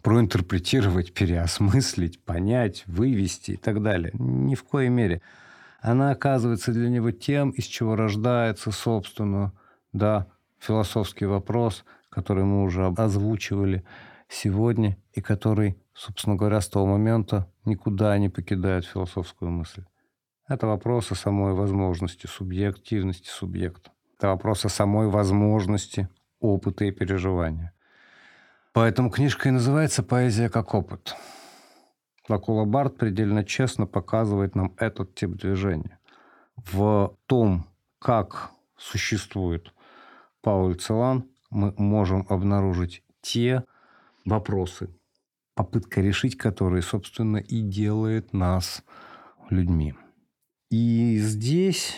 проинтерпретировать, 0.02 1.12
переосмыслить, 1.12 2.22
понять, 2.24 2.84
вывести 2.86 3.52
и 3.52 3.56
так 3.56 3.82
далее. 3.82 4.12
Ни 4.14 4.54
в 4.54 4.64
коей 4.64 4.88
мере. 4.88 5.20
Она 5.80 6.10
оказывается 6.10 6.72
для 6.72 6.88
него 6.88 7.10
тем, 7.10 7.50
из 7.50 7.64
чего 7.64 7.96
рождается, 7.96 8.70
собственно, 8.70 9.52
да, 9.92 10.26
философский 10.58 11.24
вопрос, 11.24 11.84
который 12.10 12.44
мы 12.44 12.64
уже 12.64 12.86
озвучивали 12.86 13.84
сегодня, 14.30 14.96
и 15.12 15.20
который, 15.20 15.76
собственно 15.92 16.36
говоря, 16.36 16.60
с 16.60 16.68
того 16.68 16.86
момента 16.86 17.52
никуда 17.64 18.16
не 18.16 18.28
покидает 18.28 18.86
философскую 18.86 19.50
мысль. 19.50 19.84
Это 20.48 20.66
вопрос 20.66 21.12
о 21.12 21.14
самой 21.14 21.52
возможности 21.52 22.26
субъективности 22.26 23.28
субъекта. 23.28 23.90
Это 24.16 24.28
вопрос 24.28 24.64
о 24.64 24.68
самой 24.68 25.08
возможности 25.08 26.08
опыта 26.38 26.84
и 26.84 26.90
переживания. 26.90 27.72
Поэтому 28.72 29.10
книжка 29.10 29.48
и 29.48 29.52
называется 29.52 30.02
«Поэзия 30.02 30.48
как 30.48 30.74
опыт». 30.74 31.16
Лакула 32.28 32.64
Барт 32.64 32.96
предельно 32.96 33.44
честно 33.44 33.86
показывает 33.86 34.54
нам 34.54 34.74
этот 34.76 35.14
тип 35.16 35.30
движения. 35.30 35.98
В 36.56 37.16
том, 37.26 37.66
как 37.98 38.52
существует 38.76 39.74
Пауль 40.40 40.76
Целан, 40.76 41.28
мы 41.50 41.74
можем 41.76 42.26
обнаружить 42.28 43.02
те 43.20 43.64
вопросы, 44.30 44.88
попытка 45.54 46.00
решить 46.00 46.38
которые, 46.38 46.82
собственно, 46.82 47.36
и 47.36 47.60
делает 47.60 48.32
нас 48.32 48.82
людьми. 49.50 49.94
И 50.70 51.18
здесь 51.18 51.96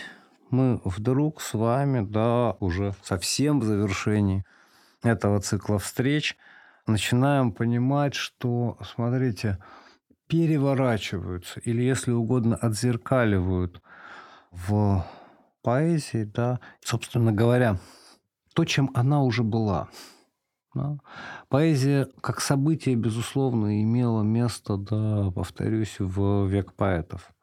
мы 0.49 0.81
вдруг 0.83 1.41
с 1.41 1.53
вами, 1.53 2.05
да, 2.05 2.57
уже 2.59 2.93
совсем 3.03 3.59
в 3.59 3.63
завершении 3.63 4.43
этого 5.03 5.39
цикла 5.39 5.77
встреч 5.79 6.35
начинаем 6.87 7.51
понимать, 7.51 8.15
что, 8.15 8.77
смотрите, 8.83 9.59
переворачиваются 10.27 11.59
или, 11.59 11.83
если 11.83 12.11
угодно, 12.11 12.55
отзеркаливают 12.55 13.81
в 14.51 15.05
поэзии, 15.61 16.23
да, 16.23 16.59
собственно 16.81 17.31
говоря, 17.31 17.77
то, 18.53 18.65
чем 18.65 18.91
она 18.93 19.21
уже 19.23 19.43
была. 19.43 19.89
Да. 20.73 20.97
Поэзия 21.49 22.07
как 22.21 22.41
событие, 22.41 22.95
безусловно, 22.95 23.81
имела 23.81 24.23
место, 24.23 24.77
да, 24.77 25.31
повторюсь, 25.31 25.97
в 25.99 26.47
век 26.47 26.73
поэтов 26.73 27.33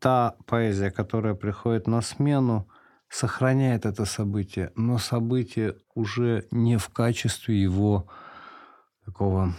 та 0.00 0.34
поэзия, 0.46 0.90
которая 0.90 1.34
приходит 1.34 1.86
на 1.86 2.00
смену, 2.00 2.68
сохраняет 3.08 3.86
это 3.86 4.04
событие, 4.06 4.72
но 4.74 4.98
событие 4.98 5.76
уже 5.94 6.46
не 6.50 6.78
в 6.78 6.88
качестве 6.88 7.60
его 7.60 8.08
такого 9.04 9.54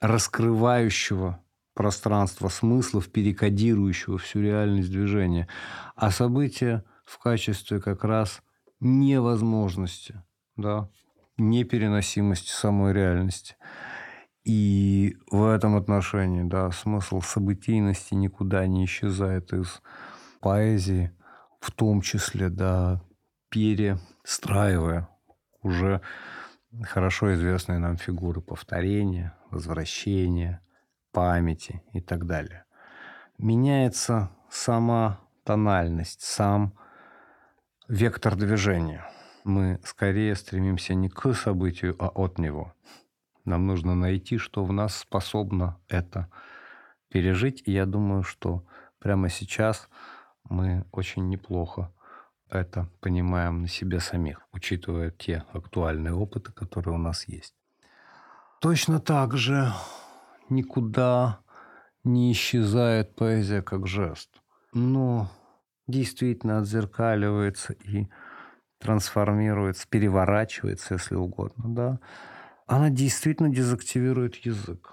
раскрывающего 0.00 1.40
пространства 1.74 2.48
смыслов, 2.48 3.10
перекодирующего 3.10 4.18
всю 4.18 4.40
реальность 4.40 4.90
движения, 4.90 5.48
а 5.96 6.10
событие 6.10 6.84
в 7.04 7.18
качестве 7.18 7.80
как 7.80 8.04
раз 8.04 8.42
невозможности, 8.80 10.22
да, 10.56 10.88
непереносимости 11.36 12.50
самой 12.50 12.92
реальности. 12.92 13.56
И 14.44 15.16
в 15.30 15.46
этом 15.46 15.74
отношении, 15.76 16.42
да, 16.42 16.70
смысл 16.70 17.20
событийности 17.22 18.14
никуда 18.14 18.66
не 18.66 18.84
исчезает 18.84 19.52
из 19.52 19.80
поэзии, 20.40 21.12
в 21.60 21.70
том 21.70 22.02
числе, 22.02 22.50
да, 22.50 23.00
перестраивая 23.48 25.08
уже 25.62 26.02
хорошо 26.82 27.32
известные 27.34 27.78
нам 27.78 27.96
фигуры 27.96 28.42
повторения, 28.42 29.34
возвращения, 29.50 30.60
памяти 31.12 31.82
и 31.92 32.00
так 32.00 32.26
далее. 32.26 32.64
Меняется 33.38 34.30
сама 34.50 35.20
тональность, 35.44 36.22
сам 36.22 36.74
вектор 37.88 38.36
движения. 38.36 39.04
Мы 39.44 39.78
скорее 39.84 40.34
стремимся 40.34 40.94
не 40.94 41.08
к 41.08 41.32
событию, 41.34 41.94
а 41.98 42.08
от 42.08 42.38
него. 42.38 42.74
Нам 43.44 43.66
нужно 43.66 43.94
найти, 43.94 44.38
что 44.38 44.64
в 44.64 44.72
нас 44.72 44.96
способно 44.96 45.78
это 45.88 46.30
пережить. 47.10 47.62
И 47.66 47.72
я 47.72 47.84
думаю, 47.84 48.22
что 48.22 48.64
прямо 48.98 49.28
сейчас 49.28 49.88
мы 50.44 50.86
очень 50.92 51.28
неплохо 51.28 51.92
это 52.48 52.88
понимаем 53.00 53.62
на 53.62 53.68
себе 53.68 54.00
самих, 54.00 54.40
учитывая 54.52 55.10
те 55.10 55.44
актуальные 55.52 56.14
опыты, 56.14 56.52
которые 56.52 56.94
у 56.94 56.98
нас 56.98 57.26
есть. 57.28 57.54
Точно 58.60 59.00
так 59.00 59.36
же 59.36 59.72
никуда 60.48 61.40
не 62.04 62.32
исчезает 62.32 63.14
поэзия 63.14 63.62
как 63.62 63.86
жест, 63.86 64.30
но 64.72 65.30
действительно 65.86 66.58
отзеркаливается 66.58 67.74
и 67.74 68.08
трансформируется, 68.84 69.86
переворачивается, 69.88 70.94
если 70.94 71.14
угодно, 71.14 71.64
да, 71.74 72.00
она 72.66 72.90
действительно 72.90 73.48
дезактивирует 73.48 74.36
язык. 74.36 74.92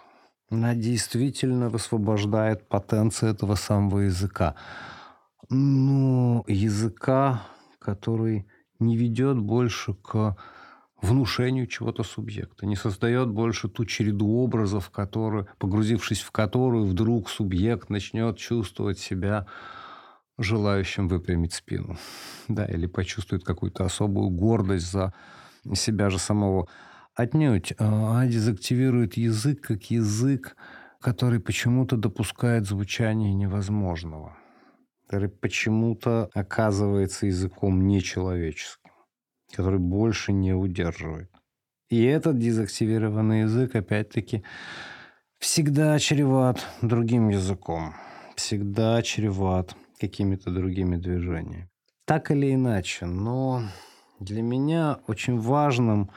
Она 0.50 0.76
действительно 0.76 1.68
высвобождает 1.70 2.70
потенцию 2.70 3.32
этого 3.34 3.56
самого 3.56 4.00
языка. 4.00 4.56
Но 5.50 6.46
языка, 6.48 7.42
который 7.80 8.48
не 8.80 8.96
ведет 8.96 9.38
больше 9.38 9.94
к 9.94 10.38
внушению 11.02 11.68
чего-то 11.68 12.04
субъекта, 12.04 12.66
не 12.66 12.78
создает 12.78 13.30
больше 13.30 13.68
ту 13.68 13.84
череду 13.86 14.38
образов, 14.38 14.90
которые, 14.90 15.48
погрузившись 15.58 16.22
в 16.22 16.32
которую, 16.32 16.86
вдруг 16.86 17.30
субъект 17.30 17.90
начнет 17.90 18.38
чувствовать 18.38 19.00
себя 19.00 19.48
желающим 20.44 21.08
выпрямить 21.08 21.54
спину, 21.54 21.98
да, 22.48 22.66
или 22.66 22.88
почувствует 22.88 23.44
какую-то 23.44 23.86
особую 23.86 24.30
гордость 24.30 24.92
за 24.92 25.14
себя 25.74 26.10
же 26.10 26.20
самого. 26.20 26.68
Отнюдь. 27.16 27.74
А 27.78 28.26
дезактивирует 28.26 29.18
язык 29.18 29.62
как 29.62 29.92
язык, 29.92 30.56
который 31.00 31.40
почему-то 31.40 31.98
допускает 31.98 32.66
звучание 32.68 33.34
невозможного, 33.34 34.38
который 35.06 35.30
почему-то 35.30 36.30
оказывается 36.34 37.26
языком 37.26 37.88
нечеловеческим, 37.88 38.92
который 39.54 39.80
больше 39.80 40.32
не 40.32 40.54
удерживает. 40.54 41.30
И 41.90 42.04
этот 42.04 42.40
дезактивированный 42.40 43.42
язык, 43.42 43.76
опять-таки, 43.76 44.44
всегда 45.40 46.00
чреват 46.00 46.66
другим 46.82 47.28
языком, 47.28 47.94
всегда 48.36 49.02
чреват 49.02 49.76
какими-то 50.02 50.50
другими 50.52 50.98
движениями. 50.98 51.70
Так 52.06 52.32
или 52.32 52.54
иначе, 52.54 53.06
но 53.06 53.62
для 54.20 54.42
меня 54.42 55.00
очень 55.08 55.40
важным 55.40 56.10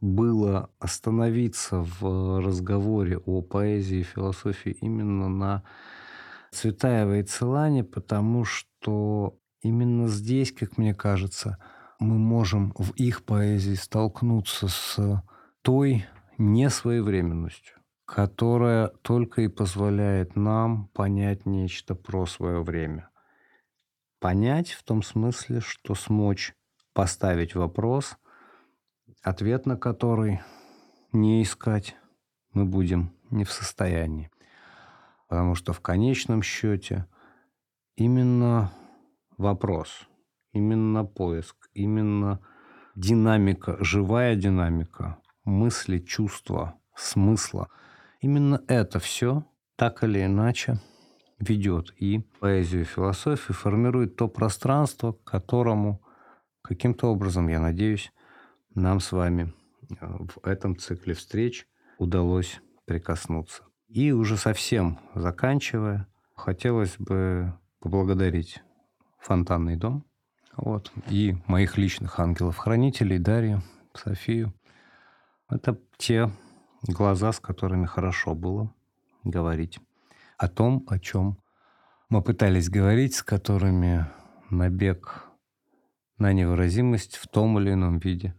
было 0.00 0.70
остановиться 0.78 1.84
в 2.00 2.40
разговоре 2.40 3.18
о 3.18 3.42
поэзии 3.42 3.98
и 3.98 4.02
философии 4.02 4.72
именно 4.80 5.28
на 5.28 5.62
Цветаева 6.50 7.18
и 7.18 7.22
Целане, 7.22 7.84
потому 7.84 8.44
что 8.44 9.38
именно 9.60 10.08
здесь, 10.08 10.52
как 10.52 10.78
мне 10.78 10.94
кажется, 10.94 11.58
мы 11.98 12.18
можем 12.18 12.72
в 12.76 12.92
их 12.92 13.24
поэзии 13.24 13.74
столкнуться 13.74 14.68
с 14.68 15.22
той 15.62 16.06
несвоевременностью, 16.38 17.75
которая 18.06 18.88
только 19.02 19.42
и 19.42 19.48
позволяет 19.48 20.36
нам 20.36 20.88
понять 20.88 21.44
нечто 21.44 21.94
про 21.94 22.24
свое 22.26 22.62
время. 22.62 23.10
Понять 24.20 24.70
в 24.70 24.82
том 24.82 25.02
смысле, 25.02 25.60
что 25.60 25.94
смочь 25.94 26.54
поставить 26.94 27.54
вопрос, 27.54 28.16
ответ 29.22 29.66
на 29.66 29.76
который 29.76 30.40
не 31.12 31.42
искать 31.42 31.96
мы 32.52 32.64
будем 32.64 33.12
не 33.30 33.44
в 33.44 33.52
состоянии. 33.52 34.30
Потому 35.28 35.54
что 35.54 35.72
в 35.72 35.80
конечном 35.80 36.42
счете 36.42 37.06
именно 37.96 38.72
вопрос, 39.36 40.08
именно 40.52 41.04
поиск, 41.04 41.68
именно 41.74 42.40
динамика, 42.94 43.76
живая 43.84 44.36
динамика 44.36 45.18
мысли, 45.44 45.98
чувства, 45.98 46.78
смысла. 46.94 47.68
Именно 48.20 48.62
это 48.68 48.98
все 48.98 49.44
так 49.76 50.02
или 50.02 50.24
иначе 50.24 50.80
ведет 51.38 51.92
и 51.98 52.20
поэзию, 52.40 52.82
и 52.82 52.84
философию, 52.84 53.54
формирует 53.54 54.16
то 54.16 54.28
пространство, 54.28 55.12
к 55.12 55.24
которому 55.24 56.02
каким-то 56.62 57.08
образом, 57.08 57.48
я 57.48 57.60
надеюсь, 57.60 58.12
нам 58.74 59.00
с 59.00 59.12
вами 59.12 59.52
э, 59.90 59.94
в 60.00 60.46
этом 60.46 60.76
цикле 60.76 61.14
встреч 61.14 61.66
удалось 61.98 62.60
прикоснуться. 62.86 63.62
И 63.88 64.12
уже 64.12 64.36
совсем 64.36 64.98
заканчивая, 65.14 66.08
хотелось 66.34 66.96
бы 66.98 67.54
поблагодарить 67.80 68.62
фонтанный 69.18 69.76
дом 69.76 70.04
вот, 70.56 70.90
и 71.08 71.36
моих 71.46 71.76
личных 71.76 72.18
ангелов-хранителей 72.18 73.18
Дарью, 73.18 73.62
Софию. 73.94 74.52
Это 75.48 75.78
те 75.96 76.30
глаза, 76.88 77.32
с 77.32 77.40
которыми 77.40 77.86
хорошо 77.86 78.34
было 78.34 78.72
говорить 79.24 79.80
о 80.38 80.48
том, 80.48 80.84
о 80.88 80.98
чем 80.98 81.38
мы 82.08 82.22
пытались 82.22 82.68
говорить, 82.68 83.14
с 83.14 83.22
которыми 83.22 84.06
набег 84.50 85.24
на 86.18 86.32
невыразимость 86.32 87.16
в 87.16 87.28
том 87.28 87.58
или 87.58 87.72
ином 87.72 87.98
виде 87.98 88.34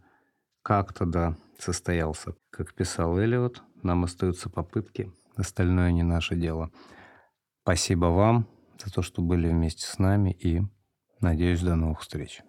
как-то, 0.62 1.06
да, 1.06 1.36
состоялся. 1.58 2.34
Как 2.50 2.74
писал 2.74 3.18
Элиот, 3.20 3.62
нам 3.82 4.04
остаются 4.04 4.50
попытки, 4.50 5.12
остальное 5.36 5.92
не 5.92 6.02
наше 6.02 6.36
дело. 6.36 6.70
Спасибо 7.62 8.06
вам 8.06 8.48
за 8.82 8.92
то, 8.92 9.02
что 9.02 9.22
были 9.22 9.48
вместе 9.48 9.86
с 9.86 9.98
нами 9.98 10.30
и 10.30 10.62
надеюсь, 11.20 11.62
до 11.62 11.74
новых 11.74 12.00
встреч. 12.00 12.42